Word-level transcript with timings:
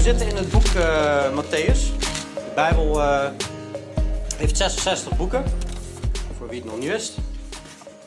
we 0.00 0.06
zitten 0.06 0.28
in 0.28 0.36
het 0.36 0.50
boek 0.50 0.66
uh, 0.66 1.36
Matthäus. 1.36 1.78
De 2.34 2.52
Bijbel 2.54 2.98
uh, 2.98 3.30
heeft 4.36 4.56
66 4.56 5.16
boeken, 5.16 5.44
voor 6.38 6.48
wie 6.48 6.60
het 6.60 6.70
nog 6.70 6.78
niet 6.78 6.88
wist. 6.88 7.16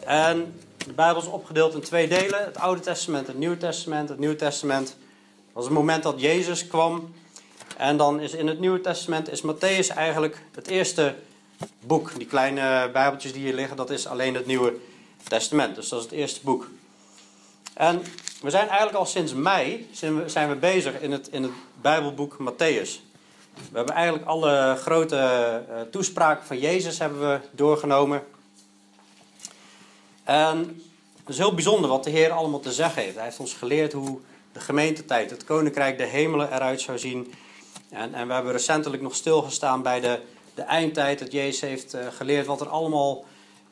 En 0.05 0.53
de 0.85 0.93
Bijbel 0.93 1.21
is 1.21 1.27
opgedeeld 1.27 1.73
in 1.73 1.81
twee 1.81 2.07
delen: 2.07 2.43
het 2.43 2.57
Oude 2.57 2.81
Testament 2.81 3.25
en 3.25 3.31
het 3.31 3.39
Nieuwe 3.39 3.57
Testament. 3.57 4.09
Het 4.09 4.19
Nieuwe 4.19 4.35
Testament 4.35 4.97
was 5.51 5.63
het 5.63 5.73
moment 5.73 6.03
dat 6.03 6.21
Jezus 6.21 6.67
kwam. 6.67 7.13
En 7.77 7.97
dan 7.97 8.19
is 8.19 8.33
in 8.33 8.47
het 8.47 8.59
Nieuwe 8.59 8.81
Testament 8.81 9.31
is 9.31 9.41
Matthäus 9.41 9.95
eigenlijk 9.95 10.43
het 10.55 10.67
eerste 10.67 11.15
boek. 11.79 12.11
Die 12.17 12.27
kleine 12.27 12.89
Bijbeltjes 12.93 13.33
die 13.33 13.41
hier 13.41 13.53
liggen, 13.53 13.77
dat 13.77 13.89
is 13.89 14.07
alleen 14.07 14.35
het 14.35 14.45
Nieuwe 14.45 14.73
Testament. 15.27 15.75
Dus 15.75 15.89
dat 15.89 15.99
is 15.99 16.05
het 16.05 16.13
eerste 16.13 16.39
boek. 16.43 16.69
En 17.73 18.01
we 18.43 18.49
zijn 18.49 18.67
eigenlijk 18.67 18.97
al 18.97 19.05
sinds 19.05 19.33
mei 19.33 19.89
zijn 20.25 20.49
we, 20.49 20.55
bezig 20.55 20.99
in 20.99 21.11
het, 21.11 21.27
in 21.27 21.43
het 21.43 21.51
Bijbelboek 21.81 22.37
Matthäus. 22.39 22.89
We 23.53 23.77
hebben 23.77 23.95
eigenlijk 23.95 24.25
alle 24.25 24.75
grote 24.81 25.15
uh, 25.69 25.81
toespraken 25.81 26.45
van 26.45 26.59
Jezus 26.59 26.99
hebben 26.99 27.19
we 27.19 27.39
doorgenomen. 27.51 28.23
En 30.23 30.57
het 31.19 31.29
is 31.29 31.37
heel 31.37 31.53
bijzonder 31.53 31.89
wat 31.89 32.03
de 32.03 32.09
Heer 32.09 32.31
allemaal 32.31 32.59
te 32.59 32.71
zeggen 32.71 33.01
heeft. 33.01 33.15
Hij 33.15 33.23
heeft 33.23 33.39
ons 33.39 33.53
geleerd 33.53 33.93
hoe 33.93 34.19
de 34.51 34.59
gemeentetijd, 34.59 35.29
het 35.29 35.43
koninkrijk, 35.43 35.97
de 35.97 36.05
hemelen 36.05 36.53
eruit 36.53 36.81
zou 36.81 36.99
zien. 36.99 37.33
En, 37.89 38.13
en 38.13 38.27
we 38.27 38.33
hebben 38.33 38.51
recentelijk 38.51 39.01
nog 39.01 39.15
stilgestaan 39.15 39.81
bij 39.81 39.99
de, 39.99 40.21
de 40.53 40.61
eindtijd. 40.61 41.19
Dat 41.19 41.31
Jezus 41.31 41.61
heeft 41.61 41.95
uh, 41.95 42.01
geleerd 42.15 42.45
wat 42.45 42.61
er 42.61 42.69
allemaal 42.69 43.25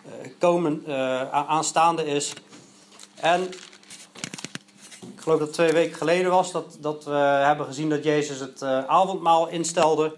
uh, 0.05 0.11
komen, 0.39 0.83
aanstaande 1.31 2.05
is. 2.05 2.33
En 3.15 3.49
ik 5.21 5.27
geloof 5.27 5.39
dat 5.39 5.53
twee 5.53 5.71
weken 5.71 5.97
geleden 5.97 6.31
was, 6.31 6.51
dat, 6.51 6.77
dat 6.79 7.03
we 7.03 7.11
hebben 7.45 7.65
gezien 7.65 7.89
dat 7.89 8.03
Jezus 8.03 8.39
het 8.39 8.61
uh, 8.61 8.85
avondmaal 8.85 9.47
instelde. 9.47 10.15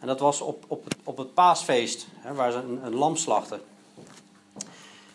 En 0.00 0.06
dat 0.06 0.20
was 0.20 0.40
op, 0.40 0.64
op, 0.66 0.84
het, 0.84 0.96
op 1.04 1.16
het 1.16 1.34
paasfeest, 1.34 2.06
hè, 2.16 2.34
waar 2.34 2.52
ze 2.52 2.58
een, 2.58 2.94
lam 2.94 3.16
slachten. 3.16 3.60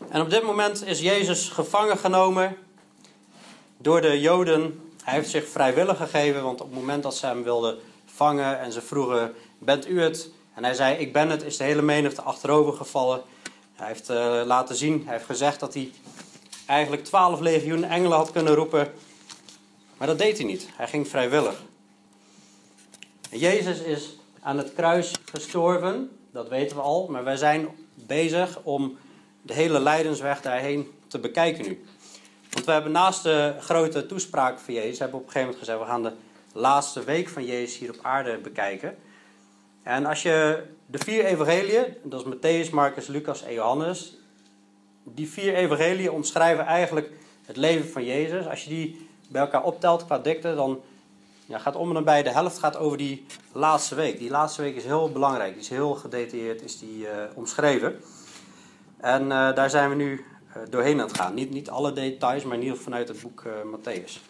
En 0.10 0.22
op 0.22 0.30
dit 0.30 0.44
moment 0.44 0.86
is 0.86 1.00
Jezus 1.00 1.50
gevangen 1.50 1.98
genomen 1.98 2.58
door 3.78 4.02
de 4.02 4.20
Joden. 4.20 4.92
Hij 5.04 5.14
heeft 5.14 5.30
zich 5.30 5.48
vrijwillig 5.48 5.98
gegeven, 5.98 6.44
want 6.44 6.62
op 6.62 6.68
het 6.68 6.80
moment 6.80 7.04
dat 7.04 7.16
ze 7.16 7.26
hem 7.26 7.44
wilden 7.44 7.78
vangen 8.06 8.60
en 8.60 8.72
ze 8.72 8.82
vroegen: 8.82 9.34
Bent 9.58 9.88
u 9.88 10.02
het? 10.02 10.30
En 10.54 10.64
hij 10.64 10.74
zei: 10.74 10.96
Ik 10.96 11.14
ben 11.14 11.30
het, 11.30 11.44
is 11.44 11.58
de 11.58 11.64
hele 11.64 11.82
menigte 11.82 12.22
achterover 12.22 12.74
gevallen. 12.74 13.22
Hij 13.76 13.88
heeft 13.88 14.10
uh, 14.10 14.42
laten 14.46 14.76
zien, 14.76 15.02
hij 15.06 15.14
heeft 15.14 15.26
gezegd 15.26 15.60
dat 15.60 15.74
hij 15.74 15.92
eigenlijk 16.66 17.04
twaalf 17.04 17.40
legioen 17.40 17.84
engelen 17.84 18.18
had 18.18 18.32
kunnen 18.32 18.56
roepen. 18.56 18.94
Maar 19.98 20.08
dat 20.08 20.18
deed 20.18 20.38
hij 20.38 20.46
niet. 20.46 20.68
Hij 20.72 20.88
ging 20.88 21.08
vrijwillig. 21.08 21.64
Jezus 23.30 23.80
is 23.80 24.18
aan 24.42 24.58
het 24.58 24.74
kruis 24.74 25.14
gestorven, 25.32 26.10
dat 26.32 26.50
weten 26.50 26.76
we 26.76 26.82
al, 26.82 27.08
maar 27.08 27.24
wij 27.24 27.36
zijn 27.36 27.68
bezig 27.94 28.60
om 28.64 28.98
de 29.42 29.54
hele 29.54 29.80
lijdensweg 29.80 30.42
daarheen 30.42 30.92
te 31.08 31.20
bekijken 31.20 31.66
nu. 31.66 31.86
Want 32.52 32.66
we 32.66 32.72
hebben 32.72 32.92
naast 32.92 33.24
de 33.24 33.56
grote 33.60 34.06
toespraak 34.06 34.60
van 34.60 34.74
Jezus, 34.74 35.00
hebben 35.00 35.18
we 35.18 35.24
op 35.24 35.28
een 35.28 35.34
gegeven 35.34 35.56
moment 35.56 35.60
gezegd, 35.60 35.80
we 35.80 35.86
gaan 35.86 36.04
de 36.04 36.14
laatste 36.60 37.04
week 37.04 37.30
van 37.30 37.46
Jezus 37.46 37.78
hier 37.78 37.90
op 37.90 38.00
aarde 38.02 38.38
bekijken. 38.38 38.98
En 39.84 40.06
als 40.06 40.22
je 40.22 40.64
de 40.86 40.98
vier 40.98 41.26
evangeliën, 41.26 41.86
dat 42.04 42.26
is 42.26 42.34
Matthäus, 42.34 42.70
Marcus, 42.72 43.08
Lucas 43.08 43.44
en 43.44 43.54
Johannes, 43.54 44.18
die 45.04 45.30
vier 45.30 45.54
evangeliën 45.56 46.12
omschrijven 46.12 46.66
eigenlijk 46.66 47.12
het 47.46 47.58
leven 47.58 47.90
van 47.90 48.06
Jezus. 48.06 48.48
Als 48.48 48.64
je 48.64 48.70
die 48.70 49.07
bij 49.28 49.42
elkaar 49.42 49.64
optelt 49.64 50.06
qua 50.06 50.20
dikte, 50.20 50.56
dan 50.56 50.82
ja, 51.46 51.58
gaat 51.58 51.76
om 51.76 51.96
en 51.96 52.04
bij 52.04 52.24
de 52.24 52.30
helft 52.30 52.60
gaat 52.60 52.78
over 52.78 52.98
die 52.98 53.26
laatste 53.52 53.96
week. 53.96 54.20
Die 54.20 54.30
laatste 54.30 54.62
week 54.62 54.76
is 54.76 54.84
heel 54.84 55.12
belangrijk, 55.12 55.54
die 55.54 55.62
is 55.62 55.70
heel 55.70 55.96
gedetailleerd 55.96 56.62
is 56.62 56.80
die, 56.80 56.98
uh, 56.98 57.10
omschreven. 57.34 58.02
En 58.98 59.24
uh, 59.24 59.30
daar 59.30 59.70
zijn 59.70 59.90
we 59.90 59.96
nu 59.96 60.12
uh, 60.14 60.64
doorheen 60.70 61.00
aan 61.00 61.08
het 61.08 61.18
gaan. 61.18 61.34
Niet, 61.34 61.50
niet 61.50 61.70
alle 61.70 61.94
details, 61.94 62.44
maar 62.44 62.56
in 62.56 62.62
ieder 62.62 62.78
geval 62.78 62.92
vanuit 62.92 63.08
het 63.08 63.22
boek 63.22 63.44
Matthäus. 63.46 64.22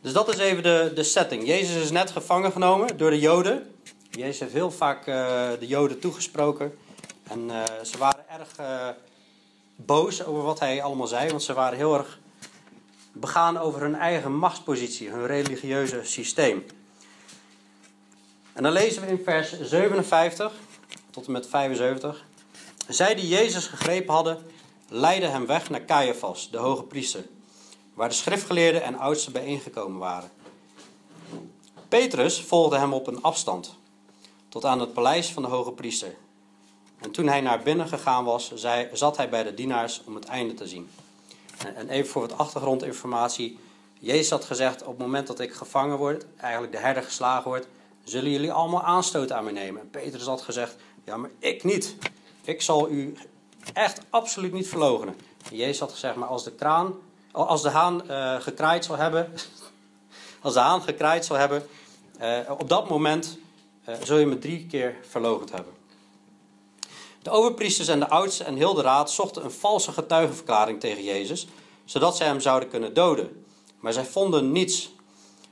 Dus 0.00 0.12
dat 0.12 0.28
is 0.28 0.38
even 0.38 0.62
de, 0.62 0.92
de 0.94 1.02
setting. 1.02 1.46
Jezus 1.46 1.82
is 1.82 1.90
net 1.90 2.10
gevangen 2.10 2.52
genomen 2.52 2.96
door 2.96 3.10
de 3.10 3.18
Joden. 3.18 3.74
Jezus 4.10 4.40
heeft 4.40 4.52
heel 4.52 4.70
vaak 4.70 5.04
de 5.04 5.66
Joden 5.66 5.98
toegesproken. 5.98 6.78
En 7.22 7.50
ze 7.82 7.98
waren 7.98 8.28
erg 8.28 8.48
boos 9.76 10.24
over 10.24 10.42
wat 10.42 10.58
hij 10.58 10.82
allemaal 10.82 11.06
zei, 11.06 11.28
want 11.28 11.42
ze 11.42 11.52
waren 11.52 11.78
heel 11.78 11.98
erg 11.98 12.18
begaan 13.20 13.58
over 13.58 13.80
hun 13.80 13.94
eigen 13.94 14.36
machtspositie, 14.36 15.10
hun 15.10 15.26
religieuze 15.26 16.00
systeem. 16.02 16.66
En 18.52 18.62
dan 18.62 18.72
lezen 18.72 19.02
we 19.02 19.08
in 19.08 19.22
vers 19.24 19.60
57 19.60 20.52
tot 21.10 21.26
en 21.26 21.32
met 21.32 21.48
75. 21.48 22.24
Zij 22.88 23.14
die 23.14 23.28
Jezus 23.28 23.66
gegrepen 23.66 24.14
hadden, 24.14 24.46
leidden 24.88 25.30
hem 25.30 25.46
weg 25.46 25.70
naar 25.70 25.84
Caiaphas, 25.84 26.50
de 26.50 26.58
hoge 26.58 26.82
priester, 26.82 27.24
waar 27.94 28.08
de 28.08 28.14
schriftgeleerden 28.14 28.82
en 28.82 28.98
oudsten 28.98 29.32
bijeengekomen 29.32 29.98
waren. 29.98 30.30
Petrus 31.88 32.40
volgde 32.40 32.78
hem 32.78 32.92
op 32.92 33.06
een 33.06 33.22
afstand, 33.22 33.74
tot 34.48 34.64
aan 34.64 34.80
het 34.80 34.92
paleis 34.92 35.28
van 35.28 35.42
de 35.42 35.48
hoge 35.48 35.72
priester. 35.72 36.14
En 36.98 37.10
toen 37.10 37.26
hij 37.26 37.40
naar 37.40 37.62
binnen 37.62 37.88
gegaan 37.88 38.24
was, 38.24 38.52
zat 38.92 39.16
hij 39.16 39.28
bij 39.28 39.42
de 39.42 39.54
dienaars 39.54 40.02
om 40.06 40.14
het 40.14 40.24
einde 40.24 40.54
te 40.54 40.66
zien. 40.66 40.90
En 41.74 41.88
even 41.88 42.10
voor 42.10 42.20
wat 42.20 42.38
achtergrondinformatie. 42.38 43.58
Jezus 43.98 44.30
had 44.30 44.44
gezegd, 44.44 44.82
op 44.82 44.88
het 44.88 44.98
moment 44.98 45.26
dat 45.26 45.40
ik 45.40 45.52
gevangen 45.52 45.96
word, 45.96 46.24
eigenlijk 46.36 46.72
de 46.72 46.78
herder 46.78 47.02
geslagen 47.02 47.48
wordt, 47.48 47.68
zullen 48.04 48.30
jullie 48.30 48.52
allemaal 48.52 48.82
aanstoot 48.82 49.32
aan 49.32 49.44
me 49.44 49.52
nemen. 49.52 49.80
En 49.80 49.90
Petrus 49.90 50.26
had 50.26 50.42
gezegd, 50.42 50.76
ja 51.04 51.16
maar 51.16 51.30
ik 51.38 51.64
niet. 51.64 51.96
Ik 52.44 52.62
zal 52.62 52.90
u 52.90 53.16
echt 53.72 54.00
absoluut 54.10 54.52
niet 54.52 54.68
verlogenen. 54.68 55.16
En 55.50 55.56
Jezus 55.56 55.80
had 55.80 55.92
gezegd, 55.92 56.16
maar 56.16 56.28
als 56.28 56.44
de 56.44 56.52
kraan, 56.52 56.94
als 57.32 57.62
de 57.62 57.70
haan 57.70 58.02
uh, 58.10 58.40
gekraaid 58.40 58.84
zal 58.84 58.96
hebben, 58.96 59.32
als 60.42 60.54
de 60.54 60.60
haan 60.60 60.82
gekraaid 60.82 61.24
zal 61.24 61.36
hebben, 61.36 61.66
uh, 62.20 62.38
op 62.58 62.68
dat 62.68 62.88
moment 62.88 63.38
uh, 63.88 63.94
zul 64.02 64.18
je 64.18 64.26
me 64.26 64.38
drie 64.38 64.66
keer 64.66 64.96
verlogend 65.08 65.52
hebben. 65.52 65.72
De 67.26 67.32
overpriesters 67.32 67.88
en 67.88 67.98
de 67.98 68.08
oudsten 68.08 68.46
en 68.46 68.56
heel 68.56 68.74
de 68.74 68.82
raad 68.82 69.10
zochten 69.10 69.44
een 69.44 69.50
valse 69.50 69.92
getuigenverklaring 69.92 70.80
tegen 70.80 71.04
Jezus, 71.04 71.46
zodat 71.84 72.16
zij 72.16 72.26
hem 72.26 72.40
zouden 72.40 72.68
kunnen 72.68 72.94
doden. 72.94 73.44
Maar 73.80 73.92
zij 73.92 74.04
vonden 74.04 74.52
niets. 74.52 74.90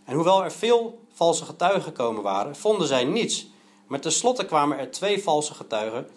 En 0.05 0.15
hoewel 0.15 0.45
er 0.45 0.53
veel 0.53 0.99
valse 1.13 1.45
getuigen 1.45 1.83
gekomen 1.83 2.23
waren, 2.23 2.57
vonden 2.57 2.87
zij 2.87 3.05
niets. 3.05 3.47
Maar 3.87 4.01
tenslotte 4.01 4.45
kwamen 4.45 4.79
er 4.79 4.91
twee 4.91 5.23
valse 5.23 5.55
getuigen 5.55 6.09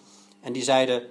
en 0.41 0.53
die 0.53 0.63
zeiden: 0.63 1.09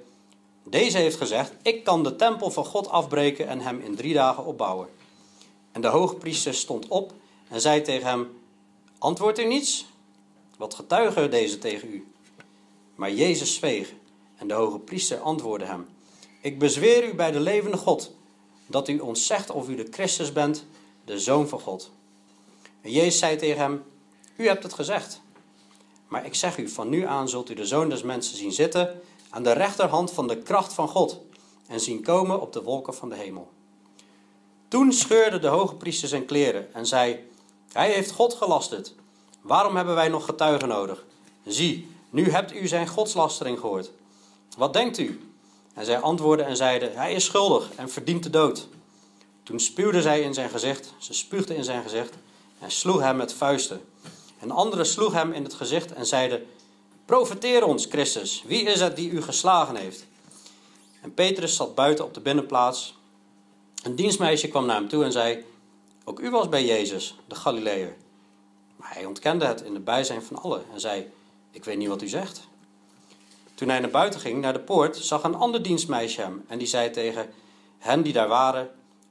Deze 0.65 0.99
heeft 0.99 1.17
gezegd: 1.17 1.53
Ik 1.63 1.85
kan 1.85 2.03
de 2.03 2.17
tempel 2.17 2.51
van 2.51 2.65
God 2.65 2.89
afbreken 2.89 3.49
en 3.49 3.61
hem 3.61 3.81
in 3.81 3.97
drie 3.97 4.15
dagen 4.15 4.45
opbouwen. 4.45 4.89
En 5.73 5.81
de 5.81 5.89
hoogpriester 5.89 6.55
stond 6.55 6.89
op 6.89 7.13
en 7.49 7.61
zei 7.61 7.83
tegen 7.83 8.09
hem: 8.09 8.41
Antwoord 8.99 9.39
u 9.39 9.45
niets? 9.45 9.87
Wat 10.57 10.75
getuigen 10.75 11.31
deze 11.31 11.59
tegen 11.59 11.93
u? 11.93 12.07
Maar 12.95 13.13
Jezus 13.13 13.55
zweeg. 13.55 13.93
En 14.37 14.49
de 14.49 14.55
hoge 14.55 14.79
priester 14.79 15.21
antwoordde 15.21 15.67
hem: 15.67 15.87
Ik 16.41 16.59
bezweer 16.59 17.09
u 17.09 17.15
bij 17.15 17.31
de 17.31 17.41
levende 17.41 17.77
God 17.77 18.15
dat 18.67 18.89
u 18.89 18.99
ons 18.99 19.27
zegt 19.27 19.51
of 19.51 19.69
u 19.69 19.75
de 19.75 19.87
Christus 19.91 20.33
bent, 20.33 20.65
de 21.05 21.19
Zoon 21.19 21.49
van 21.49 21.61
God. 21.61 21.91
En 22.81 22.91
Jezus 22.91 23.19
zei 23.19 23.37
tegen 23.37 23.61
hem: 23.61 23.85
U 24.37 24.47
hebt 24.47 24.63
het 24.63 24.73
gezegd. 24.73 25.21
Maar 26.09 26.27
ik 26.27 26.35
zeg 26.35 26.59
u: 26.59 26.69
van 26.69 26.89
nu 26.89 27.07
aan 27.07 27.29
zult 27.29 27.51
u 27.51 27.55
de 27.55 27.67
Zoon 27.67 27.89
des 27.89 28.03
Mensen 28.03 28.37
zien 28.37 28.53
zitten 28.53 29.01
aan 29.31 29.43
de 29.43 29.53
rechterhand 29.53 30.11
van 30.13 30.27
de 30.27 30.39
kracht 30.39 30.73
van 30.73 30.89
God 30.89 31.21
en 31.67 31.81
zien 31.81 32.03
komen 32.03 32.41
op 32.41 32.53
de 32.53 32.63
wolken 32.63 32.95
van 32.95 33.09
de 33.09 33.17
hemel. 33.17 33.49
Toen 34.69 34.93
scheurde 34.93 35.39
de 35.39 35.47
hoge 35.47 35.75
priester 35.75 36.09
zijn 36.09 36.25
kleren 36.25 36.75
en 36.75 36.87
zei: 36.87 37.29
Hij 37.73 37.93
heeft 37.93 38.11
God 38.11 38.35
gelasterd. 38.35 38.95
Waarom 39.41 39.77
hebben 39.77 39.95
wij 39.95 40.09
nog 40.09 40.25
getuigen 40.25 40.69
nodig? 40.69 41.05
Zie, 41.45 41.89
nu 42.11 42.31
hebt 42.31 42.55
u 42.55 42.67
zijn 42.67 42.89
godslastering 42.89 43.61
gehoord. 43.61 43.91
Wat 44.57 44.73
denkt 44.73 44.99
u? 44.99 45.21
En 45.75 45.85
zij 45.85 45.99
antwoordden 46.01 46.47
en 46.47 46.57
zeiden: 46.57 46.97
Hij 46.97 47.15
is 47.15 47.25
schuldig 47.25 47.71
en 47.75 47.91
verdient 47.91 48.23
de 48.23 48.31
dood. 48.31 48.69
Toen 49.43 49.61
spuwde 49.61 50.03
zij 50.03 50.21
in 50.21 50.35
zijn 50.35 50.51
gezicht, 50.51 50.95
ze 50.99 51.15
spuugde 51.15 51.57
in 51.57 51.65
zijn 51.65 51.83
gezicht 51.83 52.15
en 52.59 52.71
sloeg 52.71 53.01
hem 53.01 53.17
met 53.17 53.33
vuisten. 53.33 53.81
En 54.39 54.51
anderen 54.51 54.87
sloeg 54.87 55.13
hem 55.13 55.33
in 55.33 55.43
het 55.43 55.55
gezicht 55.55 55.93
en 55.93 56.07
zeiden: 56.07 56.47
Profeteer 57.05 57.65
ons, 57.65 57.87
Christus, 57.87 58.43
wie 58.47 58.63
is 58.63 58.81
het 58.81 58.97
die 58.97 59.11
u 59.11 59.23
geslagen 59.23 59.77
heeft? 59.77 60.07
En 61.03 61.15
Petrus 61.15 61.57
zat 61.57 61.75
buiten 61.75 62.05
op 62.05 62.15
de 62.15 62.21
binnenplaats. 62.21 62.95
Een 63.83 63.97
dienstmeisje 63.97 64.49
kwam 64.49 64.67
naar 64.67 64.77
hem 64.77 64.89
toe 64.89 65.05
en 65.05 65.13
zei: 65.13 65.45
Ook 66.05 66.21
u 66.21 66.31
was 66.31 66.49
bij 66.49 66.65
Jezus, 66.65 67.17
de 67.27 67.35
Galileër. 67.35 67.97
Maar 68.77 68.95
hij 68.95 69.05
ontkende 69.05 69.45
het 69.45 69.61
in 69.61 69.73
de 69.73 69.81
bijzijn 69.81 70.23
van 70.23 70.37
allen 70.37 70.65
en 70.73 70.81
zei: 70.81 71.11
Ik 71.51 71.65
weet 71.65 71.79
niet 71.79 71.89
wat 71.89 72.03
u 72.03 72.09
zegt. 72.09 72.49
Toen 73.57 73.69
hij 73.69 73.81
naar 73.81 73.91
buiten 73.91 74.21
ging, 74.21 74.41
naar 74.41 74.53
de 74.53 74.61
poort, 74.61 74.97
zag 74.97 75.23
een 75.23 75.35
ander 75.35 75.63
dienstmeisje 75.63 76.21
hem 76.21 76.45
en 76.47 76.59
die 76.59 76.67
zei 76.67 76.91
tegen 76.91 77.31
hen 77.79 78.03
die 78.03 78.13
daar 78.13 78.29
waren: 78.29 78.71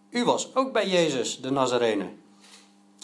U 0.10 0.24
was 0.24 0.56
ook 0.56 0.72
bij 0.72 0.88
Jezus, 0.88 1.42
de 1.42 1.52
Nazarene. 1.52 2.10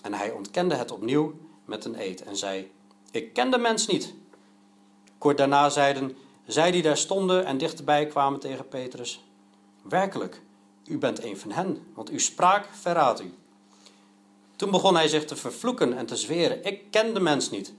En 0.01 0.13
hij 0.13 0.31
ontkende 0.31 0.75
het 0.75 0.91
opnieuw 0.91 1.33
met 1.65 1.85
een 1.85 2.01
eed 2.01 2.23
en 2.23 2.35
zei: 2.35 2.71
Ik 3.11 3.33
ken 3.33 3.51
de 3.51 3.57
mens 3.57 3.87
niet. 3.87 4.13
Kort 5.17 5.37
daarna 5.37 5.69
zeiden 5.69 6.17
zij 6.45 6.71
die 6.71 6.81
daar 6.81 6.97
stonden 6.97 7.45
en 7.45 7.57
dichterbij 7.57 8.05
kwamen 8.05 8.39
tegen 8.39 8.67
Petrus: 8.67 9.23
Werkelijk, 9.81 10.41
u 10.85 10.97
bent 10.97 11.23
een 11.23 11.37
van 11.37 11.51
hen, 11.51 11.85
want 11.93 12.09
uw 12.09 12.19
spraak 12.19 12.67
verraadt 12.71 13.21
u. 13.21 13.33
Toen 14.55 14.71
begon 14.71 14.95
hij 14.95 15.07
zich 15.07 15.25
te 15.25 15.35
vervloeken 15.35 15.97
en 15.97 16.05
te 16.05 16.15
zweren: 16.15 16.63
Ik 16.63 16.91
ken 16.91 17.13
de 17.13 17.19
mens 17.19 17.49
niet. 17.49 17.73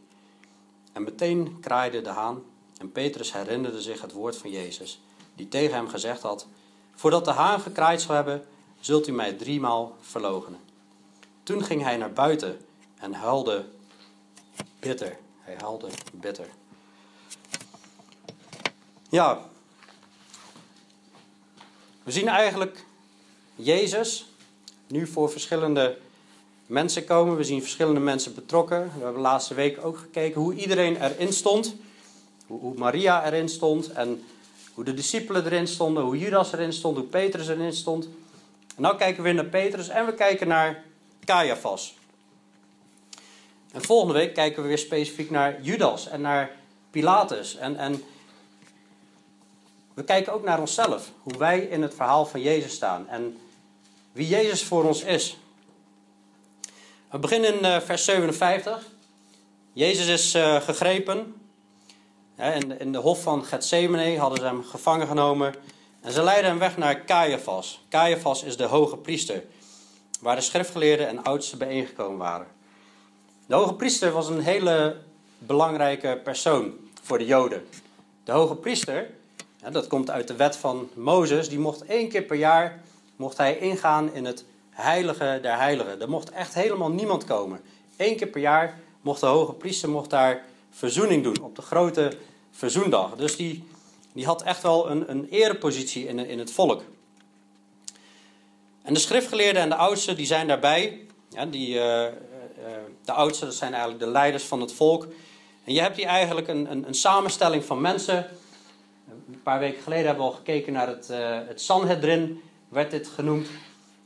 En 0.93 1.03
meteen 1.03 1.56
kraaide 1.61 2.00
de 2.00 2.11
haan 2.11 2.50
en 2.82 2.93
Petrus 2.93 3.32
herinnerde 3.32 3.82
zich 3.82 4.00
het 4.00 4.12
woord 4.12 4.37
van 4.37 4.50
Jezus, 4.50 5.00
die 5.34 5.49
tegen 5.49 5.75
hem 5.75 5.88
gezegd 5.88 6.23
had: 6.23 6.46
Voordat 6.94 7.25
de 7.25 7.31
haan 7.31 7.61
gekraaid 7.61 8.00
zal 8.00 8.14
hebben, 8.14 8.46
zult 8.81 9.08
u 9.08 9.12
mij 9.12 9.32
driemaal 9.32 9.96
verloochenen. 10.00 10.61
Toen 11.43 11.64
ging 11.64 11.82
hij 11.82 11.96
naar 11.96 12.12
buiten 12.12 12.61
en 12.99 13.12
huilde 13.12 13.64
bitter. 14.79 15.19
Hij 15.40 15.56
huilde 15.58 15.88
bitter. 16.12 16.46
Ja, 19.08 19.50
we 22.02 22.11
zien 22.11 22.28
eigenlijk 22.28 22.85
Jezus 23.55 24.26
nu 24.87 25.06
voor 25.06 25.31
verschillende 25.31 25.99
mensen 26.67 27.05
komen. 27.05 27.37
We 27.37 27.44
zien 27.44 27.61
verschillende 27.61 28.00
mensen 28.00 28.35
betrokken. 28.35 28.82
We 28.82 28.90
hebben 28.90 29.14
de 29.14 29.20
laatste 29.20 29.55
week 29.55 29.85
ook 29.85 29.99
gekeken 29.99 30.40
hoe 30.40 30.55
iedereen 30.55 31.02
erin 31.02 31.32
stond. 31.32 31.75
Hoe 32.60 32.75
Maria 32.75 33.26
erin 33.26 33.49
stond 33.49 33.93
en 33.93 34.25
hoe 34.75 34.84
de 34.84 34.94
discipelen 34.94 35.44
erin 35.44 35.66
stonden, 35.66 36.02
hoe 36.02 36.19
Judas 36.19 36.52
erin 36.52 36.72
stond, 36.72 36.96
hoe 36.96 37.06
Petrus 37.06 37.49
erin 37.49 37.72
stond. 37.72 38.08
En 38.76 38.82
nu 38.82 38.96
kijken 38.96 39.16
we 39.16 39.22
weer 39.22 39.34
naar 39.34 39.44
Petrus 39.44 39.88
en 39.88 40.06
we 40.06 40.14
kijken 40.14 40.49
naar 40.49 40.84
Caiaphas. 41.25 41.94
En 43.72 43.82
volgende 43.82 44.14
week 44.14 44.34
kijken 44.34 44.62
we 44.62 44.69
weer 44.69 44.78
specifiek 44.78 45.31
naar 45.31 45.62
Judas 45.62 46.08
en 46.08 46.20
naar 46.20 46.50
Pilatus. 46.90 47.56
En, 47.56 47.76
en 47.76 48.02
we 49.94 50.04
kijken 50.04 50.32
ook 50.32 50.44
naar 50.44 50.60
onszelf, 50.60 51.10
hoe 51.22 51.38
wij 51.38 51.60
in 51.60 51.82
het 51.82 51.94
verhaal 51.94 52.26
van 52.26 52.40
Jezus 52.40 52.75
staan 52.75 53.08
en 53.08 53.38
wie 54.12 54.28
Jezus 54.28 54.64
voor 54.64 54.84
ons 54.84 55.02
is. 55.02 55.37
We 57.10 57.19
beginnen 57.19 57.54
in 57.54 57.64
eh, 57.64 57.81
vers 57.81 58.04
57. 58.04 58.87
Jezus 59.72 60.06
is 60.06 60.34
uh, 60.34 60.60
gegrepen. 60.60 61.41
In, 62.78 62.92
de 62.92 62.98
hof 62.98 63.22
van 63.22 63.44
Gethsemane 63.44 64.18
hadden 64.18 64.38
ze 64.38 64.44
hem 64.44 64.64
gevangen 64.64 65.06
genomen. 65.06 65.54
En 66.00 66.12
ze 66.12 66.22
leidden 66.22 66.50
hem 66.50 66.58
weg 66.58 66.76
naar 66.76 67.04
Caiaphas. 67.04 67.84
Caiaphas 67.88 68.42
is 68.42 68.56
de 68.56 68.64
hoge 68.64 68.96
priester, 68.96 69.44
waar 70.20 70.36
de 70.36 70.42
schriftgeleerden 70.42 71.08
en 71.08 71.22
oudsten 71.22 71.58
bijeengekomen 71.58 72.18
waren. 72.18 72.46
De 73.46 73.54
hoge 73.54 73.74
priester 73.74 74.12
was 74.12 74.28
een 74.28 74.40
hele 74.40 74.96
belangrijke 75.38 76.20
persoon 76.24 76.72
voor 77.02 77.18
de 77.18 77.26
Joden. 77.26 77.66
De 78.24 78.32
hoge 78.32 78.54
priester, 78.54 79.10
dat 79.70 79.86
komt 79.86 80.10
uit 80.10 80.28
de 80.28 80.36
wet 80.36 80.56
van 80.56 80.88
Mozes, 80.94 81.48
die 81.48 81.58
mocht 81.58 81.84
één 81.84 82.08
keer 82.08 82.22
per 82.22 82.36
jaar 82.36 82.80
mocht 83.16 83.36
hij 83.36 83.58
ingaan 83.58 84.14
in 84.14 84.24
het 84.24 84.44
heilige 84.70 85.38
der 85.42 85.56
heiligen. 85.56 86.00
Er 86.00 86.08
mocht 86.08 86.30
echt 86.30 86.54
helemaal 86.54 86.90
niemand 86.90 87.24
komen. 87.24 87.60
Eén 87.96 88.16
keer 88.16 88.28
per 88.28 88.40
jaar 88.40 88.78
mocht 89.00 89.20
de 89.20 89.26
hoge 89.26 89.52
priester 89.52 89.88
mocht 89.88 90.10
daar 90.10 90.44
verzoening 90.70 91.22
doen 91.22 91.42
op 91.42 91.56
de 91.56 91.62
grote 91.62 92.12
verzoendag. 92.52 93.16
Dus 93.16 93.37
die, 93.37 93.64
die 94.12 94.26
had 94.26 94.43
echt 94.43 94.62
wel 94.62 94.90
een, 94.90 95.10
een 95.10 95.28
erepositie 95.31 96.06
in, 96.06 96.19
in 96.19 96.38
het 96.38 96.52
volk. 96.52 96.82
En 98.82 98.94
de 98.94 99.00
schriftgeleerden 99.00 99.62
en 99.62 99.69
de 99.69 99.75
oudsten 99.75 100.16
die 100.16 100.26
zijn 100.26 100.46
daarbij. 100.46 101.00
Ja, 101.28 101.46
die, 101.46 101.75
uh, 101.75 102.06
de 103.04 103.12
oudsten 103.12 103.46
dat 103.46 103.56
zijn 103.56 103.72
eigenlijk 103.72 104.04
de 104.04 104.10
leiders 104.10 104.44
van 104.44 104.60
het 104.60 104.72
volk. 104.72 105.06
En 105.64 105.72
je 105.72 105.81
hebt 105.81 105.96
hier 105.96 106.06
eigenlijk 106.06 106.49
een, 106.49 106.70
een, 106.70 106.87
een 106.87 106.94
samenstelling 106.94 107.64
van 107.64 107.81
mensen. 107.81 108.26
Een 109.08 109.43
paar 109.43 109.58
weken 109.58 109.82
geleden 109.82 110.06
hebben 110.06 110.25
we 110.25 110.31
al 110.31 110.37
gekeken 110.37 110.72
naar 110.72 110.87
het, 110.88 111.08
uh, 111.10 111.38
het 111.49 111.60
Sanhedrin, 111.60 112.43
werd 112.69 112.90
dit 112.90 113.08
genoemd. 113.08 113.49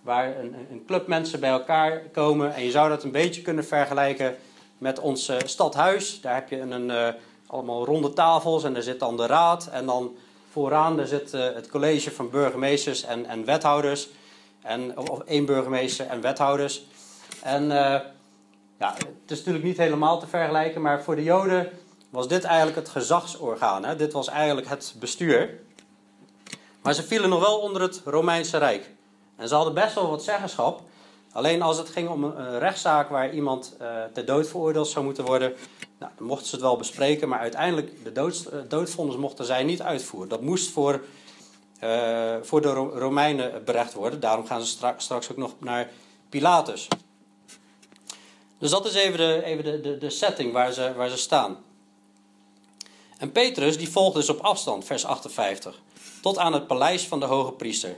Waar 0.02 0.38
een, 0.38 0.54
een 0.70 0.84
club 0.86 1.06
mensen 1.06 1.40
bij 1.40 1.50
elkaar 1.50 1.98
komen. 2.12 2.54
En 2.54 2.64
je 2.64 2.70
zou 2.70 2.88
dat 2.88 3.04
een 3.04 3.10
beetje 3.10 3.42
kunnen 3.42 3.64
vergelijken 3.64 4.36
met 4.78 4.98
ons 4.98 5.32
stadhuis. 5.44 6.20
Daar 6.20 6.34
heb 6.34 6.48
je 6.48 6.60
een, 6.60 6.70
een 6.88 7.14
allemaal 7.56 7.84
ronde 7.84 8.12
tafels 8.12 8.64
en 8.64 8.72
daar 8.72 8.82
zit 8.82 8.98
dan 8.98 9.16
de 9.16 9.26
raad. 9.26 9.68
En 9.72 9.86
dan 9.86 10.16
vooraan 10.50 10.96
daar 10.96 11.06
zit 11.06 11.32
het 11.32 11.68
college 11.68 12.10
van 12.10 12.30
burgemeesters 12.30 13.02
en, 13.02 13.26
en 13.26 13.44
wethouders. 13.44 14.08
En, 14.62 14.98
of, 14.98 15.20
één 15.20 15.46
burgemeester 15.46 16.06
en 16.06 16.20
wethouders. 16.20 16.84
En 17.42 17.62
uh, 17.62 18.00
ja, 18.78 18.94
het 18.94 19.30
is 19.30 19.38
natuurlijk 19.38 19.64
niet 19.64 19.76
helemaal 19.76 20.18
te 20.18 20.26
vergelijken, 20.26 20.82
maar 20.82 21.02
voor 21.02 21.16
de 21.16 21.22
Joden 21.22 21.70
was 22.10 22.28
dit 22.28 22.44
eigenlijk 22.44 22.76
het 22.76 22.88
gezagsorgaan. 22.88 23.84
Hè? 23.84 23.96
Dit 23.96 24.12
was 24.12 24.28
eigenlijk 24.28 24.68
het 24.68 24.94
bestuur. 24.98 25.60
Maar 26.82 26.94
ze 26.94 27.02
vielen 27.02 27.28
nog 27.28 27.40
wel 27.40 27.58
onder 27.58 27.82
het 27.82 28.02
Romeinse 28.04 28.58
Rijk. 28.58 28.90
En 29.36 29.48
ze 29.48 29.54
hadden 29.54 29.74
best 29.74 29.94
wel 29.94 30.10
wat 30.10 30.22
zeggenschap. 30.22 30.82
Alleen 31.36 31.62
als 31.62 31.78
het 31.78 31.88
ging 31.88 32.08
om 32.08 32.24
een 32.24 32.58
rechtszaak 32.58 33.08
waar 33.08 33.34
iemand 33.34 33.76
uh, 33.80 34.04
ter 34.12 34.24
dood 34.24 34.48
veroordeeld 34.48 34.88
zou 34.88 35.04
moeten 35.04 35.24
worden, 35.24 35.54
nou, 35.98 36.12
dan 36.16 36.26
mochten 36.26 36.46
ze 36.46 36.54
het 36.54 36.64
wel 36.64 36.76
bespreken, 36.76 37.28
maar 37.28 37.38
uiteindelijk 37.38 38.04
de 38.04 38.12
dood, 38.12 38.48
uh, 38.52 38.60
doodvondens 38.68 39.18
mochten 39.18 39.44
zij 39.44 39.64
niet 39.64 39.82
uitvoeren. 39.82 40.28
Dat 40.28 40.40
moest 40.40 40.70
voor, 40.70 41.04
uh, 41.82 42.36
voor 42.42 42.60
de 42.60 42.72
Romeinen 42.72 43.64
berecht 43.64 43.92
worden. 43.92 44.20
Daarom 44.20 44.46
gaan 44.46 44.60
ze 44.60 44.66
stra 44.66 44.94
straks 44.96 45.30
ook 45.30 45.36
nog 45.36 45.54
naar 45.58 45.90
Pilatus. 46.28 46.88
Dus 48.58 48.70
dat 48.70 48.86
is 48.86 48.94
even 48.94 49.18
de, 49.18 49.42
even 49.44 49.64
de, 49.64 49.80
de, 49.80 49.98
de 49.98 50.10
setting 50.10 50.52
waar 50.52 50.72
ze, 50.72 50.92
waar 50.96 51.08
ze 51.08 51.16
staan. 51.16 51.56
En 53.18 53.32
Petrus 53.32 53.78
die 53.78 53.90
volgt 53.90 54.14
dus 54.14 54.28
op 54.28 54.40
afstand, 54.40 54.84
vers 54.84 55.04
58, 55.04 55.80
tot 56.22 56.38
aan 56.38 56.52
het 56.52 56.66
paleis 56.66 57.06
van 57.06 57.20
de 57.20 57.26
hoge 57.26 57.52
priester. 57.52 57.96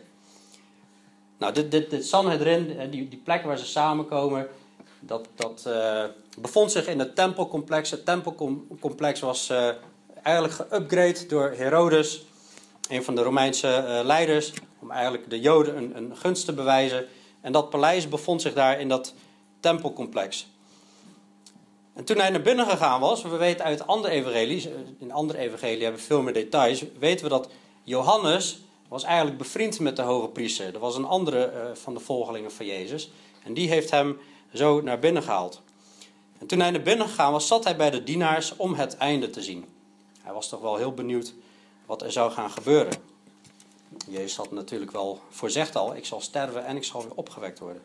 Nou, 1.38 1.52
dit, 1.52 1.70
dit, 1.70 1.90
dit 1.90 2.06
Sanhedrin, 2.06 2.90
die, 2.90 3.08
die 3.08 3.20
plek 3.24 3.42
waar 3.42 3.58
ze 3.58 3.66
samenkomen, 3.66 4.48
dat, 5.00 5.28
dat 5.34 5.64
uh, 5.68 6.04
bevond 6.38 6.72
zich 6.72 6.86
in 6.86 6.98
het 6.98 7.14
tempelcomplex. 7.14 7.90
Het 7.90 8.04
tempelcomplex 8.04 9.20
was 9.20 9.50
uh, 9.50 9.68
eigenlijk 10.22 10.54
geüpgrade 10.54 11.26
door 11.28 11.50
Herodes, 11.56 12.22
een 12.88 13.04
van 13.04 13.14
de 13.14 13.22
Romeinse 13.22 14.00
leiders, 14.04 14.52
om 14.78 14.90
eigenlijk 14.90 15.30
de 15.30 15.40
Joden 15.40 15.76
een, 15.76 15.96
een 15.96 16.16
gunst 16.16 16.44
te 16.44 16.52
bewijzen. 16.52 17.06
En 17.40 17.52
dat 17.52 17.70
paleis 17.70 18.08
bevond 18.08 18.42
zich 18.42 18.54
daar 18.54 18.80
in 18.80 18.88
dat 18.88 19.14
tempelcomplex. 19.60 20.46
En 21.94 22.04
toen 22.04 22.18
hij 22.18 22.30
naar 22.30 22.42
binnen 22.42 22.66
gegaan 22.66 23.00
was, 23.00 23.22
we 23.22 23.36
weten 23.36 23.64
uit 23.64 23.86
andere 23.86 24.14
evangelies, 24.14 24.68
in 24.98 25.12
andere 25.12 25.38
evangelieën 25.38 25.82
hebben 25.82 26.00
we 26.00 26.06
veel 26.06 26.22
meer 26.22 26.32
details, 26.32 26.84
weten 26.98 27.24
we 27.24 27.30
dat 27.30 27.48
Johannes 27.82 28.60
was 28.88 29.02
eigenlijk 29.02 29.38
bevriend 29.38 29.80
met 29.80 29.96
de 29.96 30.02
hoge 30.02 30.28
priester. 30.28 30.72
Dat 30.72 30.80
was 30.80 30.96
een 30.96 31.04
andere 31.04 31.52
uh, 31.52 31.74
van 31.74 31.94
de 31.94 32.00
volgelingen 32.00 32.52
van 32.52 32.66
Jezus. 32.66 33.10
En 33.44 33.54
die 33.54 33.68
heeft 33.68 33.90
hem 33.90 34.18
zo 34.54 34.80
naar 34.80 34.98
binnen 34.98 35.22
gehaald. 35.22 35.62
En 36.38 36.46
toen 36.46 36.60
hij 36.60 36.70
naar 36.70 36.82
binnen 36.82 37.08
gegaan 37.08 37.32
was, 37.32 37.46
zat 37.46 37.64
hij 37.64 37.76
bij 37.76 37.90
de 37.90 38.02
dienaars 38.02 38.56
om 38.56 38.74
het 38.74 38.96
einde 38.96 39.30
te 39.30 39.42
zien. 39.42 39.64
Hij 40.22 40.32
was 40.32 40.48
toch 40.48 40.60
wel 40.60 40.76
heel 40.76 40.92
benieuwd 40.92 41.34
wat 41.86 42.02
er 42.02 42.12
zou 42.12 42.30
gaan 42.30 42.50
gebeuren. 42.50 42.92
Jezus 44.08 44.36
had 44.36 44.50
natuurlijk 44.50 44.90
wel 44.90 45.20
voorzegd 45.30 45.76
al, 45.76 45.96
ik 45.96 46.04
zal 46.04 46.20
sterven 46.20 46.64
en 46.64 46.76
ik 46.76 46.84
zal 46.84 47.02
weer 47.02 47.14
opgewekt 47.14 47.58
worden. 47.58 47.82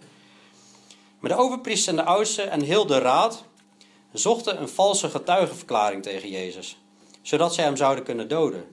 Maar 1.20 1.32
de 1.32 1.38
overpriester 1.38 1.90
en 1.90 1.96
de 1.96 2.04
oudsten 2.04 2.52
en 2.52 2.62
heel 2.62 2.86
de 2.86 2.98
raad 2.98 3.44
zochten 4.14 4.62
een 4.62 4.70
valse 4.70 5.10
getuigenverklaring 5.10 6.04
tegen 6.04 6.30
Jezus, 6.30 6.78
zodat 7.22 7.54
zij 7.54 7.64
hem 7.64 7.76
zouden 7.76 8.04
kunnen 8.04 8.28
doden. 8.28 8.66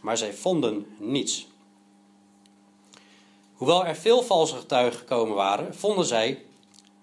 Maar 0.00 0.16
zij 0.16 0.32
vonden 0.32 0.86
niets. 0.98 1.46
Hoewel 3.62 3.86
er 3.86 3.96
veel 3.96 4.22
valse 4.22 4.56
getuigen 4.56 4.98
gekomen 4.98 5.36
waren, 5.36 5.74
vonden 5.74 6.04
zij 6.04 6.44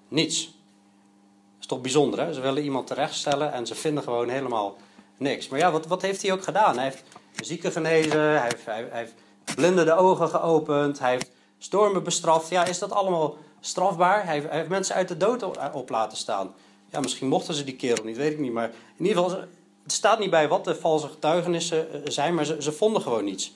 niets. 0.07 0.45
Dat 0.45 1.59
is 1.59 1.65
toch 1.65 1.81
bijzonder, 1.81 2.19
hè? 2.19 2.33
Ze 2.33 2.41
willen 2.41 2.63
iemand 2.63 2.87
terechtstellen 2.87 3.53
en 3.53 3.67
ze 3.67 3.75
vinden 3.75 4.03
gewoon 4.03 4.29
helemaal 4.29 4.75
niks. 5.17 5.47
Maar 5.47 5.59
ja, 5.59 5.71
wat, 5.71 5.87
wat 5.87 6.01
heeft 6.01 6.21
hij 6.21 6.31
ook 6.31 6.43
gedaan? 6.43 6.75
Hij 6.75 6.83
heeft 6.83 7.03
zieken 7.35 7.71
genezen, 7.71 8.19
hij 8.19 8.43
heeft, 8.43 8.65
hij, 8.65 8.87
heeft 8.91 9.13
blinden 9.55 9.85
de 9.85 9.95
ogen 9.95 10.29
geopend, 10.29 10.99
hij 10.99 11.11
heeft 11.11 11.31
stormen 11.57 12.03
bestraft. 12.03 12.49
Ja, 12.49 12.65
is 12.65 12.79
dat 12.79 12.91
allemaal 12.91 13.37
strafbaar? 13.59 14.23
Hij 14.23 14.33
heeft, 14.33 14.47
hij 14.47 14.57
heeft 14.57 14.69
mensen 14.69 14.95
uit 14.95 15.07
de 15.07 15.17
dood 15.17 15.43
op 15.73 15.89
laten 15.89 16.17
staan. 16.17 16.53
Ja, 16.89 16.99
misschien 16.99 17.27
mochten 17.27 17.53
ze 17.53 17.63
die 17.63 17.75
kerel 17.75 18.03
niet, 18.03 18.17
weet 18.17 18.31
ik 18.31 18.39
niet. 18.39 18.53
Maar 18.53 18.71
in 18.97 19.05
ieder 19.05 19.23
geval, 19.23 19.39
het 19.83 19.91
staat 19.91 20.19
niet 20.19 20.29
bij 20.29 20.47
wat 20.47 20.65
de 20.65 20.75
valse 20.75 21.07
getuigenissen 21.07 21.93
eh, 21.93 21.99
zijn, 22.03 22.33
maar 22.33 22.45
ze, 22.45 22.61
ze 22.61 22.71
vonden 22.71 23.01
gewoon 23.01 23.23
niets. 23.23 23.53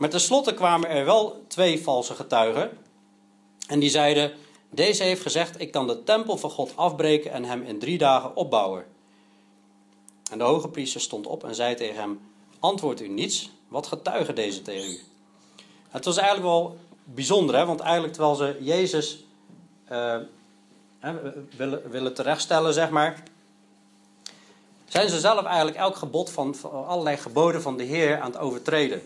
Maar 0.00 0.08
tenslotte 0.08 0.54
kwamen 0.54 0.88
er 0.88 1.04
wel 1.04 1.44
twee 1.48 1.82
valse 1.82 2.14
getuigen. 2.14 2.78
En 3.66 3.78
die 3.78 3.90
zeiden: 3.90 4.32
Deze 4.70 5.02
heeft 5.02 5.22
gezegd: 5.22 5.60
Ik 5.60 5.70
kan 5.70 5.86
de 5.86 6.02
tempel 6.02 6.36
van 6.36 6.50
God 6.50 6.76
afbreken 6.76 7.32
en 7.32 7.44
hem 7.44 7.62
in 7.62 7.78
drie 7.78 7.98
dagen 7.98 8.36
opbouwen. 8.36 8.84
En 10.30 10.38
de 10.38 10.44
hoge 10.44 10.68
priester 10.68 11.00
stond 11.00 11.26
op 11.26 11.44
en 11.44 11.54
zei 11.54 11.74
tegen 11.74 12.00
hem: 12.00 12.20
Antwoord 12.58 13.00
u 13.00 13.08
niets, 13.08 13.50
wat 13.68 13.86
getuigen 13.86 14.34
deze 14.34 14.62
tegen 14.62 14.90
u? 14.90 15.00
Het 15.88 16.04
was 16.04 16.16
eigenlijk 16.16 16.48
wel 16.48 16.76
bijzonder, 17.04 17.56
hè? 17.56 17.66
want 17.66 17.80
eigenlijk 17.80 18.12
terwijl 18.12 18.34
ze 18.34 18.56
Jezus 18.60 19.24
hè, 20.98 21.12
willen, 21.56 21.90
willen 21.90 22.14
terechtstellen, 22.14 22.74
zeg 22.74 22.90
maar, 22.90 23.22
zijn 24.84 25.08
ze 25.08 25.20
zelf 25.20 25.44
eigenlijk 25.44 25.76
elk 25.76 25.96
gebod 25.96 26.30
van 26.30 26.56
allerlei 26.86 27.16
geboden 27.16 27.62
van 27.62 27.76
de 27.76 27.84
Heer 27.84 28.20
aan 28.20 28.30
het 28.30 28.40
overtreden. 28.40 29.02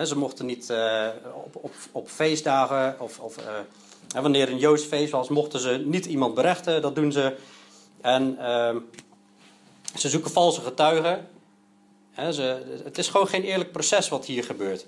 Ze 0.00 0.18
mochten 0.18 0.46
niet 0.46 0.70
uh, 0.70 1.08
op, 1.34 1.56
op, 1.56 1.72
op, 1.92 2.08
feestdagen 2.08 3.00
of, 3.00 3.18
of 3.18 3.38
uh, 3.38 4.22
wanneer 4.22 4.48
een 4.48 4.58
Joods 4.58 4.84
feest 4.84 5.12
was, 5.12 5.28
mochten 5.28 5.60
ze 5.60 5.82
niet 5.84 6.06
iemand 6.06 6.34
berechten. 6.34 6.82
Dat 6.82 6.94
doen 6.94 7.12
ze. 7.12 7.36
En 8.00 8.36
uh, 8.40 8.76
ze 9.96 10.08
zoeken 10.08 10.30
valse 10.30 10.60
getuigen. 10.60 11.28
ze, 12.16 12.80
het 12.84 12.98
is 12.98 13.08
gewoon 13.08 13.28
geen 13.28 13.42
eerlijk 13.42 13.72
proces 13.72 14.08
wat 14.08 14.24
hier 14.24 14.44
gebeurt. 14.44 14.86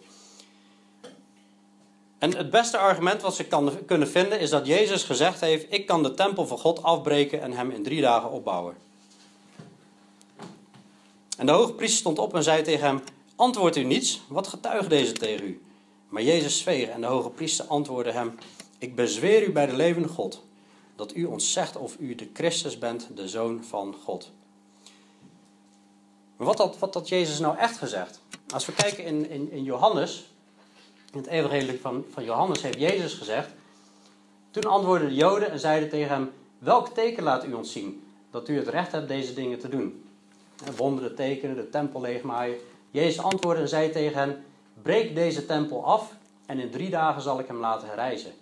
En 2.19 2.37
het 2.37 2.51
beste 2.51 2.79
argument 2.79 3.23
wat 3.23 3.35
ze 3.35 3.47
kunnen 3.87 4.09
vinden 4.09 4.41
is 4.41 4.51
dat 4.51 4.67
Jezus 4.67 5.03
gezegd 5.03 5.41
heeft: 5.41 5.67
Ik 5.73 5.87
kan 5.87 6.03
de 6.03 6.15
tempel 6.15 6.47
van 6.47 6.59
God 6.59 6.83
afbreken 6.83 7.43
en 7.43 7.53
hem 7.53 7.71
in 7.71 7.83
drie 7.83 8.01
dagen 8.01 8.31
opbouwen. 8.31 8.75
En 11.39 11.47
de 11.47 11.53
hoge 11.53 11.73
priester 11.73 11.99
stond 11.99 12.19
op 12.19 12.35
en 12.35 12.43
zei 12.43 12.63
tegen 12.63 12.87
hem: 12.87 13.03
Antwoordt 13.37 13.77
u 13.77 13.83
niets? 13.83 14.23
Wat 14.29 14.47
getuigt 14.47 14.91
deze 14.91 15.13
tegen 15.13 15.47
u? 15.47 15.63
Maar 16.09 16.23
Jezus 16.23 16.59
zweeg 16.59 16.89
en 16.89 17.01
de 17.01 17.07
hoge 17.07 17.31
priester 17.31 17.65
antwoordde 17.65 18.13
hem: 18.13 18.39
Ik 18.79 18.95
bezweer 18.95 19.49
u 19.49 19.53
bij 19.53 19.67
de 19.67 19.77
levende 19.77 20.09
God 20.09 20.43
dat 20.97 21.15
u 21.15 21.25
ons 21.25 21.53
zegt 21.53 21.77
of 21.77 21.97
u 21.99 22.15
de 22.15 22.31
Christus 22.33 22.79
bent, 22.79 23.09
de 23.15 23.29
Zoon 23.29 23.65
van 23.65 23.95
God. 24.05 24.31
Maar 26.37 26.47
wat 26.47 26.59
had, 26.59 26.79
wat 26.79 26.95
had 26.95 27.09
Jezus 27.09 27.39
nou 27.39 27.57
echt 27.57 27.79
gezegd? 27.79 28.21
Als 28.49 28.67
we 28.67 28.73
kijken 28.73 29.05
in, 29.05 29.31
in, 29.31 29.51
in 29.51 29.63
Johannes, 29.63 30.31
in 31.13 31.19
het 31.19 31.27
evangelie 31.27 31.81
van, 31.81 32.05
van 32.11 32.25
Johannes 32.25 32.63
heeft 32.63 32.79
Jezus 32.79 33.15
gezegd. 33.15 33.51
Toen 34.51 34.65
antwoordden 34.65 35.09
de 35.09 35.15
Joden 35.15 35.51
en 35.51 35.61
zeiden 35.61 35.89
tegen 35.89 36.15
hem: 36.15 36.33
Welk 36.59 36.89
teken 36.89 37.23
laat 37.23 37.45
u 37.45 37.53
ons 37.53 37.73
zien 37.73 38.05
dat 38.31 38.49
u 38.49 38.57
het 38.57 38.69
recht 38.69 38.93
hebt 38.93 39.09
deze 39.09 39.35
dingen 39.35 39.59
te 39.59 39.69
doen? 39.69 40.09
wonderen 40.77 41.15
tekenen, 41.15 41.57
de 41.57 41.71
tempel 41.71 42.01
leegmaaien. 42.01 42.57
Jezus 42.95 43.23
antwoordde 43.23 43.63
en 43.63 43.69
zei 43.69 43.91
tegen 43.91 44.19
hen: 44.19 44.45
Breek 44.83 45.15
deze 45.15 45.47
tempel 45.47 45.85
af 45.85 46.13
en 46.47 46.59
in 46.59 46.71
drie 46.71 46.91
dagen 46.91 47.23
zal 47.23 47.39
ik 47.39 47.47
hem 47.47 47.57
laten 47.57 47.89
herrijzen. 47.89 48.33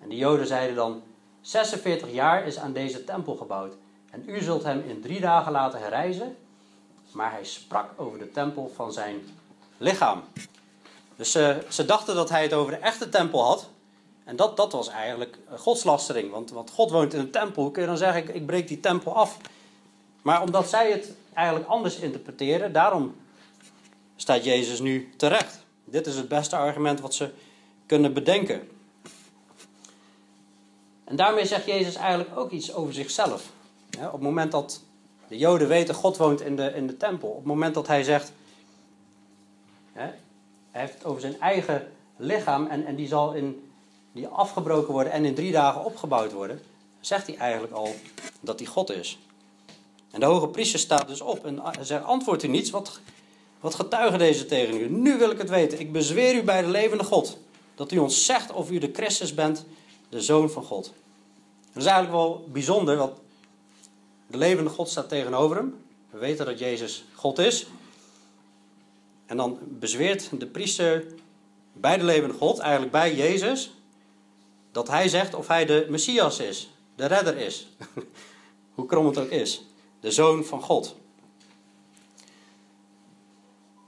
En 0.00 0.08
de 0.08 0.16
Joden 0.16 0.46
zeiden 0.46 0.76
dan: 0.76 1.02
46 1.40 2.12
jaar 2.12 2.46
is 2.46 2.58
aan 2.58 2.72
deze 2.72 3.04
tempel 3.04 3.36
gebouwd 3.36 3.74
en 4.10 4.22
u 4.26 4.40
zult 4.40 4.62
hem 4.62 4.82
in 4.86 5.00
drie 5.00 5.20
dagen 5.20 5.52
laten 5.52 5.80
herrijzen. 5.80 6.36
Maar 7.12 7.30
hij 7.30 7.44
sprak 7.44 7.90
over 7.96 8.18
de 8.18 8.30
tempel 8.30 8.72
van 8.74 8.92
zijn 8.92 9.20
lichaam. 9.78 10.22
Dus 11.16 11.30
ze, 11.32 11.66
ze 11.68 11.84
dachten 11.84 12.14
dat 12.14 12.28
hij 12.28 12.42
het 12.42 12.52
over 12.52 12.72
de 12.72 12.78
echte 12.78 13.08
tempel 13.08 13.44
had. 13.44 13.68
En 14.24 14.36
dat, 14.36 14.56
dat 14.56 14.72
was 14.72 14.88
eigenlijk 14.88 15.38
godslastering. 15.56 16.30
Want, 16.30 16.50
want 16.50 16.70
God 16.70 16.90
woont 16.90 17.14
in 17.14 17.20
een 17.20 17.30
tempel. 17.30 17.62
Hoe 17.62 17.72
kun 17.72 17.82
je 17.82 17.88
dan 17.88 17.96
zeggen, 17.96 18.22
ik, 18.22 18.34
ik 18.34 18.46
breek 18.46 18.68
die 18.68 18.80
tempel 18.80 19.16
af? 19.16 19.36
Maar 20.22 20.42
omdat 20.42 20.68
zij 20.68 20.90
het 20.90 21.12
eigenlijk 21.34 21.68
anders 21.68 21.96
interpreteren, 21.96 22.72
daarom 22.72 23.14
staat 24.20 24.44
Jezus 24.44 24.80
nu 24.80 25.10
terecht. 25.16 25.58
Dit 25.84 26.06
is 26.06 26.16
het 26.16 26.28
beste 26.28 26.56
argument 26.56 27.00
wat 27.00 27.14
ze 27.14 27.30
kunnen 27.86 28.12
bedenken. 28.12 28.68
En 31.04 31.16
daarmee 31.16 31.46
zegt 31.46 31.66
Jezus 31.66 31.94
eigenlijk 31.94 32.38
ook 32.38 32.50
iets 32.50 32.74
over 32.74 32.94
zichzelf. 32.94 33.50
op 33.98 34.12
het 34.12 34.20
moment 34.20 34.52
dat 34.52 34.82
de 35.28 35.38
Joden 35.38 35.68
weten, 35.68 35.94
God 35.94 36.16
woont 36.16 36.40
in 36.40 36.56
de, 36.56 36.72
in 36.74 36.86
de 36.86 36.96
tempel. 36.96 37.28
Op 37.28 37.36
het 37.36 37.44
moment 37.44 37.74
dat 37.74 37.86
hij 37.86 38.02
zegt, 38.02 38.32
hij 39.92 40.14
heeft 40.70 40.94
het 40.94 41.04
over 41.04 41.20
zijn 41.20 41.40
eigen 41.40 41.92
lichaam 42.16 42.66
en, 42.66 42.86
en 42.86 42.96
die 42.96 43.08
zal 43.08 43.32
in, 43.32 43.72
die 44.12 44.26
afgebroken 44.26 44.92
worden 44.92 45.12
en 45.12 45.24
in 45.24 45.34
drie 45.34 45.52
dagen 45.52 45.84
opgebouwd 45.84 46.32
worden, 46.32 46.60
zegt 47.00 47.26
hij 47.26 47.36
eigenlijk 47.36 47.72
al 47.72 47.94
dat 48.40 48.58
hij 48.58 48.68
God 48.68 48.90
is. 48.90 49.18
En 50.10 50.20
de 50.20 50.26
hoge 50.26 50.48
priester 50.48 50.78
staat 50.78 51.08
dus 51.08 51.20
op 51.20 51.44
en 51.44 51.62
zegt: 51.80 52.04
Antwoordt 52.04 52.42
u 52.42 52.48
niets, 52.48 52.70
wat, 52.70 53.00
wat 53.60 53.74
getuigen 53.74 54.18
deze 54.18 54.46
tegen 54.46 54.80
u? 54.80 54.88
Nu 54.88 55.18
wil 55.18 55.30
ik 55.30 55.38
het 55.38 55.48
weten. 55.48 55.80
Ik 55.80 55.92
bezweer 55.92 56.34
u 56.34 56.42
bij 56.42 56.62
de 56.62 56.68
levende 56.68 57.04
God 57.04 57.38
dat 57.74 57.92
u 57.92 57.98
ons 57.98 58.24
zegt 58.24 58.52
of 58.52 58.70
u 58.70 58.78
de 58.78 58.90
Christus 58.92 59.34
bent, 59.34 59.64
de 60.08 60.20
Zoon 60.20 60.50
van 60.50 60.64
God. 60.64 60.92
Dat 61.72 61.82
is 61.82 61.88
eigenlijk 61.88 62.12
wel 62.12 62.48
bijzonder, 62.52 62.96
want 62.96 63.18
de 64.26 64.38
levende 64.38 64.70
God 64.70 64.88
staat 64.88 65.08
tegenover 65.08 65.56
hem. 65.56 65.74
We 66.10 66.18
weten 66.18 66.46
dat 66.46 66.58
Jezus 66.58 67.04
God 67.14 67.38
is. 67.38 67.66
En 69.26 69.36
dan 69.36 69.58
bezweert 69.62 70.40
de 70.40 70.46
priester 70.46 71.04
bij 71.72 71.98
de 71.98 72.04
levende 72.04 72.34
God, 72.34 72.58
eigenlijk 72.58 72.92
bij 72.92 73.14
Jezus, 73.14 73.72
dat 74.72 74.88
hij 74.88 75.08
zegt 75.08 75.34
of 75.34 75.46
hij 75.46 75.64
de 75.64 75.86
Messias 75.88 76.38
is, 76.38 76.70
de 76.96 77.06
redder 77.06 77.36
is. 77.36 77.68
Hoe 78.74 78.86
krom 78.86 79.06
het 79.06 79.18
ook 79.18 79.30
is 79.30 79.62
de 80.00 80.10
Zoon 80.10 80.44
van 80.44 80.62
God. 80.62 80.96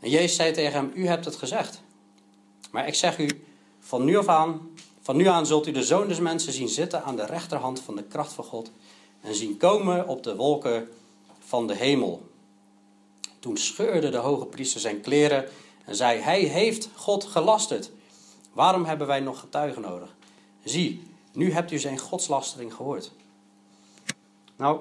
En 0.02 0.10
Jezus 0.10 0.36
zei 0.36 0.52
tegen 0.52 0.72
hem: 0.72 0.92
U 0.94 1.06
hebt 1.06 1.24
het 1.24 1.36
gezegd. 1.36 1.82
Maar 2.70 2.86
ik 2.86 2.94
zeg 2.94 3.18
u, 3.18 3.44
van 3.80 4.04
nu 4.04 4.16
af 4.16 4.28
aan, 4.28 4.70
van 5.00 5.16
nu 5.16 5.26
aan 5.26 5.46
zult 5.46 5.66
u 5.66 5.70
de 5.70 5.82
Zoon 5.82 6.08
des 6.08 6.20
Mensen 6.20 6.52
zien 6.52 6.68
zitten 6.68 7.04
aan 7.04 7.16
de 7.16 7.26
rechterhand 7.26 7.80
van 7.80 7.96
de 7.96 8.02
kracht 8.02 8.32
van 8.32 8.44
God 8.44 8.70
en 9.20 9.34
zien 9.34 9.56
komen 9.56 10.08
op 10.08 10.22
de 10.22 10.36
wolken 10.36 10.88
van 11.38 11.66
de 11.66 11.74
hemel. 11.74 12.30
Toen 13.38 13.56
scheurde 13.56 14.08
de 14.08 14.16
hoge 14.16 14.46
priester 14.46 14.80
zijn 14.80 15.00
kleren 15.00 15.48
en 15.84 15.96
zei: 15.96 16.20
Hij 16.20 16.40
heeft 16.40 16.88
God 16.94 17.24
gelasterd. 17.24 17.90
Waarom 18.52 18.84
hebben 18.84 19.06
wij 19.06 19.20
nog 19.20 19.40
getuigen 19.40 19.82
nodig? 19.82 20.14
Zie, 20.64 21.02
nu 21.32 21.52
hebt 21.52 21.72
u 21.72 21.78
zijn 21.78 21.98
godslastering 21.98 22.74
gehoord. 22.74 23.12
Nou, 24.56 24.80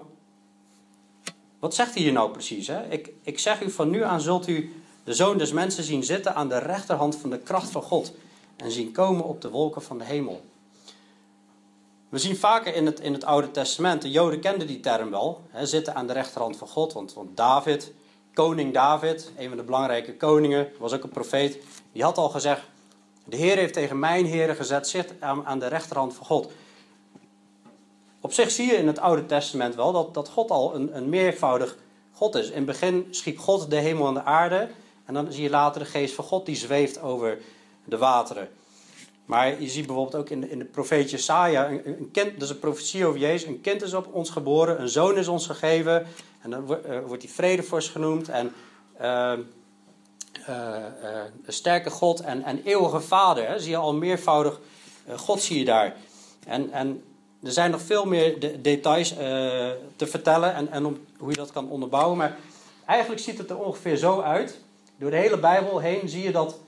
wat 1.59 1.75
zegt 1.75 1.93
hij 1.93 2.03
hier 2.03 2.11
nou 2.11 2.31
precies? 2.31 2.67
Hè? 2.67 2.91
Ik, 2.91 3.11
ik 3.21 3.39
zeg 3.39 3.61
u, 3.61 3.71
van 3.71 3.89
nu 3.89 4.03
aan 4.03 4.21
zult 4.21 4.47
u 4.47 4.80
de 5.03 5.13
zoon 5.13 5.37
des 5.37 5.51
mensen 5.51 5.83
zien 5.83 6.03
zitten 6.03 6.35
aan 6.35 6.49
de 6.49 6.57
rechterhand 6.57 7.15
van 7.15 7.29
de 7.29 7.39
kracht 7.39 7.69
van 7.69 7.81
God 7.81 8.13
en 8.55 8.71
zien 8.71 8.91
komen 8.91 9.23
op 9.23 9.41
de 9.41 9.49
wolken 9.49 9.81
van 9.81 9.97
de 9.97 10.03
hemel. 10.03 10.41
We 12.09 12.17
zien 12.17 12.35
vaker 12.35 12.75
in 12.75 12.85
het, 12.85 12.99
in 12.99 13.13
het 13.13 13.25
Oude 13.25 13.51
Testament, 13.51 14.01
de 14.01 14.11
Joden 14.11 14.39
kenden 14.39 14.67
die 14.67 14.79
term 14.79 15.09
wel, 15.09 15.41
hè, 15.49 15.65
zitten 15.65 15.95
aan 15.95 16.07
de 16.07 16.13
rechterhand 16.13 16.57
van 16.57 16.67
God. 16.67 16.93
Want, 16.93 17.13
want 17.13 17.37
David, 17.37 17.93
koning 18.33 18.73
David, 18.73 19.31
een 19.37 19.47
van 19.47 19.57
de 19.57 19.63
belangrijke 19.63 20.17
koningen, 20.17 20.67
was 20.79 20.93
ook 20.93 21.03
een 21.03 21.09
profeet, 21.09 21.57
die 21.91 22.03
had 22.03 22.17
al 22.17 22.29
gezegd, 22.29 22.61
de 23.23 23.35
Heer 23.35 23.57
heeft 23.57 23.73
tegen 23.73 23.99
mijn 23.99 24.25
heren 24.25 24.55
gezet, 24.55 24.87
zit 24.87 25.13
aan, 25.19 25.45
aan 25.45 25.59
de 25.59 25.67
rechterhand 25.67 26.13
van 26.13 26.25
God. 26.25 26.51
Op 28.21 28.33
zich 28.33 28.51
zie 28.51 28.67
je 28.67 28.77
in 28.77 28.87
het 28.87 28.99
Oude 28.99 29.25
Testament 29.25 29.75
wel 29.75 29.91
dat, 29.91 30.13
dat 30.13 30.29
God 30.29 30.51
al 30.51 30.75
een, 30.75 30.95
een 30.95 31.09
meervoudig 31.09 31.77
God 32.11 32.35
is. 32.35 32.49
In 32.49 32.55
het 32.55 32.65
begin 32.65 33.07
schiep 33.11 33.39
God 33.39 33.69
de 33.69 33.75
hemel 33.75 34.07
en 34.07 34.13
de 34.13 34.23
aarde. 34.23 34.69
En 35.11 35.23
dan 35.23 35.33
zie 35.33 35.43
je 35.43 35.49
later 35.49 35.81
de 35.81 35.87
geest 35.87 36.15
van 36.15 36.23
God 36.23 36.45
die 36.45 36.55
zweeft 36.55 37.01
over 37.01 37.37
de 37.83 37.97
wateren. 37.97 38.49
Maar 39.25 39.61
je 39.61 39.69
ziet 39.69 39.85
bijvoorbeeld 39.85 40.15
ook 40.15 40.29
in 40.29 40.41
de, 40.41 40.49
in 40.49 40.59
de 40.59 40.65
profeet 40.65 41.09
Jesaja, 41.09 41.69
een, 41.69 41.81
een 41.85 42.11
kind, 42.11 42.33
dat 42.33 42.41
is 42.41 42.49
een 42.49 42.59
profetie 42.59 43.05
over 43.05 43.19
Jezus. 43.19 43.47
Een 43.47 43.61
kind 43.61 43.81
is 43.81 43.93
op 43.93 44.13
ons 44.13 44.29
geboren, 44.29 44.81
een 44.81 44.89
zoon 44.89 45.17
is 45.17 45.27
ons 45.27 45.45
gegeven. 45.45 46.07
En 46.41 46.49
dan 46.49 46.65
wordt, 46.65 46.87
uh, 46.87 46.99
wordt 47.05 47.23
hij 47.23 47.31
vredevorst 47.31 47.89
genoemd. 47.89 48.29
En 48.29 48.53
uh, 49.01 49.33
een 51.45 51.53
sterke 51.53 51.89
God 51.89 52.21
en, 52.21 52.61
eeuwige 52.63 52.99
vader. 52.99 53.47
Hè? 53.47 53.59
Zie 53.59 53.71
je 53.71 53.77
al 53.77 53.93
meervoudig 53.93 54.59
God 55.15 55.41
zie 55.41 55.59
je 55.59 55.65
daar. 55.65 55.95
En, 56.47 56.71
en 56.71 57.03
er 57.43 57.51
zijn 57.51 57.71
nog 57.71 57.81
veel 57.81 58.05
meer 58.05 58.39
de 58.39 58.61
details 58.61 59.09
te 59.95 60.07
vertellen 60.07 60.53
en, 60.53 60.71
en 60.71 60.85
om, 60.85 60.99
hoe 61.17 61.29
je 61.29 61.35
dat 61.35 61.51
kan 61.51 61.69
onderbouwen. 61.69 62.17
Maar 62.17 62.37
eigenlijk 62.85 63.21
ziet 63.21 63.37
het 63.37 63.49
er 63.49 63.57
ongeveer 63.57 63.97
zo 63.97 64.21
uit. 64.21 64.59
Door 65.01 65.11
de 65.11 65.17
hele 65.17 65.37
Bijbel 65.37 65.79
heen 65.79 66.09
zie 66.09 66.23
je 66.23 66.31
dat. 66.31 66.59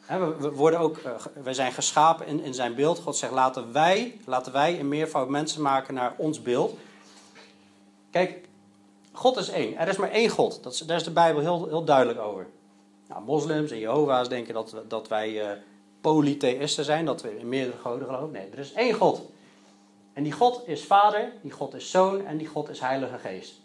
Hè, 0.00 0.36
we, 0.36 0.50
worden 0.50 0.80
ook, 0.80 0.98
uh, 0.98 1.12
we 1.42 1.54
zijn 1.54 1.72
geschapen 1.72 2.26
in, 2.26 2.40
in 2.40 2.54
zijn 2.54 2.74
beeld. 2.74 2.98
God 2.98 3.16
zegt: 3.16 3.32
laten 3.32 3.72
wij, 3.72 4.20
laten 4.24 4.52
wij 4.52 4.80
een 4.80 4.88
meervoud 4.88 5.28
mensen 5.28 5.62
maken 5.62 5.94
naar 5.94 6.14
ons 6.16 6.42
beeld. 6.42 6.78
Kijk, 8.10 8.48
God 9.12 9.36
is 9.36 9.48
één. 9.48 9.76
Er 9.76 9.88
is 9.88 9.96
maar 9.96 10.10
één 10.10 10.28
God. 10.28 10.62
Dat 10.62 10.72
is, 10.72 10.78
daar 10.78 10.96
is 10.96 11.04
de 11.04 11.10
Bijbel 11.10 11.40
heel, 11.40 11.66
heel 11.68 11.84
duidelijk 11.84 12.18
over. 12.18 12.46
Nou, 13.08 13.22
moslims 13.22 13.70
en 13.70 13.78
Jehovah's 13.78 14.28
denken 14.28 14.54
dat, 14.54 14.74
dat 14.88 15.08
wij 15.08 15.30
uh, 15.30 15.50
polytheïsten 16.00 16.84
zijn, 16.84 17.04
dat 17.04 17.22
we 17.22 17.38
in 17.38 17.48
meerdere 17.48 17.78
goden 17.78 18.06
geloven. 18.06 18.30
Nee, 18.30 18.48
er 18.52 18.58
is 18.58 18.72
één 18.72 18.94
God. 18.94 19.22
En 20.12 20.22
die 20.22 20.32
God 20.32 20.62
is 20.64 20.84
Vader, 20.84 21.32
die 21.42 21.52
God 21.52 21.74
is 21.74 21.90
Zoon 21.90 22.26
en 22.26 22.36
die 22.36 22.46
God 22.46 22.68
is 22.68 22.80
Heilige 22.80 23.18
Geest. 23.18 23.64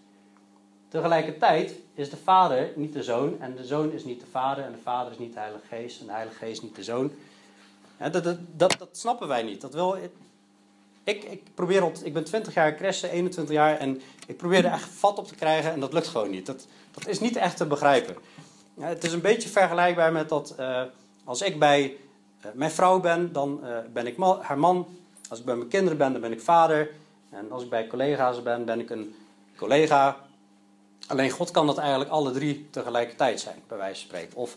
Tegelijkertijd 0.91 1.73
is 1.93 2.09
de 2.09 2.17
Vader 2.17 2.71
niet 2.75 2.93
de 2.93 3.03
Zoon 3.03 3.41
en 3.41 3.55
de 3.55 3.65
Zoon 3.65 3.91
is 3.91 4.03
niet 4.03 4.19
de 4.19 4.25
Vader 4.31 4.63
en 4.63 4.71
de 4.71 4.77
Vader 4.83 5.11
is 5.11 5.17
niet 5.17 5.33
de 5.33 5.39
Heilige 5.39 5.65
Geest 5.67 5.99
en 5.99 6.05
de 6.05 6.11
Heilige 6.11 6.37
Geest 6.37 6.61
niet 6.61 6.75
de 6.75 6.83
Zoon. 6.83 7.11
dat, 7.97 8.23
dat, 8.23 8.37
dat, 8.57 8.87
snappen 8.91 9.27
wij 9.27 9.43
niet. 9.43 9.61
Dat 9.61 9.73
wil, 9.73 9.97
ik, 11.03 11.23
ik, 11.23 11.43
probeer 11.53 11.83
op, 11.83 11.95
ik 11.95 12.13
ben 12.13 12.23
20 12.23 12.53
jaar 12.53 12.75
christen, 12.75 13.09
21 13.09 13.55
jaar 13.55 13.77
en 13.77 14.01
ik 14.27 14.37
probeer 14.37 14.65
er 14.65 14.71
echt 14.71 14.89
vat 14.89 15.17
op 15.17 15.27
te 15.27 15.35
krijgen 15.35 15.71
en 15.71 15.79
dat 15.79 15.93
lukt 15.93 16.07
gewoon 16.07 16.29
niet. 16.29 16.45
Dat, 16.45 16.67
dat 16.91 17.07
is 17.07 17.19
niet 17.19 17.35
echt 17.35 17.57
te 17.57 17.65
begrijpen. 17.65 18.15
het 18.79 19.03
is 19.03 19.13
een 19.13 19.21
beetje 19.21 19.49
vergelijkbaar 19.49 20.11
met 20.11 20.29
dat 20.29 20.55
uh, 20.59 20.81
als 21.23 21.41
ik 21.41 21.59
bij 21.59 21.83
uh, 22.45 22.51
mijn 22.53 22.71
vrouw 22.71 22.99
ben, 22.99 23.33
dan 23.33 23.59
uh, 23.63 23.77
ben 23.93 24.07
ik 24.07 24.17
man, 24.17 24.39
haar 24.41 24.59
man 24.59 24.87
als 25.29 25.39
ik 25.39 25.45
bij 25.45 25.55
mijn 25.55 25.69
kinderen 25.69 25.97
ben, 25.97 26.11
dan 26.11 26.21
ben 26.21 26.31
ik 26.31 26.41
vader. 26.41 26.89
En 27.29 27.51
als 27.51 27.63
ik 27.63 27.69
bij 27.69 27.87
collega's 27.87 28.43
ben, 28.43 28.65
ben 28.65 28.79
ik 28.79 28.89
een 28.89 29.15
collega. 29.55 30.29
Alleen 31.11 31.29
God 31.29 31.51
kan 31.51 31.65
dat 31.65 31.77
eigenlijk 31.77 32.09
alle 32.09 32.31
drie 32.31 32.67
tegelijkertijd 32.69 33.39
zijn, 33.39 33.61
bij 33.67 33.77
wijze 33.77 33.99
van 33.99 34.09
spreken. 34.09 34.37
Of 34.37 34.55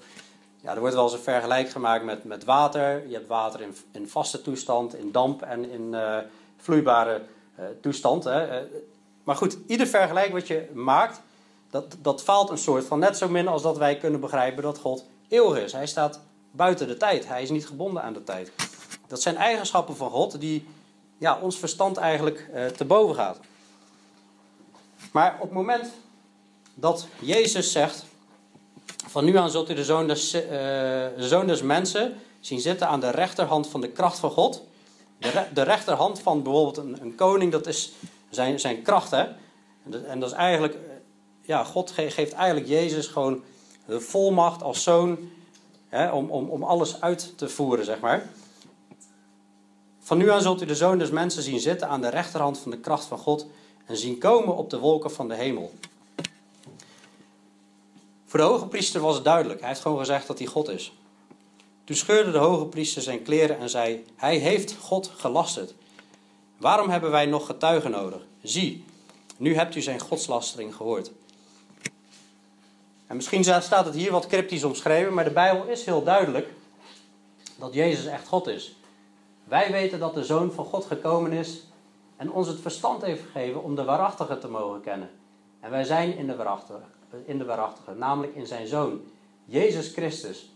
ja, 0.60 0.74
er 0.74 0.80
wordt 0.80 0.94
wel 0.94 1.04
eens 1.04 1.12
een 1.12 1.18
vergelijk 1.18 1.70
gemaakt 1.70 2.04
met, 2.04 2.24
met 2.24 2.44
water. 2.44 3.08
Je 3.08 3.14
hebt 3.14 3.26
water 3.26 3.60
in, 3.60 3.76
in 3.92 4.08
vaste 4.08 4.42
toestand, 4.42 4.94
in 4.94 5.12
damp 5.12 5.42
en 5.42 5.70
in 5.70 5.92
uh, 5.92 6.18
vloeibare 6.56 7.22
uh, 7.58 7.64
toestand. 7.80 8.24
Hè. 8.24 8.62
Uh, 8.62 8.66
maar 9.24 9.36
goed, 9.36 9.58
ieder 9.66 9.86
vergelijk 9.86 10.32
wat 10.32 10.46
je 10.46 10.70
maakt, 10.72 11.20
dat, 11.70 11.96
dat 11.98 12.22
faalt 12.22 12.50
een 12.50 12.58
soort 12.58 12.84
van 12.84 12.98
net 12.98 13.16
zo 13.16 13.28
min 13.28 13.48
als 13.48 13.62
dat 13.62 13.76
wij 13.76 13.96
kunnen 13.96 14.20
begrijpen 14.20 14.62
dat 14.62 14.78
God 14.78 15.04
eeuwig 15.28 15.64
is. 15.64 15.72
Hij 15.72 15.86
staat 15.86 16.20
buiten 16.50 16.86
de 16.86 16.96
tijd. 16.96 17.28
Hij 17.28 17.42
is 17.42 17.50
niet 17.50 17.66
gebonden 17.66 18.02
aan 18.02 18.12
de 18.12 18.24
tijd. 18.24 18.52
Dat 19.06 19.22
zijn 19.22 19.36
eigenschappen 19.36 19.96
van 19.96 20.10
God 20.10 20.40
die 20.40 20.66
ja, 21.18 21.38
ons 21.40 21.58
verstand 21.58 21.96
eigenlijk 21.96 22.50
te 22.76 22.84
boven 22.84 23.14
gaat. 23.14 23.38
Maar 25.12 25.34
op 25.34 25.40
het 25.40 25.52
moment 25.52 25.92
dat 26.74 27.06
Jezus 27.20 27.72
zegt: 27.72 28.04
Van 29.06 29.24
nu 29.24 29.36
aan 29.36 29.50
zult 29.50 29.70
u 29.70 29.74
de 29.74 29.84
zoon 29.84 30.06
des, 30.06 30.34
uh, 30.34 31.06
zoon 31.16 31.46
des 31.46 31.62
mensen 31.62 32.14
zien 32.40 32.60
zitten 32.60 32.88
aan 32.88 33.00
de 33.00 33.10
rechterhand 33.10 33.68
van 33.68 33.80
de 33.80 33.88
kracht 33.88 34.18
van 34.18 34.30
God. 34.30 34.62
De, 35.18 35.44
de 35.54 35.62
rechterhand 35.62 36.20
van 36.20 36.42
bijvoorbeeld 36.42 36.76
een, 36.76 37.00
een, 37.00 37.14
koning, 37.14 37.52
dat 37.52 37.66
is 37.66 37.92
zijn, 38.30 38.60
zijn 38.60 38.82
kracht. 38.82 39.10
Hè? 39.10 39.26
En 40.06 40.20
dat 40.20 40.30
is 40.30 40.36
eigenlijk, 40.36 40.76
ja, 41.42 41.64
God 41.64 41.90
geeft 41.90 42.32
eigenlijk 42.32 42.68
Jezus 42.68 43.06
gewoon 43.06 43.42
de 43.86 44.00
volmacht 44.00 44.62
als 44.62 44.82
zoon 44.82 45.18
hè, 45.88 46.10
om, 46.10 46.30
om, 46.30 46.48
om 46.48 46.62
alles 46.62 47.00
uit 47.00 47.32
te 47.36 47.48
voeren, 47.48 47.84
zeg 47.84 48.00
maar. 48.00 48.28
Van 50.00 50.18
nu 50.18 50.30
aan 50.30 50.42
zult 50.42 50.62
u 50.62 50.66
de 50.66 50.74
zoon 50.74 50.98
des 50.98 51.10
mensen 51.10 51.42
zien 51.42 51.60
zitten 51.60 51.88
aan 51.88 52.00
de 52.00 52.08
rechterhand 52.08 52.58
van 52.58 52.70
de 52.70 52.78
kracht 52.78 53.04
van 53.04 53.18
God 53.18 53.46
en 53.86 53.96
zien 53.96 54.18
komen 54.18 54.56
op 54.56 54.70
de 54.70 54.78
wolken 54.78 55.10
van 55.10 55.28
de 55.28 55.34
hemel. 55.34 55.72
Voor 58.34 58.42
de 58.42 58.48
hoge 58.48 58.66
priester 58.66 59.00
was 59.00 59.14
het 59.14 59.24
duidelijk. 59.24 59.60
Hij 59.60 59.68
heeft 59.68 59.80
gewoon 59.80 59.98
gezegd 59.98 60.26
dat 60.26 60.38
hij 60.38 60.46
God 60.46 60.68
is. 60.68 60.92
Toen 61.84 61.96
scheurde 61.96 62.30
de 62.30 62.38
hoge 62.38 62.66
priester 62.66 63.02
zijn 63.02 63.22
kleren 63.22 63.58
en 63.58 63.70
zei: 63.70 64.04
Hij 64.16 64.36
heeft 64.36 64.76
God 64.76 65.12
gelasterd. 65.16 65.74
Waarom 66.56 66.88
hebben 66.88 67.10
wij 67.10 67.26
nog 67.26 67.46
getuigen 67.46 67.90
nodig? 67.90 68.22
Zie, 68.42 68.84
nu 69.36 69.54
hebt 69.54 69.74
u 69.74 69.80
zijn 69.80 70.00
godslastering 70.00 70.74
gehoord. 70.74 71.10
En 73.06 73.16
misschien 73.16 73.44
staat 73.44 73.84
het 73.84 73.94
hier 73.94 74.10
wat 74.10 74.26
cryptisch 74.26 74.64
omschreven, 74.64 75.14
maar 75.14 75.24
de 75.24 75.30
Bijbel 75.30 75.66
is 75.66 75.84
heel 75.84 76.02
duidelijk 76.02 76.48
dat 77.56 77.74
Jezus 77.74 78.04
echt 78.04 78.28
God 78.28 78.46
is. 78.46 78.76
Wij 79.44 79.72
weten 79.72 79.98
dat 79.98 80.14
de 80.14 80.24
Zoon 80.24 80.52
van 80.52 80.64
God 80.64 80.84
gekomen 80.84 81.32
is 81.32 81.62
en 82.16 82.32
ons 82.32 82.48
het 82.48 82.60
verstand 82.60 83.02
heeft 83.02 83.22
gegeven 83.22 83.62
om 83.62 83.74
de 83.74 83.84
waarachtige 83.84 84.38
te 84.38 84.48
mogen 84.48 84.80
kennen. 84.80 85.10
En 85.60 85.70
wij 85.70 85.84
zijn 85.84 86.16
in 86.16 86.26
de 86.26 86.36
waarachtige, 86.36 86.82
in 87.24 87.38
de 87.38 87.44
waarachtige 87.44 87.94
namelijk 87.94 88.34
in 88.34 88.46
zijn 88.46 88.66
Zoon, 88.66 89.00
Jezus 89.44 89.92
Christus. 89.92 90.52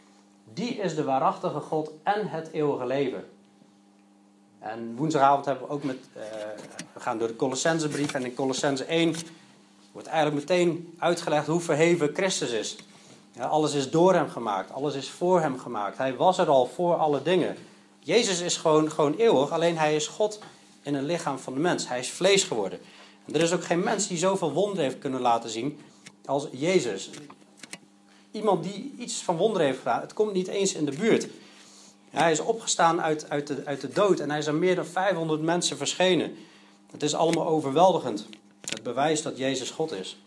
Die 0.55 0.75
is 0.75 0.95
de 0.95 1.05
waarachtige 1.05 1.61
God 1.61 1.91
en 2.03 2.29
het 2.29 2.51
eeuwige 2.53 2.87
leven. 2.87 3.25
En 4.59 4.97
woensdagavond 4.97 5.45
hebben 5.45 5.67
we 5.67 5.73
ook 5.73 5.83
met, 5.83 5.97
uh, 6.17 6.23
we 6.93 7.01
gaan 7.01 7.19
door 7.19 7.29
de 7.29 7.37
Colossensebrief 7.37 8.15
en 8.15 8.25
in 8.25 8.35
Colossense 8.35 8.85
1 8.85 9.15
wordt 9.93 10.09
eigenlijk 10.09 10.49
meteen 10.49 10.95
uitgelegd 10.99 11.47
hoe 11.47 11.61
verheven 11.61 12.11
Christus 12.15 12.51
is. 12.51 12.77
Ja, 13.33 13.47
alles 13.47 13.75
is 13.75 13.91
door 13.91 14.15
hem 14.15 14.29
gemaakt, 14.29 14.73
alles 14.73 14.95
is 14.95 15.11
voor 15.11 15.41
hem 15.41 15.59
gemaakt. 15.59 15.99
Hij 15.99 16.17
was 16.17 16.39
er 16.39 16.49
al 16.49 16.67
voor 16.67 16.95
alle 16.95 17.23
dingen. 17.23 17.57
Jezus 17.99 18.41
is 18.41 18.57
gewoon, 18.57 18.91
gewoon 18.91 19.15
eeuwig, 19.15 19.51
alleen 19.51 19.79
hij 19.79 19.95
is 19.95 20.07
God 20.07 20.41
in 20.83 20.95
een 20.95 21.05
lichaam 21.05 21.39
van 21.39 21.55
de 21.55 21.61
mens. 21.61 21.89
Hij 21.89 21.99
is 21.99 22.11
vlees 22.11 22.45
geworden. 22.45 22.79
En 23.25 23.35
er 23.35 23.41
is 23.41 23.53
ook 23.53 23.65
geen 23.65 23.81
mens 23.81 24.07
die 24.07 24.19
zoveel 24.19 24.53
wonderen 24.53 24.85
heeft 24.85 24.99
kunnen 24.99 25.21
laten 25.21 25.51
zien 25.51 25.79
als 26.29 26.47
Jezus. 26.51 27.11
Iemand 28.31 28.63
die 28.63 28.95
iets 28.99 29.23
van 29.23 29.37
wonderen 29.37 29.67
heeft 29.67 29.79
gedaan, 29.79 30.01
het 30.01 30.13
komt 30.13 30.33
niet 30.33 30.49
eens 30.49 30.75
in 30.75 30.85
de 30.85 30.97
buurt. 30.97 31.29
hij 32.11 32.33
is 32.33 32.41
opgestaan 32.41 33.03
uit, 33.03 33.31
uit, 33.31 33.47
de, 33.47 33.63
uit 33.65 33.81
de 33.81 33.89
dood 33.89 34.21
en 34.21 34.31
hij 34.31 34.39
is 34.39 34.49
aan 34.49 34.59
meer 34.59 34.75
dan 34.75 34.87
500 34.87 35.41
mensen 35.41 35.77
verschenen. 35.77 36.37
Het 36.91 37.03
is 37.03 37.15
allemaal 37.15 37.47
overweldigend. 37.47 38.27
Het 38.61 38.83
bewijst 38.83 39.23
dat 39.23 39.39
Jezus 39.39 39.71
God 39.71 39.93
is. 39.93 40.19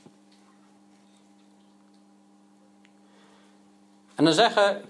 En 4.15 4.23
dan 4.25 4.33
zeggen 4.33 4.81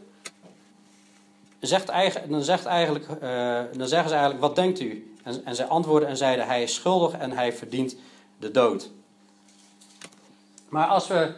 zegt 1.59 1.87
dan, 2.29 2.43
zegt 2.43 2.65
eigenlijk, 2.65 3.07
uh, 3.23 3.61
dan 3.77 3.87
zeggen 3.87 4.09
ze 4.09 4.15
eigenlijk, 4.15 4.39
wat 4.39 4.55
denkt 4.55 4.79
u? 4.79 5.15
En, 5.23 5.45
en 5.45 5.55
zij 5.55 5.65
antwoorden 5.65 6.09
en 6.09 6.17
zeiden, 6.17 6.45
hij 6.45 6.63
is 6.63 6.73
schuldig 6.73 7.13
en 7.13 7.31
hij 7.31 7.53
verdient 7.53 7.95
de 8.39 8.51
dood. 8.51 8.91
Maar 10.71 10.87
als 10.87 11.07
we, 11.07 11.33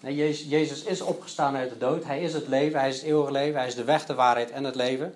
Jezus, 0.00 0.82
is 0.82 1.00
opgestaan 1.00 1.56
uit 1.56 1.70
de 1.70 1.78
dood, 1.78 2.04
hij 2.04 2.22
is 2.22 2.32
het 2.32 2.48
leven, 2.48 2.78
hij 2.78 2.88
is 2.88 2.96
het 2.96 3.04
eeuwige 3.04 3.32
leven, 3.32 3.58
hij 3.58 3.66
is 3.66 3.74
de 3.74 3.84
weg, 3.84 4.06
de 4.06 4.14
waarheid 4.14 4.50
en 4.50 4.64
het 4.64 4.74
leven. 4.74 5.14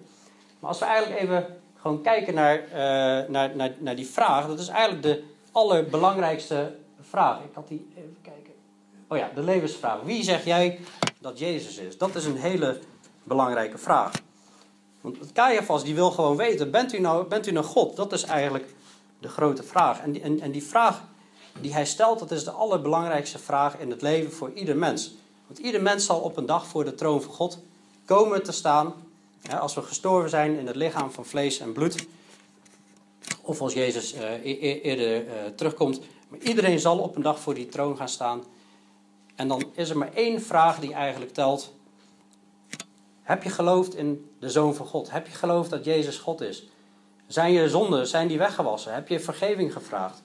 Maar 0.60 0.70
als 0.70 0.78
we 0.78 0.84
eigenlijk 0.84 1.20
even 1.20 1.46
gewoon 1.80 2.02
kijken 2.02 2.34
naar, 2.34 2.62
uh, 2.68 3.28
naar, 3.28 3.56
naar, 3.56 3.72
naar 3.78 3.96
die 3.96 4.06
vraag, 4.06 4.46
dat 4.46 4.58
is 4.58 4.68
eigenlijk 4.68 5.02
de 5.02 5.24
allerbelangrijkste 5.52 6.74
vraag. 7.00 7.38
Ik 7.38 7.54
had 7.54 7.68
die 7.68 7.86
even 7.96 8.16
kijken. 8.22 8.52
Oh 9.08 9.18
ja, 9.18 9.30
de 9.34 9.42
levensvraag. 9.42 10.00
Wie 10.02 10.22
zeg 10.22 10.44
jij 10.44 10.80
dat 11.18 11.38
Jezus 11.38 11.76
is? 11.76 11.98
Dat 11.98 12.14
is 12.14 12.24
een 12.24 12.36
hele 12.36 12.78
belangrijke 13.22 13.78
vraag. 13.78 14.12
Want 15.00 15.32
Caiaphas 15.32 15.84
die 15.84 15.94
wil 15.94 16.10
gewoon 16.10 16.36
weten, 16.36 16.70
bent 16.70 16.92
u, 16.92 17.00
nou, 17.00 17.26
bent 17.26 17.46
u 17.46 17.50
nou 17.50 17.66
God? 17.66 17.96
Dat 17.96 18.12
is 18.12 18.22
eigenlijk 18.22 18.74
de 19.18 19.28
grote 19.28 19.62
vraag. 19.62 20.00
En 20.00 20.12
die, 20.12 20.22
en, 20.22 20.40
en 20.40 20.50
die 20.50 20.64
vraag 20.64 21.02
die 21.60 21.72
hij 21.72 21.86
stelt, 21.86 22.18
dat 22.18 22.30
is 22.30 22.44
de 22.44 22.50
allerbelangrijkste 22.50 23.38
vraag 23.38 23.78
in 23.78 23.90
het 23.90 24.02
leven 24.02 24.32
voor 24.32 24.52
ieder 24.54 24.76
mens. 24.76 25.14
Want 25.46 25.58
ieder 25.58 25.82
mens 25.82 26.06
zal 26.06 26.20
op 26.20 26.36
een 26.36 26.46
dag 26.46 26.66
voor 26.66 26.84
de 26.84 26.94
troon 26.94 27.22
van 27.22 27.32
God 27.32 27.58
komen 28.04 28.42
te 28.42 28.52
staan. 28.52 28.94
als 29.60 29.74
we 29.74 29.82
gestorven 29.82 30.30
zijn 30.30 30.58
in 30.58 30.66
het 30.66 30.76
lichaam 30.76 31.10
van 31.10 31.24
vlees 31.24 31.58
en 31.58 31.72
bloed. 31.72 32.06
Of 33.42 33.60
als 33.60 33.72
Jezus 33.72 34.14
uh, 34.14 34.44
eerder 34.82 35.24
uh, 35.24 35.32
terugkomt. 35.56 36.00
Maar 36.28 36.38
iedereen 36.38 36.78
zal 36.78 36.98
op 36.98 37.16
een 37.16 37.22
dag 37.22 37.40
voor 37.40 37.54
die 37.54 37.68
troon 37.68 37.96
gaan 37.96 38.08
staan. 38.08 38.42
En 39.34 39.48
dan 39.48 39.64
is 39.72 39.90
er 39.90 39.98
maar 39.98 40.12
één 40.14 40.42
vraag 40.42 40.78
die 40.78 40.92
eigenlijk 40.92 41.32
telt. 41.32 41.72
Heb 43.22 43.42
je 43.42 43.50
geloofd 43.50 43.94
in 43.94 44.30
de 44.40 44.50
Zoon 44.50 44.74
van 44.74 44.86
God? 44.86 45.10
Heb 45.10 45.26
je 45.26 45.32
geloofd 45.32 45.70
dat 45.70 45.84
Jezus 45.84 46.18
God 46.18 46.40
is? 46.40 46.68
Zijn 47.26 47.52
je 47.52 47.68
zonden, 47.68 48.06
zijn 48.06 48.28
die 48.28 48.38
weggewassen? 48.38 48.94
Heb 48.94 49.08
je 49.08 49.20
vergeving 49.20 49.72
gevraagd? 49.72 50.22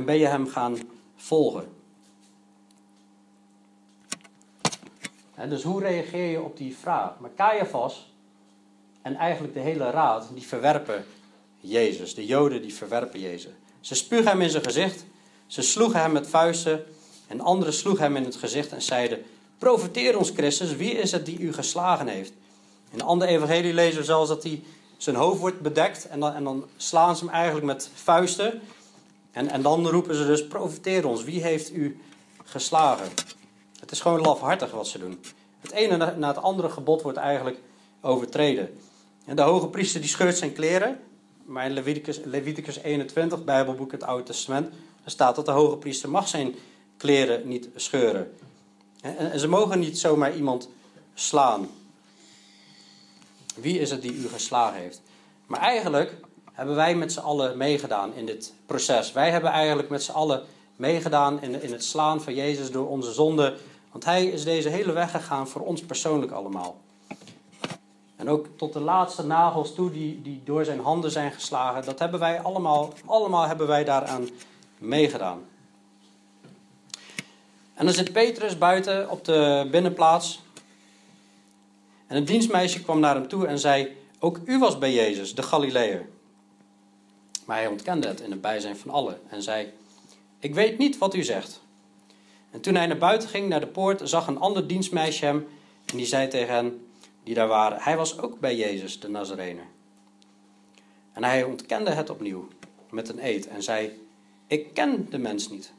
En 0.00 0.06
ben 0.06 0.18
je 0.18 0.26
hem 0.26 0.48
gaan 0.48 0.78
volgen? 1.16 1.68
dus 5.48 5.62
hoe 5.62 5.80
reageer 5.80 6.30
je 6.30 6.42
op 6.42 6.56
die 6.56 6.76
vraag? 6.76 7.18
Maar 7.18 7.30
Caiaphas 7.36 8.12
en 9.02 9.16
eigenlijk 9.16 9.54
de 9.54 9.60
hele 9.60 9.90
raad, 9.90 10.28
die 10.34 10.46
verwerpen 10.46 11.04
Jezus. 11.60 12.14
De 12.14 12.26
Joden 12.26 12.62
die 12.62 12.74
verwerpen 12.74 13.20
Jezus. 13.20 13.52
Ze 13.80 13.94
spugen 13.94 14.26
hem 14.26 14.40
in 14.40 14.50
zijn 14.50 14.64
gezicht, 14.64 15.04
ze 15.46 15.62
sloegen 15.62 16.00
hem 16.00 16.12
met 16.12 16.28
vuisten 16.28 16.84
en 17.26 17.40
anderen 17.40 17.72
sloegen 17.72 18.04
hem 18.04 18.16
in 18.16 18.24
het 18.24 18.36
gezicht 18.36 18.72
en 18.72 18.82
zeiden: 18.82 19.22
Profiteer 19.58 20.18
ons, 20.18 20.30
Christus, 20.30 20.76
wie 20.76 20.92
is 20.92 21.12
het 21.12 21.26
die 21.26 21.38
u 21.38 21.52
geslagen 21.52 22.06
heeft? 22.06 22.32
In 22.90 22.98
de 22.98 23.04
andere 23.04 23.30
evangelie 23.30 23.74
lezen 23.74 23.98
we 23.98 24.04
zelfs 24.04 24.28
dat 24.28 24.42
hij 24.42 24.62
zijn 24.96 25.16
hoofd 25.16 25.40
wordt 25.40 25.60
bedekt 25.60 26.08
en 26.08 26.20
dan, 26.20 26.34
en 26.34 26.44
dan 26.44 26.64
slaan 26.76 27.16
ze 27.16 27.24
hem 27.24 27.34
eigenlijk 27.34 27.66
met 27.66 27.90
vuisten. 27.94 28.60
En, 29.32 29.48
en 29.48 29.62
dan 29.62 29.86
roepen 29.86 30.14
ze 30.14 30.26
dus, 30.26 30.46
profiteer 30.46 31.06
ons, 31.06 31.24
wie 31.24 31.42
heeft 31.42 31.72
u 31.72 32.00
geslagen? 32.44 33.08
Het 33.80 33.90
is 33.90 34.00
gewoon 34.00 34.20
lafhartig 34.20 34.70
wat 34.70 34.86
ze 34.86 34.98
doen. 34.98 35.20
Het 35.60 35.70
ene 35.70 36.14
na 36.16 36.28
het 36.28 36.42
andere 36.42 36.68
gebod 36.68 37.02
wordt 37.02 37.18
eigenlijk 37.18 37.58
overtreden. 38.00 38.78
En 39.24 39.36
de 39.36 39.42
hoge 39.42 39.68
priester 39.68 40.00
die 40.00 40.10
scheurt 40.10 40.38
zijn 40.38 40.52
kleren. 40.52 41.00
Maar 41.44 41.66
in 41.66 41.72
Leviticus, 41.72 42.20
Leviticus 42.24 42.76
21, 42.76 43.44
Bijbelboek 43.44 43.92
het 43.92 44.02
Oude 44.02 44.24
Testament, 44.24 44.70
daar 44.70 45.10
staat 45.10 45.36
dat 45.36 45.46
de 45.46 45.52
hoge 45.52 45.76
priester 45.76 46.10
mag 46.10 46.28
zijn 46.28 46.54
kleren 46.96 47.48
niet 47.48 47.68
scheuren. 47.74 48.34
En 49.00 49.38
ze 49.38 49.48
mogen 49.48 49.78
niet 49.78 49.98
zomaar 49.98 50.36
iemand 50.36 50.68
slaan. 51.14 51.68
Wie 53.54 53.78
is 53.78 53.90
het 53.90 54.02
die 54.02 54.14
u 54.14 54.28
geslagen 54.28 54.80
heeft? 54.80 55.02
Maar 55.46 55.60
eigenlijk 55.60 56.14
hebben 56.60 56.78
wij 56.78 56.94
met 56.94 57.12
z'n 57.12 57.20
allen 57.20 57.56
meegedaan 57.56 58.14
in 58.14 58.26
dit 58.26 58.54
proces. 58.66 59.12
Wij 59.12 59.30
hebben 59.30 59.50
eigenlijk 59.50 59.88
met 59.88 60.02
z'n 60.02 60.12
allen 60.12 60.42
meegedaan 60.76 61.42
in, 61.42 61.62
in 61.62 61.72
het 61.72 61.84
slaan 61.84 62.20
van 62.22 62.34
Jezus 62.34 62.70
door 62.70 62.88
onze 62.88 63.12
zonde. 63.12 63.56
Want 63.90 64.04
hij 64.04 64.26
is 64.26 64.44
deze 64.44 64.68
hele 64.68 64.92
weg 64.92 65.10
gegaan 65.10 65.48
voor 65.48 65.60
ons 65.60 65.82
persoonlijk 65.82 66.32
allemaal. 66.32 66.76
En 68.16 68.28
ook 68.28 68.46
tot 68.56 68.72
de 68.72 68.80
laatste 68.80 69.26
nagels 69.26 69.74
toe 69.74 69.90
die, 69.90 70.22
die 70.22 70.40
door 70.44 70.64
zijn 70.64 70.80
handen 70.80 71.10
zijn 71.10 71.32
geslagen. 71.32 71.84
Dat 71.84 71.98
hebben 71.98 72.20
wij 72.20 72.40
allemaal, 72.40 72.92
allemaal 73.06 73.46
hebben 73.46 73.66
wij 73.66 73.84
daaraan 73.84 74.28
meegedaan. 74.78 75.44
En 77.74 77.84
dan 77.84 77.94
zit 77.94 78.12
Petrus 78.12 78.58
buiten 78.58 79.10
op 79.10 79.24
de 79.24 79.68
binnenplaats. 79.70 80.42
En 82.06 82.16
een 82.16 82.24
dienstmeisje 82.24 82.82
kwam 82.82 83.00
naar 83.00 83.14
hem 83.14 83.28
toe 83.28 83.46
en 83.46 83.58
zei: 83.58 83.96
Ook 84.18 84.40
u 84.44 84.58
was 84.58 84.78
bij 84.78 84.92
Jezus, 84.92 85.34
de 85.34 85.42
Galileër. 85.42 86.08
Maar 87.50 87.58
hij 87.58 87.68
ontkende 87.68 88.06
het 88.08 88.20
in 88.20 88.30
het 88.30 88.40
bijzijn 88.40 88.76
van 88.76 88.90
allen 88.90 89.20
en 89.28 89.42
zei: 89.42 89.72
Ik 90.38 90.54
weet 90.54 90.78
niet 90.78 90.98
wat 90.98 91.14
u 91.14 91.22
zegt. 91.22 91.62
En 92.50 92.60
toen 92.60 92.74
hij 92.74 92.86
naar 92.86 92.98
buiten 92.98 93.28
ging, 93.28 93.48
naar 93.48 93.60
de 93.60 93.66
poort, 93.66 94.00
zag 94.04 94.26
een 94.26 94.38
ander 94.38 94.66
dienstmeisje 94.66 95.24
hem 95.24 95.46
en 95.86 95.96
die 95.96 96.06
zei 96.06 96.28
tegen 96.28 96.54
hen 96.54 96.86
die 97.22 97.34
daar 97.34 97.48
waren: 97.48 97.78
Hij 97.80 97.96
was 97.96 98.18
ook 98.18 98.40
bij 98.40 98.56
Jezus, 98.56 99.00
de 99.00 99.08
Nazarener. 99.08 99.64
En 101.12 101.24
hij 101.24 101.42
ontkende 101.42 101.90
het 101.90 102.10
opnieuw 102.10 102.48
met 102.90 103.08
een 103.08 103.24
eed 103.24 103.48
en 103.48 103.62
zei: 103.62 104.06
Ik 104.46 104.74
ken 104.74 105.06
de 105.10 105.18
mens 105.18 105.48
niet. 105.48 105.72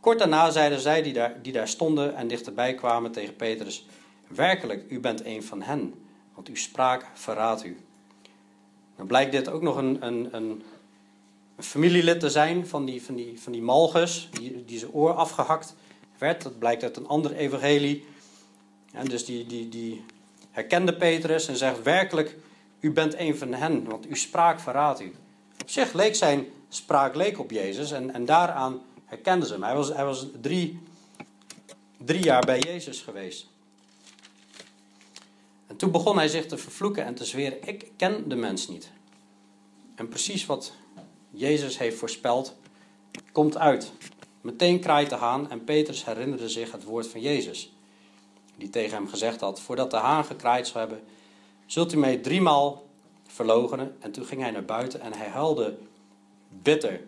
Kort 0.00 0.18
daarna 0.18 0.50
zeiden 0.50 0.80
zij 0.80 1.02
die 1.02 1.12
daar, 1.12 1.42
die 1.42 1.52
daar 1.52 1.68
stonden 1.68 2.16
en 2.16 2.28
dichterbij 2.28 2.74
kwamen 2.74 3.12
tegen 3.12 3.36
Petrus: 3.36 3.86
Werkelijk, 4.28 4.90
u 4.90 5.00
bent 5.00 5.24
een 5.24 5.42
van 5.42 5.62
hen, 5.62 5.94
want 6.34 6.48
uw 6.48 6.56
spraak 6.56 7.06
verraadt 7.14 7.64
u. 7.64 7.76
Dan 8.96 9.06
blijkt 9.06 9.32
dit 9.32 9.48
ook 9.48 9.62
nog 9.62 9.76
een, 9.76 10.06
een, 10.06 10.28
een, 10.30 10.62
familielid 11.58 12.20
te 12.20 12.30
zijn 12.30 12.66
van 12.66 12.84
die, 12.84 13.02
van 13.02 13.14
die, 13.14 13.40
van 13.40 13.52
die 13.52 13.62
Malchus, 13.62 14.28
die, 14.32 14.64
die 14.64 14.78
zijn 14.78 14.92
oor 14.92 15.12
afgehakt 15.12 15.74
werd. 16.18 16.42
Dat 16.42 16.58
blijkt 16.58 16.82
uit 16.82 16.96
een 16.96 17.06
ander 17.06 17.32
evangelie. 17.32 18.04
En 18.92 19.04
dus 19.04 19.24
die, 19.24 19.46
die, 19.46 19.68
die 19.68 20.04
herkende 20.50 20.96
Petrus 20.96 21.48
en 21.48 21.56
zegt: 21.56 21.82
Werkelijk, 21.82 22.36
u 22.80 22.92
bent 22.92 23.18
een 23.18 23.36
van 23.36 23.52
hen, 23.52 23.84
want 23.84 24.06
uw 24.06 24.14
spraak 24.14 24.60
verraadt 24.60 25.00
u. 25.00 25.14
Op 25.60 25.70
zich 25.70 25.92
leek 25.92 26.14
zijn 26.14 26.46
spraak 26.68 27.14
leek 27.14 27.38
op 27.38 27.50
Jezus 27.50 27.90
en, 27.90 28.14
en 28.14 28.24
daaraan 28.24 28.82
herkenden 29.04 29.48
ze 29.48 29.52
hem. 29.52 29.62
Hij 29.62 29.74
was, 29.74 29.92
was 29.92 30.26
drie, 30.40 30.78
drie 32.04 32.22
jaar 32.22 32.44
bij 32.44 32.58
Jezus 32.58 33.00
geweest. 33.00 33.48
En 35.66 35.76
toen 35.76 35.90
begon 35.90 36.16
hij 36.16 36.28
zich 36.28 36.46
te 36.46 36.58
vervloeken 36.58 37.04
en 37.04 37.14
te 37.14 37.24
zweren: 37.24 37.68
Ik 37.68 37.92
ken 37.96 38.28
de 38.28 38.36
mens 38.36 38.68
niet. 38.68 38.90
En 39.94 40.08
precies 40.08 40.46
wat 40.46 40.72
Jezus 41.30 41.78
heeft 41.78 41.98
voorspeld, 41.98 42.54
komt 43.32 43.56
uit. 43.56 43.92
Meteen 44.40 44.80
kraait 44.80 45.10
de 45.10 45.16
haan 45.16 45.50
en 45.50 45.64
Petrus 45.64 46.04
herinnerde 46.04 46.48
zich 46.48 46.72
het 46.72 46.84
woord 46.84 47.06
van 47.06 47.20
Jezus. 47.20 47.72
Die 48.56 48.70
tegen 48.70 48.96
hem 48.96 49.08
gezegd 49.08 49.40
had: 49.40 49.60
Voordat 49.60 49.90
de 49.90 49.96
haan 49.96 50.24
gekraaid 50.24 50.66
zou 50.66 50.78
hebben, 50.78 51.02
zult 51.66 51.92
u 51.92 51.96
mij 51.96 52.16
driemaal 52.16 52.86
verlogenen. 53.26 53.96
En 54.00 54.12
toen 54.12 54.24
ging 54.24 54.40
hij 54.40 54.50
naar 54.50 54.64
buiten 54.64 55.00
en 55.00 55.12
hij 55.12 55.28
huilde 55.28 55.78
bitter. 56.48 57.00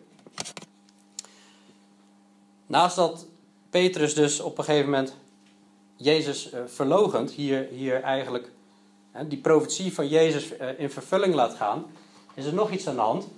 Naast 2.67 2.97
dat 2.97 3.27
Petrus 3.71 4.15
dus 4.15 4.41
op 4.41 4.59
een 4.59 4.65
gegeven 4.65 4.91
moment 4.91 5.17
Jezus 6.01 6.53
uh, 6.53 6.61
verlogend, 6.67 7.31
hier, 7.31 7.67
hier 7.71 8.03
eigenlijk 8.03 8.51
die 9.27 9.39
profetie 9.39 9.95
van 9.95 10.09
Jezus 10.09 10.53
uh, 10.53 10.79
in 10.81 10.91
vervulling 10.91 11.35
laat 11.35 11.55
gaan, 11.55 11.87
is 12.35 12.45
er 12.45 12.55
nog 12.55 12.71
iets 12.71 12.87
aan 12.87 12.95
de 12.95 13.01
hand. 13.01 13.29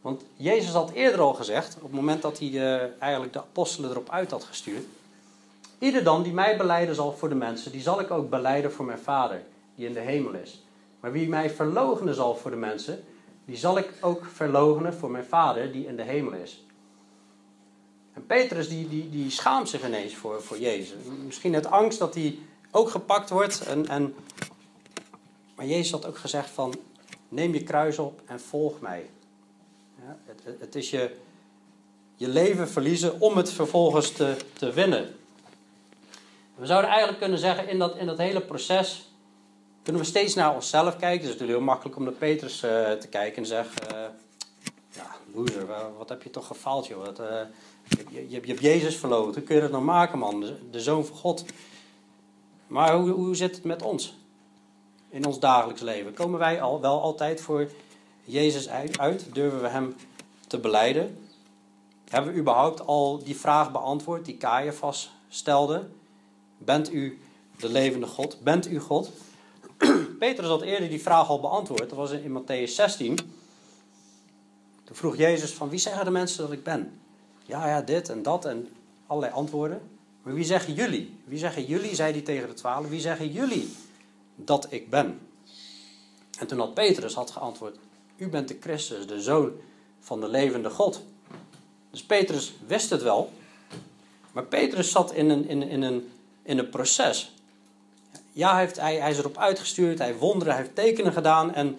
Want 0.00 0.24
Jezus 0.36 0.72
had 0.72 0.90
eerder 0.90 1.20
al 1.20 1.34
gezegd, 1.34 1.76
op 1.76 1.82
het 1.82 1.92
moment 1.92 2.22
dat 2.22 2.38
hij 2.38 2.48
uh, 2.48 3.02
eigenlijk 3.02 3.32
de 3.32 3.38
apostelen 3.38 3.90
erop 3.90 4.10
uit 4.10 4.30
had 4.30 4.44
gestuurd, 4.44 4.84
Ieder 5.80 6.04
dan 6.04 6.22
die 6.22 6.32
mij 6.32 6.56
beleiden 6.56 6.94
zal 6.94 7.12
voor 7.12 7.28
de 7.28 7.34
mensen, 7.34 7.72
die 7.72 7.80
zal 7.80 8.00
ik 8.00 8.10
ook 8.10 8.30
beleiden 8.30 8.72
voor 8.72 8.84
mijn 8.84 8.98
Vader, 8.98 9.42
die 9.74 9.86
in 9.86 9.92
de 9.92 10.00
hemel 10.00 10.34
is. 10.34 10.62
Maar 11.00 11.12
wie 11.12 11.28
mij 11.28 11.50
verloochenen 11.50 12.14
zal 12.14 12.36
voor 12.36 12.50
de 12.50 12.56
mensen, 12.56 13.04
die 13.44 13.56
zal 13.56 13.78
ik 13.78 13.92
ook 14.00 14.24
verloochenen 14.24 14.94
voor 14.94 15.10
mijn 15.10 15.24
Vader, 15.24 15.72
die 15.72 15.86
in 15.86 15.96
de 15.96 16.02
hemel 16.02 16.32
is. 16.32 16.64
En 18.12 18.26
Petrus 18.26 18.68
die, 18.68 18.88
die, 18.88 19.10
die 19.10 19.30
schaamt 19.30 19.68
zich 19.68 19.86
ineens 19.86 20.14
voor, 20.14 20.42
voor 20.42 20.58
Jezus. 20.58 20.96
Misschien 21.24 21.54
het 21.54 21.66
angst 21.66 21.98
dat 21.98 22.14
hij 22.14 22.38
ook 22.70 22.90
gepakt 22.90 23.30
wordt. 23.30 23.60
En, 23.60 23.88
en, 23.88 24.14
maar 25.54 25.66
Jezus 25.66 25.90
had 25.90 26.06
ook 26.06 26.18
gezegd 26.18 26.50
van, 26.50 26.74
neem 27.28 27.54
je 27.54 27.62
kruis 27.62 27.98
op 27.98 28.20
en 28.26 28.40
volg 28.40 28.80
mij. 28.80 29.10
Ja, 30.02 30.18
het, 30.24 30.60
het 30.60 30.74
is 30.74 30.90
je, 30.90 31.16
je 32.16 32.28
leven 32.28 32.68
verliezen 32.68 33.20
om 33.20 33.36
het 33.36 33.52
vervolgens 33.52 34.12
te, 34.12 34.36
te 34.52 34.72
winnen. 34.72 35.14
We 36.54 36.66
zouden 36.66 36.90
eigenlijk 36.90 37.20
kunnen 37.20 37.38
zeggen, 37.38 37.68
in 37.68 37.78
dat, 37.78 37.96
in 37.96 38.06
dat 38.06 38.18
hele 38.18 38.40
proces 38.40 39.10
kunnen 39.82 40.02
we 40.02 40.08
steeds 40.08 40.34
naar 40.34 40.54
onszelf 40.54 40.96
kijken. 40.96 41.10
Het 41.10 41.22
is 41.22 41.28
natuurlijk 41.28 41.58
heel 41.58 41.66
makkelijk 41.66 41.96
om 41.96 42.04
naar 42.04 42.12
Petrus 42.12 42.62
uh, 42.62 42.90
te 42.92 43.08
kijken 43.08 43.42
en 43.42 43.48
zeggen, 43.48 43.94
uh, 43.94 44.04
ja, 44.88 45.16
loser, 45.34 45.66
wat 45.98 46.08
heb 46.08 46.22
je 46.22 46.30
toch 46.30 46.46
gefaald 46.46 46.86
joh. 46.86 47.04
Wat, 47.04 47.20
uh, 47.20 47.40
je, 47.90 48.04
je, 48.10 48.28
je, 48.28 48.46
hebt 48.46 48.60
Jezus 48.60 48.96
verloren, 48.96 49.34
hoe 49.34 49.42
kun 49.42 49.54
je 49.54 49.60
dat 49.60 49.70
nou 49.70 49.84
maken 49.84 50.18
man, 50.18 50.40
de, 50.40 50.56
de 50.70 50.80
Zoon 50.80 51.06
van 51.06 51.16
God. 51.16 51.44
Maar 52.66 52.96
hoe, 52.96 53.10
hoe 53.10 53.36
zit 53.36 53.54
het 53.54 53.64
met 53.64 53.82
ons? 53.82 54.14
In 55.08 55.26
ons 55.26 55.38
dagelijks 55.38 55.80
leven. 55.80 56.14
Komen 56.14 56.38
wij 56.38 56.60
al 56.60 56.80
wel 56.80 57.02
altijd 57.02 57.40
voor 57.40 57.68
Jezus 58.24 58.68
uit? 58.98 59.34
Durven 59.34 59.60
we 59.60 59.68
Hem 59.68 59.94
te 60.46 60.58
beleiden? 60.58 61.18
Hebben 62.08 62.32
we 62.32 62.38
überhaupt 62.38 62.86
al 62.86 63.24
die 63.24 63.36
vraag 63.36 63.72
beantwoord 63.72 64.24
die 64.24 64.36
Caiaphas 64.36 65.10
stelde? 65.28 65.88
Bent 66.58 66.92
u 66.92 67.20
de 67.56 67.68
levende 67.68 68.06
God? 68.06 68.40
Bent 68.42 68.66
u 68.66 68.78
God? 68.78 69.10
Petrus 70.18 70.48
had 70.48 70.62
eerder 70.62 70.88
die 70.88 71.02
vraag 71.02 71.28
al 71.28 71.40
beantwoord. 71.40 71.88
Dat 71.88 71.98
was 71.98 72.10
in 72.10 72.42
Matthäus 72.42 72.74
16. 72.74 73.16
Toen 74.84 74.96
vroeg 74.96 75.16
Jezus 75.16 75.52
van 75.52 75.68
wie 75.68 75.78
zeggen 75.78 76.04
de 76.04 76.10
mensen 76.10 76.42
dat 76.42 76.52
ik 76.52 76.62
ben? 76.62 77.00
Ja, 77.50 77.68
ja, 77.68 77.82
dit 77.82 78.08
en 78.08 78.22
dat 78.22 78.44
en 78.44 78.68
allerlei 79.06 79.32
antwoorden. 79.32 79.80
Maar 80.22 80.34
wie 80.34 80.44
zeggen 80.44 80.74
jullie? 80.74 81.20
Wie 81.24 81.38
zeggen 81.38 81.64
jullie, 81.64 81.94
zei 81.94 82.12
hij 82.12 82.20
tegen 82.20 82.48
de 82.48 82.54
twaalf, 82.54 82.88
wie 82.88 83.00
zeggen 83.00 83.32
jullie 83.32 83.76
dat 84.36 84.66
ik 84.70 84.90
ben? 84.90 85.20
En 86.38 86.46
toen 86.46 86.58
had 86.58 86.74
Petrus 86.74 87.14
had 87.14 87.30
geantwoord, 87.30 87.76
u 88.16 88.28
bent 88.28 88.48
de 88.48 88.56
Christus, 88.60 89.06
de 89.06 89.20
Zoon 89.20 89.52
van 90.00 90.20
de 90.20 90.28
levende 90.28 90.70
God. 90.70 91.02
Dus 91.90 92.04
Petrus 92.04 92.54
wist 92.66 92.90
het 92.90 93.02
wel, 93.02 93.32
maar 94.32 94.44
Petrus 94.44 94.90
zat 94.90 95.12
in 95.12 95.30
een, 95.30 95.48
in, 95.48 95.62
in 95.62 95.82
een 95.82 96.10
in 96.42 96.58
een 96.58 96.68
proces. 96.68 97.32
Ja, 98.32 98.52
hij, 98.52 98.60
heeft, 98.60 98.80
hij, 98.80 98.96
hij 98.96 99.10
is 99.10 99.18
erop 99.18 99.36
uitgestuurd, 99.36 99.98
hij 99.98 100.06
heeft 100.06 100.18
wonderen, 100.18 100.54
hij 100.54 100.62
heeft 100.62 100.74
tekenen 100.74 101.12
gedaan 101.12 101.54
en 101.54 101.78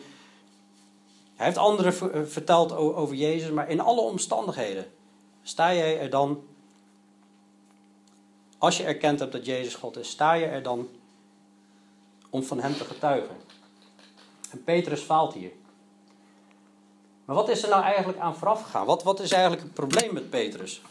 hij 1.35 1.45
heeft 1.45 1.57
anderen 1.57 2.13
eh, 2.13 2.21
verteld 2.25 2.71
over 2.71 3.15
Jezus, 3.15 3.49
maar 3.49 3.69
in 3.69 3.79
alle 3.79 4.01
omstandigheden 4.01 4.85
sta 5.43 5.73
jij 5.73 5.99
er 5.99 6.09
dan, 6.09 6.43
als 8.57 8.77
je 8.77 8.83
erkend 8.83 9.19
hebt 9.19 9.31
dat 9.31 9.45
Jezus 9.45 9.75
God 9.75 9.97
is, 9.97 10.09
sta 10.09 10.33
je 10.33 10.45
er 10.45 10.63
dan 10.63 10.89
om 12.29 12.43
van 12.43 12.59
Hem 12.59 12.77
te 12.77 12.85
getuigen. 12.85 13.35
En 14.49 14.63
Petrus 14.63 15.01
faalt 15.01 15.33
hier. 15.33 15.51
Maar 17.25 17.35
wat 17.35 17.49
is 17.49 17.63
er 17.63 17.69
nou 17.69 17.83
eigenlijk 17.83 18.19
aan 18.19 18.35
vooraf 18.35 18.61
gegaan? 18.61 18.85
Wat, 18.85 19.03
wat 19.03 19.19
is 19.19 19.31
eigenlijk 19.31 19.63
het 19.63 19.73
probleem 19.73 20.13
met 20.13 20.29
Petrus? 20.29 20.81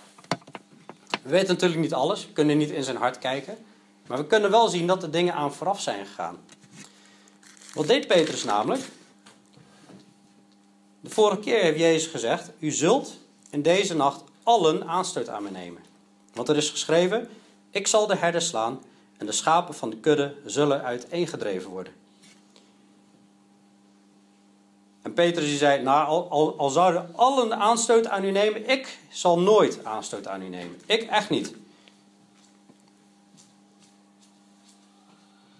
We 1.23 1.31
weten 1.31 1.49
natuurlijk 1.49 1.81
niet 1.81 1.95
alles, 1.95 2.27
we 2.27 2.33
kunnen 2.33 2.59
niet 2.59 2.71
in 2.71 2.85
zijn 2.85 2.97
hart 2.97 3.19
kijken. 3.19 3.59
Maar 4.07 4.19
we 4.19 4.27
kunnen 4.27 4.51
wel 4.51 4.69
zien 4.69 4.87
dat 4.87 5.03
er 5.03 5.11
dingen 5.11 5.35
aan 5.35 5.55
vooraf 5.55 5.81
zijn 5.81 6.07
gegaan. 6.07 6.39
Wat 7.75 7.87
deed 7.87 8.07
Petrus 8.07 8.45
namelijk? 8.45 8.83
De 11.01 11.11
vorige 11.11 11.41
keer 11.41 11.63
heeft 11.63 11.79
Jezus 11.79 12.11
gezegd: 12.11 12.51
U 12.59 12.71
zult 12.71 13.17
in 13.51 13.63
deze 13.63 13.97
nacht 13.97 14.23
allen 14.43 14.89
aanstoot 14.89 15.29
aan 15.29 15.43
me 15.43 15.51
nemen. 15.51 15.83
Want 16.33 16.49
er 16.49 16.57
is 16.57 16.71
geschreven: 16.71 17.29
Ik 17.71 17.87
zal 17.87 18.07
de 18.07 18.17
herder 18.17 18.43
slaan 18.43 18.81
en 19.17 19.27
de 19.27 19.33
schapen 19.33 19.75
van 19.75 19.91
de 19.91 19.97
kudde 19.97 20.35
zullen 20.45 20.83
uiteengedreven 20.83 21.71
worden. 21.71 21.93
En 25.03 25.15
Petrus 25.15 25.45
die 25.45 25.59
zei: 25.59 25.83
Nou, 25.83 26.29
al, 26.29 26.59
al, 26.59 26.71
zouden 26.71 27.11
allen 27.17 27.57
aanstoot 27.57 28.07
aan 28.07 28.25
u 28.25 28.31
nemen, 28.31 28.69
ik 28.69 28.99
zal 29.11 29.39
nooit 29.39 29.85
aanstoot 29.85 30.27
aan 30.27 30.43
u 30.43 30.49
nemen. 30.49 30.81
Ik 30.87 31.03
echt 31.03 31.31
niet. 31.31 31.55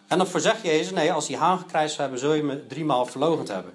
En 0.07 0.19
dan 0.19 0.27
voorzegt 0.27 0.63
Jezus, 0.63 0.91
nee, 0.91 1.13
als 1.13 1.27
die 1.27 1.37
haan 1.37 1.65
zou 1.71 1.93
hebben, 1.97 2.19
zul 2.19 2.33
je 2.33 2.43
me 2.43 2.67
driemaal 2.67 3.07
verlogend 3.07 3.49
hebben. 3.49 3.73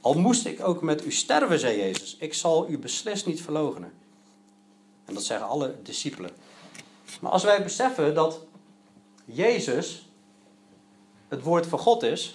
Al 0.00 0.14
moest 0.14 0.46
ik 0.46 0.66
ook 0.66 0.82
met 0.82 1.04
u 1.04 1.12
sterven, 1.12 1.58
zei 1.58 1.78
Jezus, 1.78 2.16
ik 2.18 2.34
zal 2.34 2.68
u 2.68 2.78
beslist 2.78 3.26
niet 3.26 3.42
verlogenen. 3.42 3.92
En 5.04 5.14
dat 5.14 5.24
zeggen 5.24 5.46
alle 5.46 5.74
discipelen. 5.82 6.30
Maar 7.20 7.32
als 7.32 7.44
wij 7.44 7.62
beseffen 7.62 8.14
dat 8.14 8.40
Jezus 9.24 10.08
het 11.28 11.42
woord 11.42 11.66
van 11.66 11.78
God 11.78 12.02
is, 12.02 12.34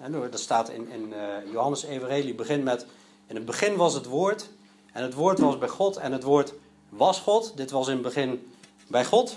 en 0.00 0.12
dat 0.12 0.40
staat 0.40 0.68
in, 0.68 0.88
in 0.88 1.12
uh, 1.12 1.52
Johannes 1.52 1.82
Evangelie, 1.82 2.34
begint 2.34 2.64
met, 2.64 2.86
in 3.26 3.34
het 3.34 3.44
begin 3.44 3.76
was 3.76 3.94
het 3.94 4.06
woord, 4.06 4.48
en 4.92 5.02
het 5.02 5.14
woord 5.14 5.38
was 5.38 5.58
bij 5.58 5.68
God, 5.68 5.96
en 5.96 6.12
het 6.12 6.22
woord 6.22 6.52
was 6.88 7.20
God. 7.20 7.56
Dit 7.56 7.70
was 7.70 7.86
in 7.86 7.92
het 7.92 8.02
begin 8.02 8.52
bij 8.86 9.04
God. 9.04 9.36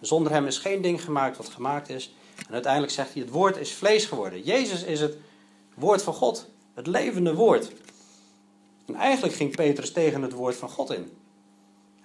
Zonder 0.00 0.32
hem 0.32 0.46
is 0.46 0.58
geen 0.58 0.82
ding 0.82 1.04
gemaakt 1.04 1.36
wat 1.36 1.48
gemaakt 1.48 1.88
is. 1.88 2.14
En 2.46 2.52
uiteindelijk 2.52 2.92
zegt 2.92 3.12
hij: 3.12 3.22
Het 3.22 3.30
woord 3.30 3.56
is 3.56 3.72
vlees 3.72 4.04
geworden. 4.04 4.42
Jezus 4.42 4.82
is 4.82 5.00
het 5.00 5.16
woord 5.74 6.02
van 6.02 6.14
God, 6.14 6.48
het 6.74 6.86
levende 6.86 7.34
woord. 7.34 7.72
En 8.86 8.94
eigenlijk 8.94 9.34
ging 9.34 9.56
Petrus 9.56 9.92
tegen 9.92 10.22
het 10.22 10.32
woord 10.32 10.56
van 10.56 10.68
God 10.68 10.90
in. 10.90 11.12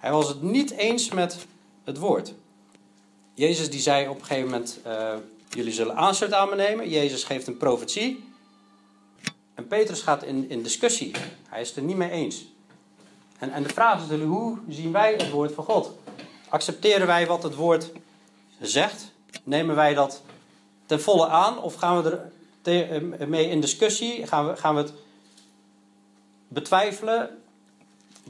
Hij 0.00 0.10
was 0.10 0.28
het 0.28 0.42
niet 0.42 0.70
eens 0.70 1.10
met 1.10 1.46
het 1.84 1.98
woord. 1.98 2.34
Jezus 3.34 3.70
die 3.70 3.80
zei 3.80 4.08
op 4.08 4.18
een 4.18 4.24
gegeven 4.24 4.50
moment 4.50 4.78
uh, 4.86 5.14
jullie 5.48 5.72
zullen 5.72 5.96
aan 5.96 6.48
me 6.48 6.54
nemen. 6.54 6.88
Jezus 6.88 7.24
geeft 7.24 7.46
een 7.46 7.56
profetie. 7.56 8.24
En 9.54 9.66
Petrus 9.66 10.02
gaat 10.02 10.24
in, 10.24 10.50
in 10.50 10.62
discussie. 10.62 11.10
Hij 11.48 11.60
is 11.60 11.68
het 11.68 11.76
er 11.76 11.82
niet 11.82 11.96
mee 11.96 12.10
eens. 12.10 12.44
En, 13.38 13.52
en 13.52 13.62
de 13.62 13.68
vraag 13.68 13.94
is 13.94 14.00
natuurlijk, 14.00 14.30
hoe 14.30 14.58
zien 14.68 14.92
wij 14.92 15.12
het 15.12 15.30
woord 15.30 15.52
van 15.54 15.64
God? 15.64 15.92
Accepteren 16.48 17.06
wij 17.06 17.26
wat 17.26 17.42
het 17.42 17.54
woord 17.54 17.90
zegt? 18.60 19.12
Nemen 19.44 19.74
wij 19.74 19.94
dat 19.94 20.22
ten 20.86 21.00
volle 21.00 21.26
aan? 21.26 21.62
Of 21.62 21.74
gaan 21.74 22.02
we 22.02 22.30
er 22.62 22.90
eh, 22.90 23.26
mee 23.26 23.48
in 23.48 23.60
discussie? 23.60 24.26
Gaan 24.26 24.46
we, 24.46 24.56
gaan 24.56 24.74
we 24.74 24.80
het 24.80 24.92
betwijfelen? 26.48 27.39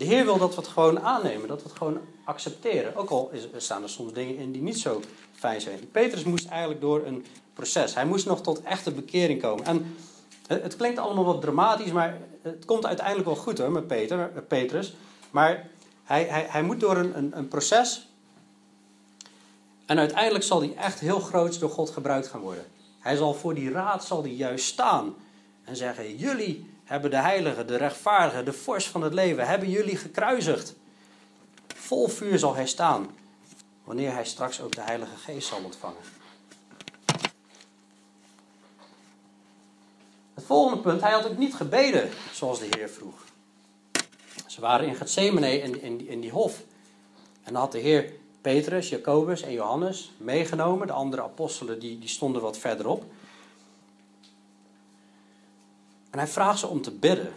De 0.01 0.07
Heer 0.07 0.25
wil 0.25 0.39
dat 0.39 0.55
we 0.55 0.61
het 0.61 0.71
gewoon 0.71 1.01
aannemen, 1.01 1.49
dat 1.49 1.63
we 1.63 1.69
het 1.69 1.79
gewoon 1.79 2.01
accepteren. 2.25 2.97
Ook 2.97 3.11
al 3.11 3.31
staan 3.57 3.83
er 3.83 3.89
soms 3.89 4.13
dingen 4.13 4.37
in 4.37 4.53
die 4.53 4.63
niet 4.63 4.79
zo 4.79 5.01
fijn 5.33 5.61
zijn. 5.61 5.91
Petrus 5.91 6.25
moest 6.25 6.49
eigenlijk 6.49 6.81
door 6.81 7.07
een 7.07 7.27
proces. 7.55 7.95
Hij 7.95 8.07
moest 8.07 8.27
nog 8.27 8.43
tot 8.43 8.63
echte 8.63 8.91
bekering 8.91 9.41
komen. 9.41 9.65
En 9.65 9.97
het 10.47 10.77
klinkt 10.77 10.99
allemaal 10.99 11.25
wat 11.25 11.41
dramatisch, 11.41 11.93
maar 11.93 12.21
het 12.43 12.65
komt 12.65 12.87
uiteindelijk 12.87 13.27
wel 13.27 13.37
goed 13.37 13.59
hoor 13.59 13.71
met 13.71 13.87
Peter, 13.87 14.29
Petrus. 14.49 14.95
Maar 15.31 15.69
hij, 16.05 16.25
hij, 16.25 16.47
hij 16.49 16.63
moet 16.63 16.81
door 16.81 16.97
een, 16.97 17.37
een, 17.37 17.49
proces. 17.49 18.09
En 19.87 19.99
uiteindelijk 19.99 20.45
zal 20.45 20.61
hij 20.61 20.75
echt 20.77 21.01
heel 21.01 21.21
groot 21.21 21.61
door 21.61 21.71
God 21.71 21.91
gebruikt 21.91 22.29
gaan 22.29 22.41
worden. 22.41 22.65
Hij 22.99 23.17
zal 23.17 23.35
voor 23.35 23.55
die 23.55 23.71
raad 23.71 24.05
zal 24.05 24.23
hij 24.23 24.33
juist 24.33 24.65
staan 24.65 25.15
en 25.65 25.77
zeggen: 25.77 26.17
Jullie 26.17 26.70
hebben 26.91 27.11
de 27.11 27.17
heilige, 27.17 27.65
de 27.65 27.77
rechtvaardige, 27.77 28.43
de 28.43 28.53
vorst 28.53 28.87
van 28.87 29.03
het 29.03 29.15
leven, 29.15 29.47
hebben 29.47 29.71
jullie 29.71 29.97
gekruisigd. 29.97 30.75
Vol 31.75 32.09
vuur 32.09 32.39
zal 32.39 32.55
hij 32.55 32.67
staan, 32.67 33.11
wanneer 33.85 34.13
hij 34.13 34.25
straks 34.25 34.61
ook 34.61 34.75
de 34.75 34.81
Heilige 34.81 35.17
Geest 35.17 35.49
zal 35.49 35.65
ontvangen. 35.65 36.03
Het 40.35 40.45
volgende 40.45 40.83
punt, 40.83 41.01
hij 41.01 41.11
had 41.11 41.27
ook 41.27 41.37
niet 41.37 41.55
gebeden 41.55 42.11
zoals 42.33 42.59
de 42.59 42.69
Heer 42.71 42.89
vroeg. 42.89 43.25
Ze 44.47 44.61
waren 44.61 44.87
in 44.87 44.95
Gethsemane 44.95 45.61
in, 45.61 45.83
in, 45.83 46.09
in 46.09 46.21
die 46.21 46.31
hof. 46.31 46.59
En 47.43 47.53
dan 47.53 47.63
had 47.63 47.73
de 47.73 47.79
Heer 47.79 48.13
Petrus, 48.41 48.89
Jacobus 48.89 49.43
en 49.43 49.53
Johannes 49.53 50.13
meegenomen. 50.17 50.87
De 50.87 50.93
andere 50.93 51.23
apostelen 51.23 51.79
die, 51.81 51.99
die 51.99 52.09
stonden 52.09 52.43
wat 52.43 52.59
verderop. 52.59 53.05
En 56.11 56.19
hij 56.19 56.29
vraagt 56.29 56.59
ze 56.59 56.67
om 56.67 56.83
te 56.83 56.91
bidden. 56.91 57.33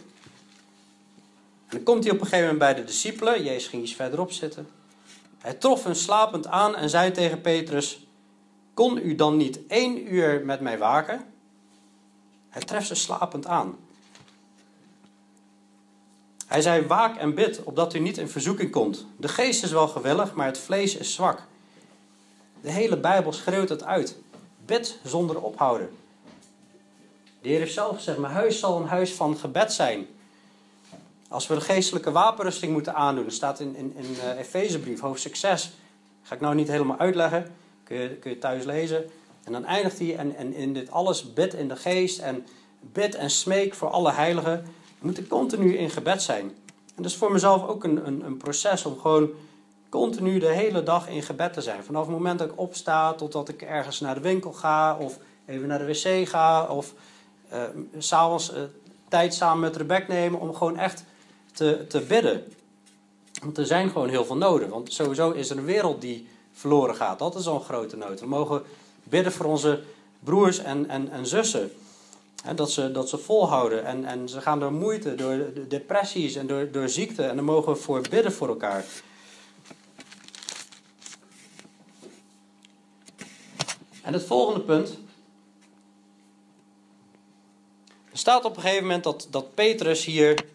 En 1.68 1.80
dan 1.80 1.84
komt 1.84 2.04
hij 2.04 2.14
op 2.14 2.20
een 2.20 2.26
gegeven 2.28 2.54
moment 2.54 2.60
bij 2.60 2.74
de 2.74 2.84
discipelen. 2.84 3.44
Jezus 3.44 3.68
ging 3.68 3.84
iets 3.84 3.96
verderop 3.96 4.32
zitten. 4.32 4.68
Hij 5.38 5.54
trof 5.54 5.84
hen 5.84 5.96
slapend 5.96 6.48
aan 6.48 6.76
en 6.76 6.90
zei 6.90 7.12
tegen 7.12 7.42
Petrus: 7.42 8.08
Kon 8.74 8.98
u 8.98 9.16
dan 9.16 9.38
niet 9.38 9.68
één 9.68 10.14
uur 10.14 10.46
met 10.46 10.60
mij 10.60 10.78
waken? 10.78 11.26
Hij 12.50 12.62
treft 12.62 12.88
ze 12.88 12.96
slapend 12.96 13.46
aan. 13.46 13.78
Hij 16.48 16.62
zei: 16.62 16.88
Waak 16.88 17.18
en 17.18 17.36
bid, 17.36 17.64
opdat 17.64 17.94
u 17.94 18.00
niet 18.00 18.18
in 18.18 18.30
verzoeking 18.30 18.72
komt. 18.72 19.06
De 19.18 19.28
geest 19.28 19.64
is 19.64 19.72
wel 19.72 19.88
gewillig, 19.88 20.34
maar 20.34 20.46
het 20.46 20.58
vlees 20.58 20.96
is 20.96 21.14
zwak. 21.14 21.42
De 22.62 22.72
hele 22.72 22.98
Bijbel 22.98 23.34
schreeuwt 23.34 23.70
het 23.70 23.84
uit. 23.84 24.18
Bid 24.66 25.00
zonder 25.04 25.42
ophouden. 25.42 25.90
De 27.43 27.49
Heer 27.49 27.60
heeft 27.60 27.73
zelf 27.73 27.95
gezegd: 27.95 28.17
Mijn 28.17 28.34
huis 28.34 28.60
zal 28.60 28.77
een 28.77 28.88
huis 28.88 29.13
van 29.13 29.38
gebed 29.38 29.73
zijn. 29.73 30.08
Als 31.29 31.47
we 31.47 31.53
de 31.53 31.62
geestelijke 31.62 32.12
wapenrusting 32.12 32.71
moeten 32.71 32.95
aandoen, 32.95 33.32
staat 33.32 33.60
in, 33.60 33.75
in, 33.75 33.93
in 33.95 34.06
uh, 34.12 34.39
Efezebrief, 34.39 34.99
hoofdstuk 34.99 35.36
6. 35.36 35.71
Ga 36.21 36.36
ik 36.36 36.41
nou 36.41 36.56
niet 36.56 36.67
helemaal 36.67 36.97
uitleggen, 36.97 37.56
kun 37.84 37.97
je, 37.97 38.10
kun 38.10 38.32
je 38.32 38.38
thuis 38.38 38.63
lezen. 38.63 39.10
En 39.43 39.51
dan 39.51 39.65
eindigt 39.65 39.99
hij 39.99 40.17
en, 40.17 40.36
en 40.36 40.53
in 40.53 40.73
dit 40.73 40.91
alles 40.91 41.34
bid 41.34 41.53
in 41.53 41.67
de 41.67 41.75
geest 41.75 42.19
en 42.19 42.45
bid 42.79 43.15
en 43.15 43.29
smeek 43.29 43.73
voor 43.73 43.89
alle 43.89 44.12
heiligen. 44.12 44.63
We 44.99 45.06
moeten 45.06 45.27
continu 45.27 45.77
in 45.77 45.89
gebed 45.89 46.21
zijn. 46.21 46.45
En 46.95 47.03
dat 47.03 47.06
is 47.06 47.15
voor 47.15 47.32
mezelf 47.32 47.67
ook 47.67 47.84
een, 47.84 48.08
een, 48.08 48.25
een 48.25 48.38
proces 48.38 48.86
om 48.86 48.99
gewoon 48.99 49.29
continu 49.89 50.39
de 50.39 50.53
hele 50.53 50.84
dag 50.84 51.10
in 51.10 51.23
gebed 51.23 51.53
te 51.53 51.62
zijn. 51.62 51.84
Vanaf 51.84 52.01
het 52.01 52.12
moment 52.12 52.39
dat 52.39 52.49
ik 52.49 52.60
opsta 52.60 53.13
totdat 53.13 53.49
ik 53.49 53.62
ergens 53.62 53.99
naar 53.99 54.15
de 54.15 54.21
winkel 54.21 54.53
ga 54.53 54.97
of 54.97 55.17
even 55.45 55.67
naar 55.67 55.79
de 55.79 55.86
wc 55.86 56.27
ga 56.27 56.65
of 56.65 56.93
uh, 57.54 57.63
s'avonds 57.98 58.54
uh, 58.54 58.62
tijd 59.08 59.34
samen 59.34 59.60
met 59.60 59.76
Rebek 59.76 60.08
nemen 60.08 60.39
om 60.39 60.54
gewoon 60.56 60.78
echt 60.78 61.04
te, 61.54 61.86
te 61.88 62.00
bidden. 62.02 62.44
Want 63.44 63.58
er 63.58 63.66
zijn 63.66 63.89
gewoon 63.89 64.10
heel 64.10 64.26
veel 64.26 64.38
noden. 64.38 64.70
Want 64.70 64.94
sowieso 64.94 65.32
is 65.32 65.50
er 65.50 65.58
een 65.58 65.66
wereld 65.66 66.02
die 66.02 66.28
verloren 66.54 66.96
gaat. 66.96 67.20
Dat 67.20 67.36
is 67.36 67.48
al 67.48 67.56
een 67.56 67.62
grote 67.62 67.98
nood. 67.98 68.20
We 68.20 68.28
mogen 68.28 68.62
bidden 69.04 69.32
voor 69.32 69.46
onze 69.46 69.82
broers 70.20 70.58
en, 70.60 70.89
en, 70.89 71.12
en 71.12 71.28
zussen. 71.28 71.72
dat, 72.56 72.72
ze, 72.72 72.92
dat 72.92 73.10
ze 73.10 73.18
volhouden. 73.18 73.86
En, 73.86 74.06
en 74.06 74.30
ze 74.30 74.42
gaan 74.42 74.60
door 74.60 74.74
moeite, 74.74 75.16
door 75.16 75.54
depressies 75.68 76.36
en 76.36 76.48
door, 76.48 76.72
door 76.72 76.89
ziekte. 76.89 77.24
En 77.24 77.36
dan 77.36 77.46
mogen 77.46 77.74
we 77.74 77.80
voor 77.80 78.02
bidden 78.10 78.32
voor 78.32 78.48
elkaar. 78.48 78.86
En 84.02 84.13
het 84.13 84.24
volgende 84.24 84.60
punt. 84.60 84.98
Er 88.13 88.19
staat 88.19 88.45
op 88.45 88.56
een 88.56 88.62
gegeven 88.62 88.84
moment 88.84 89.04
dat, 89.04 89.28
dat 89.30 89.54
Petrus 89.54 90.06
hier 90.06 90.45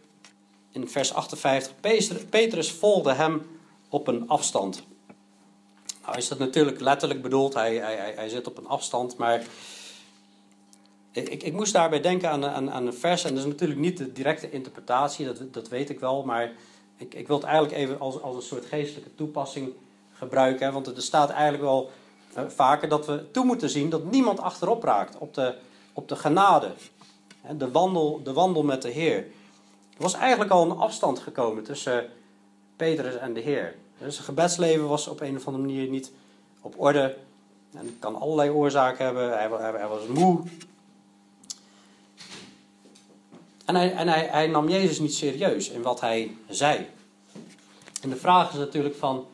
in 0.70 0.88
vers 0.88 1.14
58. 1.14 2.28
Petrus 2.28 2.72
volgde 2.72 3.12
hem 3.12 3.46
op 3.88 4.06
een 4.06 4.28
afstand. 4.28 4.82
Nou 6.04 6.16
is 6.16 6.28
dat 6.28 6.38
natuurlijk 6.38 6.80
letterlijk 6.80 7.22
bedoeld, 7.22 7.54
hij, 7.54 7.76
hij, 7.76 8.12
hij 8.16 8.28
zit 8.28 8.46
op 8.46 8.58
een 8.58 8.66
afstand, 8.66 9.16
maar 9.16 9.42
ik, 11.12 11.42
ik 11.42 11.52
moest 11.52 11.72
daarbij 11.72 12.00
denken 12.00 12.30
aan, 12.30 12.44
aan, 12.44 12.70
aan 12.70 12.86
een 12.86 12.94
vers, 12.94 13.24
en 13.24 13.34
dat 13.34 13.44
is 13.44 13.50
natuurlijk 13.50 13.80
niet 13.80 13.98
de 13.98 14.12
directe 14.12 14.50
interpretatie, 14.50 15.26
dat, 15.26 15.52
dat 15.52 15.68
weet 15.68 15.90
ik 15.90 16.00
wel, 16.00 16.24
maar 16.24 16.52
ik, 16.96 17.14
ik 17.14 17.26
wil 17.26 17.36
het 17.36 17.44
eigenlijk 17.44 17.76
even 17.76 18.00
als, 18.00 18.22
als 18.22 18.36
een 18.36 18.42
soort 18.42 18.66
geestelijke 18.66 19.14
toepassing 19.14 19.72
gebruiken, 20.12 20.72
want 20.72 20.86
er 20.86 21.02
staat 21.02 21.30
eigenlijk 21.30 21.62
wel 21.62 21.90
uh, 22.36 22.42
vaker 22.48 22.88
dat 22.88 23.06
we 23.06 23.30
toe 23.30 23.44
moeten 23.44 23.70
zien 23.70 23.90
dat 23.90 24.04
niemand 24.04 24.40
achterop 24.40 24.82
raakt 24.82 25.18
op 25.18 25.34
de, 25.34 25.54
op 25.92 26.08
de 26.08 26.16
genade, 26.16 26.72
de, 27.56 27.70
wandel, 27.70 28.20
de 28.24 28.32
wandel 28.32 28.62
met 28.62 28.82
de 28.82 28.90
Heer. 28.90 29.16
Er 29.96 30.04
was 30.04 30.14
eigenlijk 30.14 30.50
al 30.50 30.62
een 30.62 30.76
afstand 30.76 31.18
gekomen 31.18 31.64
tussen 31.64 32.10
Petrus 32.76 33.16
en 33.16 33.32
de 33.32 33.40
Heer. 33.40 33.74
Dus 33.98 34.14
zijn 34.14 34.26
gebedsleven 34.26 34.88
was 34.88 35.08
op 35.08 35.20
een 35.20 35.36
of 35.36 35.46
andere 35.46 35.64
manier 35.64 35.88
niet 35.88 36.12
op 36.60 36.74
orde. 36.76 37.16
En 37.72 37.96
kan 37.98 38.20
allerlei 38.20 38.50
oorzaken 38.50 39.04
hebben. 39.04 39.28
Hij, 39.28 39.48
hij, 39.78 39.88
was 39.88 40.06
moe. 40.06 40.42
En, 43.64 43.74
hij, 43.74 43.92
en 43.92 44.08
hij, 44.08 44.26
hij 44.26 44.46
nam 44.46 44.68
Jezus 44.68 44.98
niet 44.98 45.14
serieus 45.14 45.70
in 45.70 45.82
wat 45.82 46.00
hij 46.00 46.36
zei. 46.48 46.86
En 48.02 48.10
de 48.10 48.16
vraag 48.16 48.52
is 48.52 48.58
natuurlijk 48.58 48.96
van, 48.96 49.26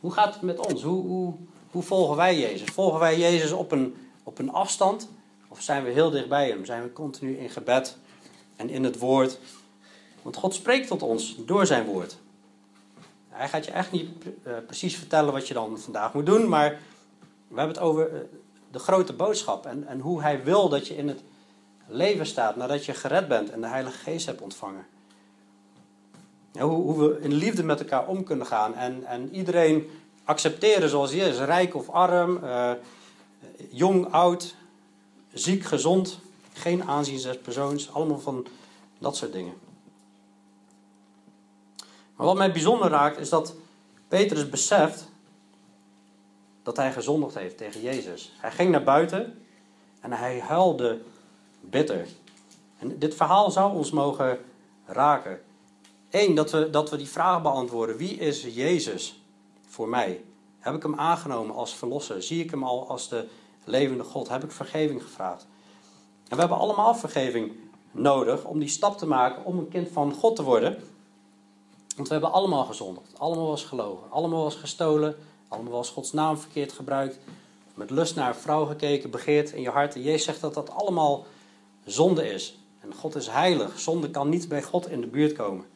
hoe 0.00 0.12
gaat 0.12 0.34
het 0.34 0.42
met 0.42 0.66
ons? 0.66 0.82
Hoe, 0.82 1.06
hoe, 1.06 1.34
hoe 1.70 1.82
volgen 1.82 2.16
wij 2.16 2.38
Jezus? 2.38 2.68
Volgen 2.68 3.00
wij 3.00 3.18
Jezus 3.18 3.52
op 3.52 3.72
een, 3.72 4.08
op 4.22 4.38
een 4.38 4.52
afstand? 4.52 5.08
Of 5.54 5.62
zijn 5.62 5.84
we 5.84 5.90
heel 5.90 6.10
dicht 6.10 6.28
bij 6.28 6.48
Hem? 6.48 6.64
Zijn 6.64 6.82
we 6.82 6.92
continu 6.92 7.36
in 7.36 7.50
gebed 7.50 7.96
en 8.56 8.70
in 8.70 8.84
het 8.84 8.98
woord? 8.98 9.38
Want 10.22 10.36
God 10.36 10.54
spreekt 10.54 10.88
tot 10.88 11.02
ons 11.02 11.36
door 11.36 11.66
zijn 11.66 11.84
woord. 11.84 12.16
Hij 13.28 13.48
gaat 13.48 13.64
je 13.64 13.70
echt 13.70 13.92
niet 13.92 14.08
uh, 14.46 14.52
precies 14.66 14.96
vertellen 14.96 15.32
wat 15.32 15.48
je 15.48 15.54
dan 15.54 15.78
vandaag 15.78 16.14
moet 16.14 16.26
doen, 16.26 16.48
maar 16.48 16.70
we 17.48 17.58
hebben 17.58 17.76
het 17.76 17.84
over 17.84 18.12
uh, 18.12 18.18
de 18.70 18.78
grote 18.78 19.12
boodschap 19.12 19.66
en, 19.66 19.86
en 19.86 20.00
hoe 20.00 20.22
hij 20.22 20.44
wil 20.44 20.68
dat 20.68 20.86
je 20.86 20.96
in 20.96 21.08
het 21.08 21.22
leven 21.86 22.26
staat 22.26 22.56
nadat 22.56 22.84
je 22.84 22.94
gered 22.94 23.28
bent 23.28 23.50
en 23.50 23.60
de 23.60 23.66
Heilige 23.66 23.98
Geest 23.98 24.26
hebt 24.26 24.40
ontvangen. 24.40 24.86
Hoe, 26.52 26.70
hoe, 26.70 26.98
we 26.98 27.20
in 27.20 27.32
liefde 27.32 27.62
met 27.62 27.80
elkaar 27.80 28.06
om 28.06 28.24
kunnen 28.24 28.46
gaan 28.46 28.74
en, 28.74 29.04
en 29.04 29.34
iedereen 29.34 29.90
accepteren 30.24 30.88
zoals 30.88 31.12
hij 31.12 31.28
is, 31.28 31.38
rijk 31.38 31.74
of 31.74 31.88
arm, 31.88 32.40
uh, 32.44 32.70
jong, 33.70 34.12
oud, 34.12 34.54
ziek, 35.34 35.64
gezond, 35.64 36.18
geen 36.52 36.84
aanzien 36.84 37.22
des 37.22 37.38
persoons, 37.38 37.92
allemaal 37.92 38.18
van 38.18 38.46
dat 38.98 39.16
soort 39.16 39.32
dingen. 39.32 39.54
Maar 42.16 42.26
wat 42.26 42.36
mij 42.36 42.52
bijzonder 42.52 42.90
raakt 42.90 43.18
is 43.18 43.28
dat 43.28 43.54
Petrus 44.08 44.48
beseft 44.48 45.08
dat 46.62 46.76
hij 46.76 46.92
gezondigd 46.92 47.34
heeft 47.34 47.56
tegen 47.56 47.80
Jezus. 47.80 48.32
Hij 48.36 48.50
ging 48.50 48.70
naar 48.70 48.84
buiten 48.84 49.42
en 50.00 50.12
hij 50.12 50.40
huilde 50.40 51.00
bitter. 51.60 52.06
En 52.78 52.98
dit 52.98 53.14
verhaal 53.14 53.50
zou 53.50 53.74
ons 53.74 53.90
mogen 53.90 54.38
raken. 54.86 55.40
Eén, 56.10 56.34
dat 56.34 56.50
we, 56.50 56.70
dat 56.70 56.90
we 56.90 56.96
die 56.96 57.08
vraag 57.08 57.42
beantwoorden. 57.42 57.96
Wie 57.96 58.16
is 58.16 58.42
Jezus 58.42 59.22
voor 59.66 59.88
mij? 59.88 60.24
Heb 60.58 60.74
ik 60.74 60.82
hem 60.82 60.94
aangenomen 60.94 61.54
als 61.54 61.74
verlosser? 61.74 62.22
Zie 62.22 62.44
ik 62.44 62.50
hem 62.50 62.64
al 62.64 62.88
als 62.88 63.08
de 63.08 63.28
levende 63.64 64.04
God? 64.04 64.28
Heb 64.28 64.44
ik 64.44 64.50
vergeving 64.50 65.02
gevraagd? 65.02 65.46
En 66.28 66.34
we 66.34 66.40
hebben 66.40 66.58
allemaal 66.58 66.94
vergeving 66.94 67.52
nodig 67.90 68.44
om 68.44 68.58
die 68.58 68.68
stap 68.68 68.98
te 68.98 69.06
maken 69.06 69.44
om 69.44 69.58
een 69.58 69.68
kind 69.68 69.88
van 69.88 70.12
God 70.12 70.36
te 70.36 70.42
worden. 70.42 70.78
Want 71.96 72.08
we 72.08 72.14
hebben 72.14 72.32
allemaal 72.32 72.64
gezondigd. 72.64 73.18
Allemaal 73.18 73.46
was 73.46 73.64
gelogen. 73.64 74.10
Allemaal 74.10 74.42
was 74.42 74.54
gestolen. 74.54 75.16
Allemaal 75.48 75.72
was 75.72 75.90
Gods 75.90 76.12
naam 76.12 76.38
verkeerd 76.38 76.72
gebruikt. 76.72 77.18
met 77.74 77.90
lust 77.90 78.14
naar 78.14 78.28
een 78.28 78.34
vrouw 78.34 78.64
gekeken, 78.64 79.10
begeerd 79.10 79.52
in 79.52 79.62
je 79.62 79.70
hart. 79.70 79.94
En 79.94 80.02
Jezus 80.02 80.24
zegt 80.24 80.40
dat 80.40 80.54
dat 80.54 80.70
allemaal 80.70 81.26
zonde 81.84 82.32
is. 82.32 82.58
En 82.80 82.94
God 82.94 83.14
is 83.14 83.28
heilig. 83.28 83.80
Zonde 83.80 84.10
kan 84.10 84.28
niet 84.28 84.48
bij 84.48 84.62
God 84.62 84.88
in 84.88 85.00
de 85.00 85.06
buurt 85.06 85.32
komen. 85.32 85.66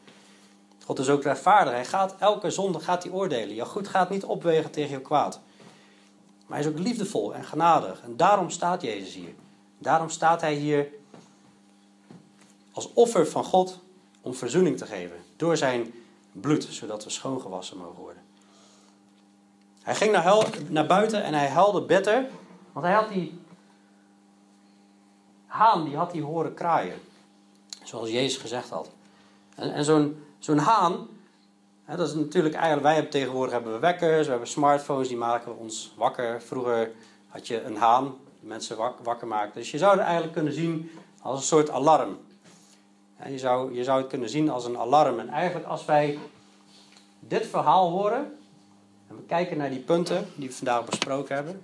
God 0.85 0.99
is 0.99 1.09
ook 1.09 1.23
rechtvaardig. 1.23 1.73
Hij 1.73 1.85
gaat 1.85 2.15
elke 2.19 2.51
zonde 2.51 2.81
gaat 2.81 3.03
hij 3.03 3.13
oordelen. 3.13 3.55
Je 3.55 3.65
goed 3.65 3.89
gaat 3.89 4.11
niet 4.11 4.25
opwegen 4.25 4.71
tegen 4.71 4.91
je 4.91 5.01
kwaad. 5.01 5.41
Maar 6.49 6.59
hij 6.59 6.67
is 6.67 6.73
ook 6.73 6.79
liefdevol 6.79 7.35
en 7.35 7.45
genadig. 7.45 8.03
En 8.03 8.17
daarom 8.17 8.51
staat 8.51 8.83
Jezus 8.83 9.15
hier. 9.15 9.35
Daarom 9.79 10.09
staat 10.09 10.41
hij 10.41 10.55
hier 10.55 10.89
als 12.73 12.93
offer 12.93 13.27
van 13.27 13.45
God 13.45 13.79
om 14.21 14.35
verzoening 14.35 14.77
te 14.77 14.87
geven. 14.87 15.17
Door 15.37 15.57
zijn 15.57 15.95
bloed, 16.33 16.67
zodat 16.71 17.05
we 17.05 17.11
schoongewassen 17.11 17.77
mogen 17.77 18.03
worden. 18.03 18.23
Hij 19.83 19.95
ging 19.95 20.13
naar, 20.13 20.49
naar 20.69 20.87
buiten 20.87 21.23
en 21.23 21.35
hij 21.35 21.49
huilde 21.49 21.83
bitter. 21.83 22.27
Want 22.73 22.87
hij 22.87 22.95
had 22.95 23.09
die 23.09 23.41
haan, 25.47 25.85
die 25.85 25.97
had 25.97 26.13
hij 26.13 26.21
horen 26.21 26.55
kraaien. 26.55 26.99
Zoals 27.83 28.11
Jezus 28.11 28.37
gezegd 28.41 28.71
had. 28.71 28.91
En, 29.55 29.73
en 29.73 29.85
zo'n 29.85 30.25
zo'n 30.39 30.59
haan, 30.59 31.09
dat 31.97 32.09
is 32.09 32.15
natuurlijk 32.15 32.55
eigenlijk, 32.55 32.83
wij 32.83 32.95
hebben 32.95 33.11
tegenwoordig 33.11 33.53
hebben 33.53 33.73
we 33.73 33.79
wekkers, 33.79 34.25
we 34.25 34.31
hebben 34.31 34.49
smartphones, 34.49 35.09
die 35.09 35.17
maken 35.17 35.59
ons 35.59 35.95
wakker. 35.97 36.43
Vroeger 36.43 36.91
had 37.29 37.47
je 37.47 37.63
een 37.63 37.77
haan, 37.77 38.17
die 38.41 38.49
mensen 38.49 38.77
wakker 39.03 39.27
maakte. 39.27 39.59
Dus 39.59 39.71
je 39.71 39.79
zou 39.79 39.93
het 39.93 40.01
eigenlijk 40.01 40.33
kunnen 40.33 40.53
zien 40.53 40.91
als 41.21 41.39
een 41.39 41.47
soort 41.47 41.71
alarm. 41.71 42.19
Je, 43.27 43.39
zou, 43.39 43.75
je 43.75 43.85
zou 43.85 44.01
het 44.01 44.09
kunnen 44.09 44.29
zien 44.29 44.51
als 44.51 44.65
een 44.65 44.79
alarm. 44.79 45.19
En 45.19 45.29
eigenlijk 45.29 45.67
als 45.67 45.85
wij 45.85 46.19
dit 47.21 47.47
verhaal 47.47 47.91
horen, 47.91 48.39
en 49.09 49.17
we 49.17 49.23
kijken 49.23 49.57
naar 49.57 49.71
die 49.71 49.81
punten 49.81 50.27
die 50.35 50.49
we 50.49 50.55
vandaag 50.55 50.85
besproken 50.85 51.35
hebben. 51.35 51.63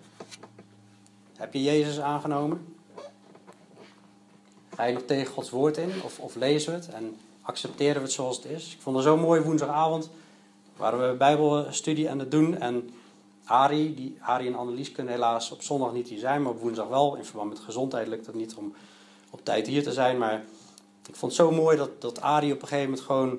Heb 1.36 1.52
je 1.52 1.62
Jezus 1.62 2.00
aangenomen? 2.00 2.76
Ga 4.74 4.84
je 4.84 4.92
nog 4.92 5.02
tegen 5.02 5.32
Gods 5.32 5.50
woord 5.50 5.76
in? 5.76 5.92
Of, 6.02 6.18
of 6.18 6.34
lezen 6.34 6.72
we 6.72 6.78
het 6.78 6.88
en 6.88 7.16
accepteren 7.44 7.94
we 7.94 8.02
het 8.02 8.12
zoals 8.12 8.36
het 8.36 8.44
is? 8.44 8.72
Ik 8.72 8.80
vond 8.80 8.96
het 8.96 9.04
zo 9.04 9.16
mooi 9.16 9.40
woensdagavond. 9.40 10.10
Waren 10.76 11.10
we 11.10 11.16
bijbelstudie 11.16 12.10
aan 12.10 12.18
het 12.18 12.30
doen. 12.30 12.58
En 12.58 12.90
Ari, 13.44 13.94
die, 13.94 14.16
Ari 14.20 14.46
en 14.46 14.54
Annelies 14.54 14.92
kunnen 14.92 15.12
helaas 15.12 15.50
op 15.50 15.62
zondag 15.62 15.92
niet 15.92 16.08
hier 16.08 16.18
zijn. 16.18 16.42
Maar 16.42 16.52
op 16.52 16.60
woensdag 16.60 16.88
wel. 16.88 17.16
In 17.16 17.24
verband 17.24 17.48
met 17.48 17.58
gezondheid 17.58 18.06
lukt 18.06 18.26
het 18.26 18.34
niet 18.34 18.54
om 18.54 18.74
op 19.30 19.44
tijd 19.44 19.66
hier 19.66 19.82
te 19.82 19.92
zijn. 19.92 20.18
Maar 20.18 20.44
ik 21.06 21.16
vond 21.16 21.36
het 21.36 21.40
zo 21.40 21.50
mooi 21.50 21.76
dat, 21.76 22.00
dat 22.00 22.20
Ari 22.20 22.52
op 22.52 22.62
een 22.62 22.68
gegeven 22.68 22.90
moment 22.90 23.06
gewoon... 23.06 23.38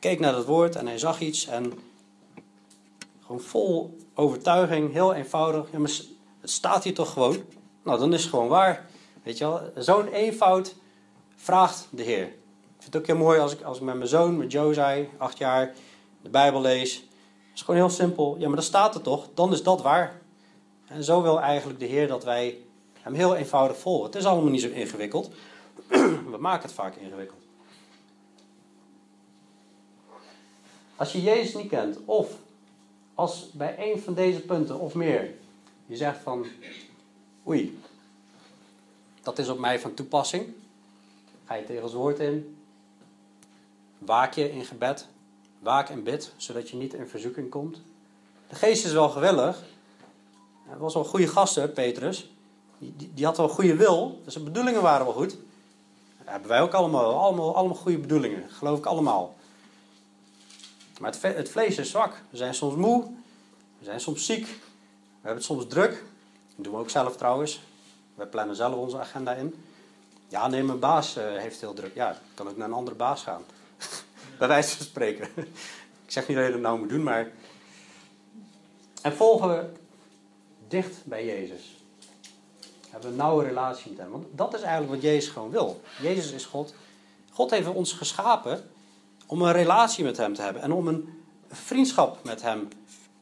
Keek 0.00 0.20
naar 0.20 0.32
dat 0.32 0.44
woord 0.44 0.76
en 0.76 0.86
hij 0.86 0.98
zag 0.98 1.20
iets. 1.20 1.46
En 1.46 1.72
gewoon 3.22 3.40
vol 3.40 3.96
overtuiging, 4.14 4.92
heel 4.92 5.14
eenvoudig. 5.14 5.66
Ja, 5.72 5.78
maar 5.78 5.90
het 6.40 6.50
staat 6.50 6.84
hier 6.84 6.94
toch 6.94 7.12
gewoon? 7.12 7.36
Nou, 7.82 7.98
dan 7.98 8.12
is 8.12 8.20
het 8.20 8.30
gewoon 8.30 8.48
waar. 8.48 8.86
Weet 9.22 9.38
je 9.38 9.44
wel, 9.44 9.70
zo'n 9.76 10.06
eenvoud 10.06 10.74
vraagt 11.36 11.88
de 11.90 12.02
Heer. 12.02 12.32
Vind 12.88 13.00
het 13.02 13.10
ook 13.10 13.16
heel 13.18 13.26
mooi 13.26 13.40
als 13.40 13.52
ik, 13.52 13.62
als 13.62 13.80
met 13.80 13.96
mijn 13.96 14.08
zoon, 14.08 14.36
met 14.36 14.52
Josai, 14.52 15.08
acht 15.16 15.38
jaar, 15.38 15.74
de 16.22 16.28
Bijbel 16.28 16.60
lees. 16.60 16.94
Het 16.94 17.54
is 17.54 17.60
gewoon 17.60 17.80
heel 17.80 17.90
simpel. 17.90 18.36
Ja, 18.38 18.46
maar 18.46 18.56
dan 18.56 18.64
staat 18.64 18.94
er 18.94 19.00
toch? 19.00 19.28
Dan 19.34 19.52
is 19.52 19.62
dat 19.62 19.82
waar. 19.82 20.20
En 20.86 21.04
zo 21.04 21.22
wil 21.22 21.40
eigenlijk 21.40 21.78
de 21.78 21.86
Heer 21.86 22.08
dat 22.08 22.24
wij 22.24 22.58
hem 23.00 23.14
heel 23.14 23.36
eenvoudig 23.36 23.78
volgen. 23.78 24.06
Het 24.06 24.14
is 24.14 24.24
allemaal 24.24 24.50
niet 24.50 24.60
zo 24.60 24.68
ingewikkeld. 24.68 25.30
We 26.32 26.36
maken 26.38 26.62
het 26.62 26.72
vaak 26.72 26.96
ingewikkeld. 26.96 27.40
Als 30.96 31.12
je 31.12 31.22
Jezus 31.22 31.54
niet 31.54 31.68
kent, 31.68 31.98
of 32.04 32.30
als 33.14 33.50
bij 33.52 33.92
een 33.92 34.00
van 34.00 34.14
deze 34.14 34.40
punten 34.40 34.78
of 34.78 34.94
meer 34.94 35.34
je 35.86 35.96
zegt 35.96 36.18
van, 36.22 36.46
oei, 37.46 37.80
dat 39.22 39.38
is 39.38 39.48
op 39.48 39.58
mij 39.58 39.80
van 39.80 39.94
toepassing, 39.94 40.46
ga 41.44 41.54
je 41.54 41.64
tegen 41.64 41.82
het 41.82 41.92
woord 41.92 42.18
in, 42.18 42.57
waak 43.98 44.34
je 44.34 44.52
in 44.52 44.64
gebed, 44.64 45.06
waak 45.58 45.88
en 45.88 46.02
bid, 46.02 46.32
zodat 46.36 46.68
je 46.70 46.76
niet 46.76 46.94
in 46.94 47.08
verzoeking 47.08 47.50
komt. 47.50 47.80
De 48.48 48.54
geest 48.54 48.84
is 48.84 48.92
wel 48.92 49.08
gewillig. 49.08 49.62
Hij 50.66 50.78
was 50.78 50.94
wel 50.94 51.02
een 51.02 51.08
goede 51.08 51.28
gast, 51.28 51.74
Petrus. 51.74 52.30
Die, 52.78 53.10
die, 53.14 53.24
had 53.24 53.36
wel 53.36 53.46
een 53.46 53.54
goede 53.54 53.76
wil, 53.76 54.20
dus 54.24 54.34
de 54.34 54.40
bedoelingen 54.40 54.82
waren 54.82 55.06
wel 55.06 55.14
goed. 55.14 55.30
Dat 56.18 56.28
hebben 56.28 56.48
wij 56.48 56.60
ook 56.60 56.72
allemaal, 56.72 57.18
allemaal, 57.18 57.56
allemaal 57.56 57.76
goede 57.76 57.98
bedoelingen, 57.98 58.50
geloof 58.50 58.78
ik 58.78 58.86
allemaal. 58.86 59.36
Maar 61.00 61.10
het, 61.10 61.22
het 61.22 61.50
vlees 61.50 61.78
is 61.78 61.90
zwak. 61.90 62.22
We 62.30 62.36
zijn 62.36 62.54
soms 62.54 62.74
moe. 62.74 63.04
We 63.78 63.84
zijn 63.84 64.00
soms 64.00 64.26
ziek. 64.26 64.46
We 64.46 65.26
hebben 65.26 65.36
het 65.36 65.44
soms 65.44 65.66
druk. 65.66 65.90
Dat 66.56 66.64
doen 66.64 66.72
we 66.72 66.78
ook 66.78 66.90
zelf 66.90 67.16
trouwens. 67.16 67.60
We 68.14 68.26
plannen 68.26 68.56
zelf 68.56 68.74
onze 68.74 68.98
agenda 68.98 69.32
in. 69.32 69.54
Ja, 70.28 70.48
nee, 70.48 70.62
mijn 70.62 70.78
baas 70.78 71.16
uh, 71.16 71.24
heeft 71.24 71.60
heel 71.60 71.74
druk. 71.74 71.94
Ja, 71.94 72.16
kan 72.34 72.48
ook 72.48 72.56
naar 72.56 72.68
een 72.68 72.74
andere 72.74 72.96
baas 72.96 73.22
gaan. 73.22 73.42
Bij 74.42 74.48
wijze 74.48 74.76
van 74.76 74.86
spreken. 74.86 75.28
ik 76.04 76.12
zeg 76.12 76.28
niet 76.28 76.36
dat 76.36 76.46
je 76.46 76.52
dat 76.52 76.60
nou 76.60 76.78
moet 76.78 76.88
doen, 76.88 77.02
maar... 77.02 77.30
En 79.02 79.12
volgen 79.12 79.48
we 79.48 79.70
dicht 80.68 81.04
bij 81.04 81.26
Jezus. 81.26 81.76
Hebben 82.90 83.08
we 83.08 83.14
een 83.14 83.22
nauwe 83.22 83.44
relatie 83.44 83.90
met 83.90 84.00
hem. 84.00 84.10
Want 84.10 84.26
dat 84.30 84.54
is 84.54 84.60
eigenlijk 84.60 84.92
wat 84.92 85.02
Jezus 85.02 85.30
gewoon 85.30 85.50
wil. 85.50 85.80
Jezus 86.00 86.32
is 86.32 86.44
God. 86.44 86.74
God 87.30 87.50
heeft 87.50 87.68
ons 87.68 87.92
geschapen 87.92 88.70
om 89.26 89.42
een 89.42 89.52
relatie 89.52 90.04
met 90.04 90.16
Hem 90.16 90.34
te 90.34 90.42
hebben 90.42 90.62
en 90.62 90.72
om 90.72 90.88
een 90.88 91.22
vriendschap 91.48 92.18
met 92.24 92.42
Hem 92.42 92.68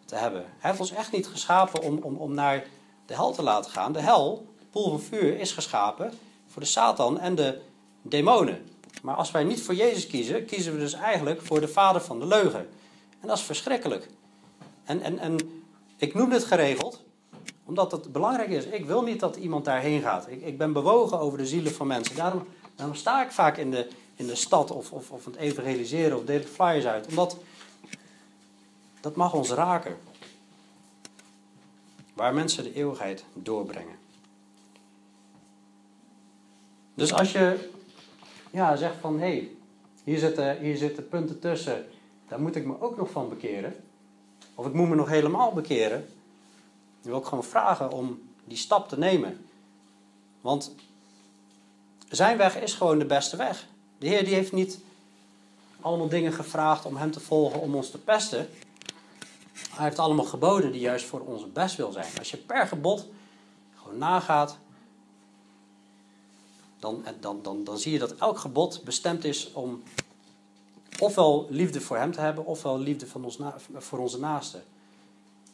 te 0.04 0.14
hebben. 0.14 0.40
Hij 0.58 0.70
heeft 0.70 0.80
ons 0.80 0.90
echt 0.90 1.12
niet 1.12 1.26
geschapen 1.26 1.82
om, 1.82 1.98
om, 2.02 2.16
om 2.16 2.34
naar 2.34 2.64
de 3.06 3.14
hel 3.14 3.32
te 3.32 3.42
laten 3.42 3.70
gaan. 3.70 3.92
De 3.92 4.00
hel, 4.00 4.46
de 4.58 4.64
poel 4.70 4.88
van 4.88 5.00
vuur, 5.00 5.38
is 5.38 5.52
geschapen 5.52 6.12
voor 6.46 6.62
de 6.62 6.68
Satan 6.68 7.20
en 7.20 7.34
de 7.34 7.60
demonen. 8.02 8.68
Maar 9.02 9.14
als 9.14 9.30
wij 9.30 9.44
niet 9.44 9.62
voor 9.62 9.74
Jezus 9.74 10.06
kiezen, 10.06 10.44
kiezen 10.44 10.72
we 10.72 10.78
dus 10.78 10.92
eigenlijk 10.92 11.42
voor 11.42 11.60
de 11.60 11.68
vader 11.68 12.00
van 12.00 12.18
de 12.18 12.26
leugen. 12.26 12.68
En 13.20 13.28
dat 13.28 13.38
is 13.38 13.44
verschrikkelijk. 13.44 14.08
En, 14.84 15.02
en, 15.02 15.18
en 15.18 15.36
ik 15.96 16.14
noem 16.14 16.30
dit 16.30 16.44
geregeld, 16.44 17.04
omdat 17.64 17.92
het 17.92 18.12
belangrijk 18.12 18.48
is. 18.48 18.64
Ik 18.64 18.86
wil 18.86 19.02
niet 19.02 19.20
dat 19.20 19.36
iemand 19.36 19.64
daarheen 19.64 20.00
gaat. 20.02 20.28
Ik, 20.28 20.42
ik 20.42 20.58
ben 20.58 20.72
bewogen 20.72 21.18
over 21.18 21.38
de 21.38 21.46
zielen 21.46 21.72
van 21.72 21.86
mensen. 21.86 22.16
Daarom, 22.16 22.46
daarom 22.74 22.96
sta 22.96 23.24
ik 23.24 23.30
vaak 23.30 23.56
in 23.56 23.70
de, 23.70 23.88
in 24.14 24.26
de 24.26 24.34
stad 24.34 24.70
of, 24.70 24.92
of, 24.92 25.10
of 25.10 25.24
het 25.24 25.36
evangeliseren 25.36 26.18
of 26.18 26.24
deel 26.24 26.40
ik 26.40 26.46
flyers 26.46 26.84
uit. 26.84 27.06
Omdat 27.06 27.36
dat 29.00 29.16
mag 29.16 29.32
ons 29.34 29.50
raken. 29.50 29.96
Waar 32.14 32.34
mensen 32.34 32.64
de 32.64 32.74
eeuwigheid 32.74 33.24
doorbrengen. 33.32 33.96
Dus 36.94 37.12
als 37.12 37.32
je 37.32 37.70
ja, 38.56 38.76
zegt 38.76 38.96
van 39.00 39.18
hé, 39.18 39.26
hey, 39.26 39.50
hier, 40.04 40.18
zitten, 40.18 40.58
hier 40.58 40.76
zitten 40.76 41.08
punten 41.08 41.38
tussen, 41.38 41.86
daar 42.28 42.40
moet 42.40 42.56
ik 42.56 42.66
me 42.66 42.80
ook 42.80 42.96
nog 42.96 43.10
van 43.10 43.28
bekeren. 43.28 43.74
Of 44.54 44.66
ik 44.66 44.72
moet 44.72 44.88
me 44.88 44.94
nog 44.94 45.08
helemaal 45.08 45.52
bekeren. 45.52 46.08
Dan 47.00 47.10
wil 47.10 47.20
ik 47.20 47.26
gewoon 47.26 47.44
vragen 47.44 47.90
om 47.90 48.22
die 48.44 48.56
stap 48.56 48.88
te 48.88 48.98
nemen. 48.98 49.46
Want 50.40 50.74
zijn 52.08 52.36
weg 52.36 52.56
is 52.56 52.74
gewoon 52.74 52.98
de 52.98 53.06
beste 53.06 53.36
weg. 53.36 53.66
De 53.98 54.06
Heer 54.06 54.24
die 54.24 54.34
heeft 54.34 54.52
niet 54.52 54.78
allemaal 55.80 56.08
dingen 56.08 56.32
gevraagd 56.32 56.84
om 56.84 56.96
Hem 56.96 57.10
te 57.10 57.20
volgen, 57.20 57.60
om 57.60 57.74
ons 57.74 57.90
te 57.90 57.98
pesten. 57.98 58.48
Hij 59.70 59.84
heeft 59.84 59.98
allemaal 59.98 60.24
geboden 60.24 60.72
die 60.72 60.80
juist 60.80 61.06
voor 61.06 61.20
onze 61.20 61.46
best 61.46 61.76
wil 61.76 61.92
zijn. 61.92 62.18
Als 62.18 62.30
je 62.30 62.36
per 62.36 62.66
gebod 62.66 63.06
gewoon 63.74 63.98
nagaat, 63.98 64.58
dan, 66.86 67.04
dan, 67.20 67.42
dan, 67.42 67.64
dan 67.64 67.78
zie 67.78 67.92
je 67.92 67.98
dat 67.98 68.14
elk 68.16 68.38
gebod 68.38 68.84
bestemd 68.84 69.24
is 69.24 69.52
om 69.52 69.82
ofwel 70.98 71.46
liefde 71.50 71.80
voor 71.80 71.96
Hem 71.96 72.12
te 72.12 72.20
hebben, 72.20 72.46
ofwel 72.46 72.78
liefde 72.78 73.06
van 73.06 73.24
ons 73.24 73.38
voor 73.74 73.98
onze 73.98 74.18
naasten. 74.18 74.62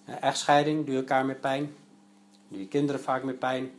Echtscheiding 0.05 0.85
doe 0.85 0.95
je 0.95 1.01
elkaar 1.01 1.27
met 1.27 1.41
pijn, 1.41 1.75
doe 2.49 2.59
je 2.61 2.69
kinderen 2.69 3.01
vaak 3.01 3.23
met 3.23 3.39
pijn. 3.39 3.71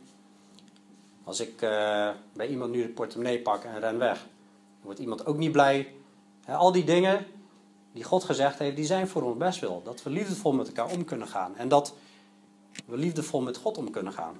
Als 1.24 1.40
ik 1.40 1.62
uh, 1.62 2.10
bij 2.32 2.48
iemand 2.48 2.70
nu 2.70 2.82
de 2.82 2.88
portemonnee 2.88 3.40
pak 3.40 3.64
en 3.64 3.80
ren 3.80 3.98
weg, 3.98 4.26
wordt 4.82 5.00
iemand 5.00 5.26
ook 5.26 5.36
niet 5.36 5.52
blij. 5.52 5.94
al 6.46 6.72
die 6.72 6.84
dingen 6.84 7.26
die 7.92 8.04
God 8.04 8.24
gezegd 8.24 8.58
heeft, 8.58 8.76
die 8.76 8.84
zijn 8.84 9.08
voor 9.08 9.22
ons 9.22 9.36
best 9.36 9.60
wel. 9.60 9.82
Dat 9.84 10.02
we 10.02 10.10
liefdevol 10.10 10.52
met 10.52 10.66
elkaar 10.66 10.90
om 10.90 11.04
kunnen 11.04 11.28
gaan. 11.28 11.56
En 11.56 11.68
dat 11.68 11.94
we 12.86 12.96
liefdevol 12.96 13.40
met 13.40 13.56
God 13.56 13.78
om 13.78 13.90
kunnen 13.90 14.12
gaan. 14.12 14.36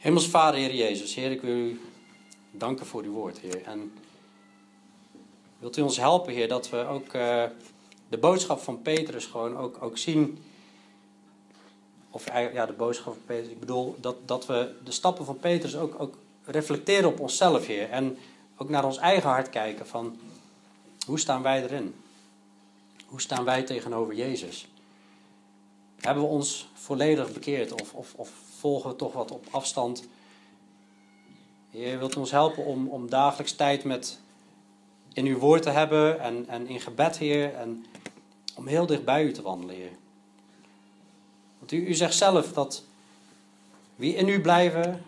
Hemels 0.00 0.28
Vader, 0.28 0.60
Heer 0.60 0.74
Jezus, 0.74 1.14
Heer, 1.14 1.30
ik 1.30 1.40
wil 1.40 1.54
u 1.54 1.80
danken 2.50 2.86
voor 2.86 3.02
uw 3.02 3.12
woord, 3.12 3.38
Heer. 3.38 3.62
En 3.62 3.92
wilt 5.58 5.76
u 5.76 5.80
ons 5.82 5.96
helpen, 5.96 6.32
Heer, 6.32 6.48
dat 6.48 6.70
we 6.70 6.76
ook 6.86 7.14
uh, 7.14 7.44
de 8.08 8.18
boodschap 8.18 8.60
van 8.60 8.82
Petrus 8.82 9.26
gewoon 9.26 9.56
ook, 9.56 9.82
ook 9.82 9.98
zien. 9.98 10.42
Of 12.10 12.32
ja, 12.32 12.66
de 12.66 12.72
boodschap 12.72 13.12
van 13.12 13.22
Petrus, 13.26 13.52
ik 13.52 13.60
bedoel 13.60 13.96
dat, 14.00 14.16
dat 14.24 14.46
we 14.46 14.74
de 14.84 14.92
stappen 14.92 15.24
van 15.24 15.38
Petrus 15.38 15.76
ook, 15.76 16.00
ook 16.00 16.14
reflecteren 16.44 17.08
op 17.08 17.20
onszelf, 17.20 17.66
Heer. 17.66 17.90
En 17.90 18.18
ook 18.56 18.68
naar 18.68 18.84
ons 18.84 18.98
eigen 18.98 19.30
hart 19.30 19.48
kijken 19.48 19.86
van 19.86 20.18
hoe 21.06 21.18
staan 21.18 21.42
wij 21.42 21.62
erin? 21.62 21.94
Hoe 23.06 23.20
staan 23.20 23.44
wij 23.44 23.62
tegenover 23.62 24.14
Jezus? 24.14 24.68
hebben 26.00 26.22
we 26.22 26.28
ons 26.28 26.68
volledig 26.74 27.32
bekeerd 27.32 27.72
of, 27.72 27.94
of, 27.94 28.14
of 28.14 28.30
volgen 28.60 28.90
we 28.90 28.96
toch 28.96 29.12
wat 29.12 29.30
op 29.30 29.46
afstand? 29.50 30.04
Heer, 31.70 31.98
wilt 31.98 32.16
u 32.16 32.18
ons 32.18 32.30
helpen 32.30 32.64
om, 32.64 32.88
om 32.88 33.10
dagelijks 33.10 33.52
tijd 33.52 33.84
met 33.84 34.18
in 35.12 35.26
uw 35.26 35.38
woord 35.38 35.62
te 35.62 35.70
hebben 35.70 36.20
en, 36.20 36.48
en 36.48 36.66
in 36.66 36.80
gebed, 36.80 37.18
Heer, 37.18 37.54
en 37.54 37.86
om 38.54 38.66
heel 38.66 38.86
dicht 38.86 39.04
bij 39.04 39.24
u 39.24 39.32
te 39.32 39.42
wandelen, 39.42 39.74
Heer. 39.74 39.92
Want 41.58 41.72
u, 41.72 41.86
u 41.86 41.94
zegt 41.94 42.14
zelf 42.14 42.52
dat 42.52 42.84
wie 43.96 44.14
in 44.14 44.28
u 44.28 44.40
blijven, 44.40 45.02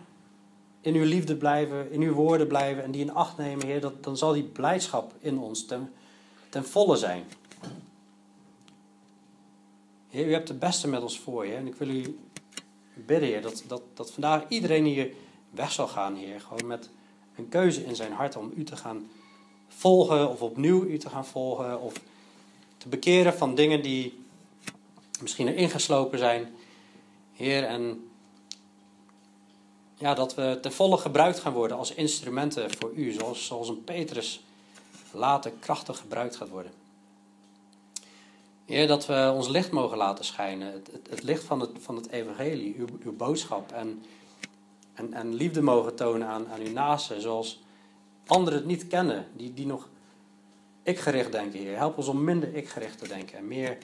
in 0.81 0.95
uw 0.95 1.05
liefde 1.05 1.35
blijven, 1.35 1.91
in 1.91 2.01
uw 2.01 2.13
woorden 2.13 2.47
blijven 2.47 2.83
en 2.83 2.91
die 2.91 3.01
in 3.01 3.13
acht 3.13 3.37
nemen, 3.37 3.65
Heer, 3.65 3.81
dat, 3.81 4.03
dan 4.03 4.17
zal 4.17 4.33
die 4.33 4.43
blijdschap 4.43 5.13
in 5.19 5.39
ons 5.39 5.65
ten, 5.65 5.93
ten 6.49 6.65
volle 6.65 6.97
zijn. 6.97 7.23
Heer, 10.09 10.27
u 10.27 10.33
hebt 10.33 10.47
het 10.47 10.59
beste 10.59 10.87
met 10.87 11.01
ons 11.01 11.19
voor, 11.19 11.43
Heer. 11.43 11.57
En 11.57 11.67
ik 11.67 11.75
wil 11.75 11.89
u 11.89 12.19
bidden, 12.93 13.29
Heer, 13.29 13.41
dat, 13.41 13.63
dat, 13.67 13.81
dat 13.93 14.11
vandaag 14.11 14.43
iedereen 14.47 14.85
hier 14.85 15.13
weg 15.49 15.71
zal 15.71 15.87
gaan, 15.87 16.15
Heer. 16.15 16.41
Gewoon 16.41 16.67
met 16.67 16.89
een 17.35 17.49
keuze 17.49 17.85
in 17.85 17.95
zijn 17.95 18.11
hart 18.11 18.35
om 18.35 18.51
u 18.55 18.63
te 18.63 18.75
gaan 18.75 19.09
volgen 19.67 20.29
of 20.29 20.41
opnieuw 20.41 20.83
u 20.83 20.97
te 20.97 21.09
gaan 21.09 21.25
volgen 21.25 21.81
of 21.81 21.93
te 22.77 22.87
bekeren 22.87 23.33
van 23.33 23.55
dingen 23.55 23.81
die 23.81 24.23
misschien 25.21 25.47
erin 25.47 25.69
geslopen 25.69 26.19
zijn. 26.19 26.55
Heer, 27.33 27.63
en 27.63 28.09
ja, 29.95 30.13
dat 30.13 30.35
we 30.35 30.57
ten 30.61 30.73
volle 30.73 30.97
gebruikt 30.97 31.39
gaan 31.39 31.53
worden 31.53 31.77
als 31.77 31.93
instrumenten 31.93 32.71
voor 32.77 32.91
u, 32.93 33.11
zoals, 33.11 33.45
zoals 33.45 33.69
een 33.69 33.83
Petrus 33.83 34.41
later 35.11 35.51
krachtig 35.59 35.97
gebruikt 35.97 36.35
gaat 36.35 36.49
worden. 36.49 36.82
Heer, 38.65 38.87
dat 38.87 39.05
we 39.05 39.31
ons 39.35 39.47
licht 39.47 39.71
mogen 39.71 39.97
laten 39.97 40.25
schijnen, 40.25 40.73
het, 40.73 40.89
het, 41.09 41.23
licht 41.23 41.43
van 41.43 41.59
het, 41.59 41.69
van 41.79 41.95
het 41.95 42.09
evangelie, 42.09 42.75
uw, 42.77 42.87
uw 43.03 43.15
boodschap. 43.15 43.71
En, 43.71 44.03
en, 44.93 45.13
en 45.13 45.33
liefde 45.33 45.61
mogen 45.61 45.95
tonen 45.95 46.27
aan, 46.27 46.47
aan 46.47 46.59
uw 46.59 46.71
naasten, 46.71 47.21
zoals 47.21 47.61
anderen 48.25 48.59
het 48.59 48.67
niet 48.67 48.87
kennen, 48.87 49.27
die, 49.35 49.53
die 49.53 49.65
nog 49.65 49.89
ik-gericht 50.83 51.31
denken, 51.31 51.59
Heer. 51.59 51.77
Help 51.77 51.97
ons 51.97 52.07
om 52.07 52.23
minder 52.23 52.55
ik-gericht 52.55 52.97
te 52.97 53.07
denken 53.07 53.37
en 53.37 53.47
meer 53.47 53.77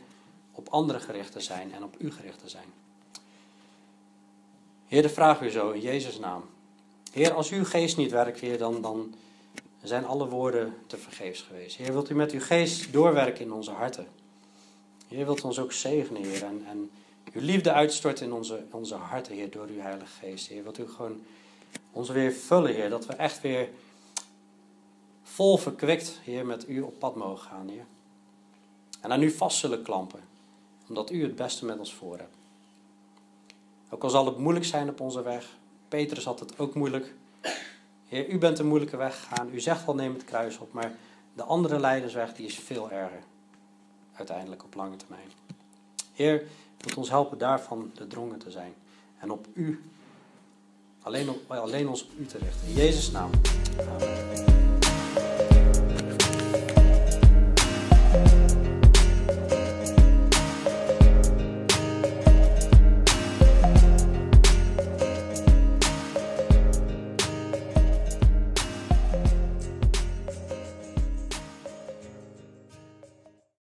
op 0.51 0.69
anderen 0.69 1.01
gericht 1.01 1.31
te 1.31 1.39
zijn 1.39 1.73
en 1.73 1.83
op 1.83 1.95
u 1.97 2.11
gericht 2.11 2.39
te 2.39 2.49
zijn. 2.49 2.67
Heer, 4.87 5.01
de 5.01 5.09
vraag 5.09 5.39
weer 5.39 5.49
zo 5.49 5.71
in 5.71 5.81
Jezus' 5.81 6.19
naam. 6.19 6.43
Heer, 7.11 7.33
als 7.33 7.51
uw 7.51 7.65
geest 7.65 7.97
niet 7.97 8.11
werkt, 8.11 8.39
Heer, 8.39 8.57
dan, 8.57 8.81
dan 8.81 9.15
zijn 9.83 10.05
alle 10.05 10.27
woorden 10.27 10.73
te 10.87 10.97
vergeefs 10.97 11.41
geweest. 11.41 11.77
Heer, 11.77 11.91
wilt 11.91 12.09
u 12.09 12.15
met 12.15 12.31
uw 12.31 12.41
geest 12.41 12.93
doorwerken 12.93 13.45
in 13.45 13.53
onze 13.53 13.71
harten? 13.71 14.07
Heer, 15.09 15.25
wilt 15.25 15.43
ons 15.43 15.59
ook 15.59 15.71
zegenen, 15.71 16.23
Heer, 16.23 16.43
en, 16.43 16.65
en 16.67 16.91
uw 17.33 17.41
liefde 17.41 17.73
uitstorten 17.73 18.25
in 18.25 18.33
onze, 18.33 18.63
onze 18.71 18.95
harten, 18.95 19.33
Heer, 19.33 19.51
door 19.51 19.67
uw 19.67 19.79
Heilige 19.79 20.11
Geest. 20.19 20.47
Heer, 20.47 20.63
wilt 20.63 20.77
u 20.77 20.87
gewoon 20.87 21.21
ons 21.91 22.09
weer 22.09 22.31
vullen, 22.31 22.73
Heer, 22.73 22.89
dat 22.89 23.05
we 23.05 23.13
echt 23.13 23.41
weer 23.41 23.69
vol 25.23 25.57
verkwikt, 25.57 26.19
Heer, 26.23 26.45
met 26.45 26.69
u 26.69 26.81
op 26.81 26.99
pad 26.99 27.15
mogen 27.15 27.47
gaan, 27.47 27.67
Heer. 27.67 27.85
En 29.01 29.11
aan 29.11 29.21
u 29.21 29.31
vast 29.31 29.57
zullen 29.57 29.81
klampen, 29.81 30.19
omdat 30.87 31.11
u 31.11 31.23
het 31.23 31.35
beste 31.35 31.65
met 31.65 31.79
ons 31.79 31.93
voor 31.93 32.17
hebt. 32.17 32.35
Ook 33.89 34.03
al 34.03 34.09
zal 34.09 34.25
het 34.25 34.37
moeilijk 34.37 34.65
zijn 34.65 34.89
op 34.89 34.99
onze 34.99 35.21
weg, 35.21 35.57
Petrus 35.87 36.25
had 36.25 36.39
het 36.39 36.59
ook 36.59 36.73
moeilijk. 36.73 37.13
Heer, 38.07 38.27
u 38.29 38.37
bent 38.37 38.59
een 38.59 38.67
moeilijke 38.67 38.97
weg 38.97 39.19
gegaan. 39.19 39.49
U 39.53 39.59
zegt 39.59 39.85
wel 39.85 39.95
neem 39.95 40.13
het 40.13 40.23
kruis 40.23 40.57
op, 40.57 40.73
maar 40.73 40.95
de 41.33 41.43
andere 41.43 41.79
leidersweg 41.79 42.33
die 42.33 42.45
is 42.45 42.59
veel 42.59 42.91
erger. 42.91 43.23
Uiteindelijk 44.19 44.63
op 44.63 44.75
lange 44.75 44.95
termijn. 44.95 45.31
Heer, 46.13 46.43
wilt 46.77 46.97
ons 46.97 47.09
helpen 47.09 47.37
daarvan 47.37 47.91
de 47.93 48.07
drongen 48.07 48.39
te 48.39 48.51
zijn. 48.51 48.73
En 49.19 49.31
op 49.31 49.47
u, 49.53 49.83
alleen, 51.01 51.29
op, 51.29 51.51
alleen 51.51 51.87
ons 51.87 52.03
op 52.03 52.09
u 52.19 52.25
te 52.25 52.37
richten. 52.37 52.67
In 52.67 52.73
Jezus' 52.73 53.11
naam. 53.11 53.29
Amen. 53.79 54.58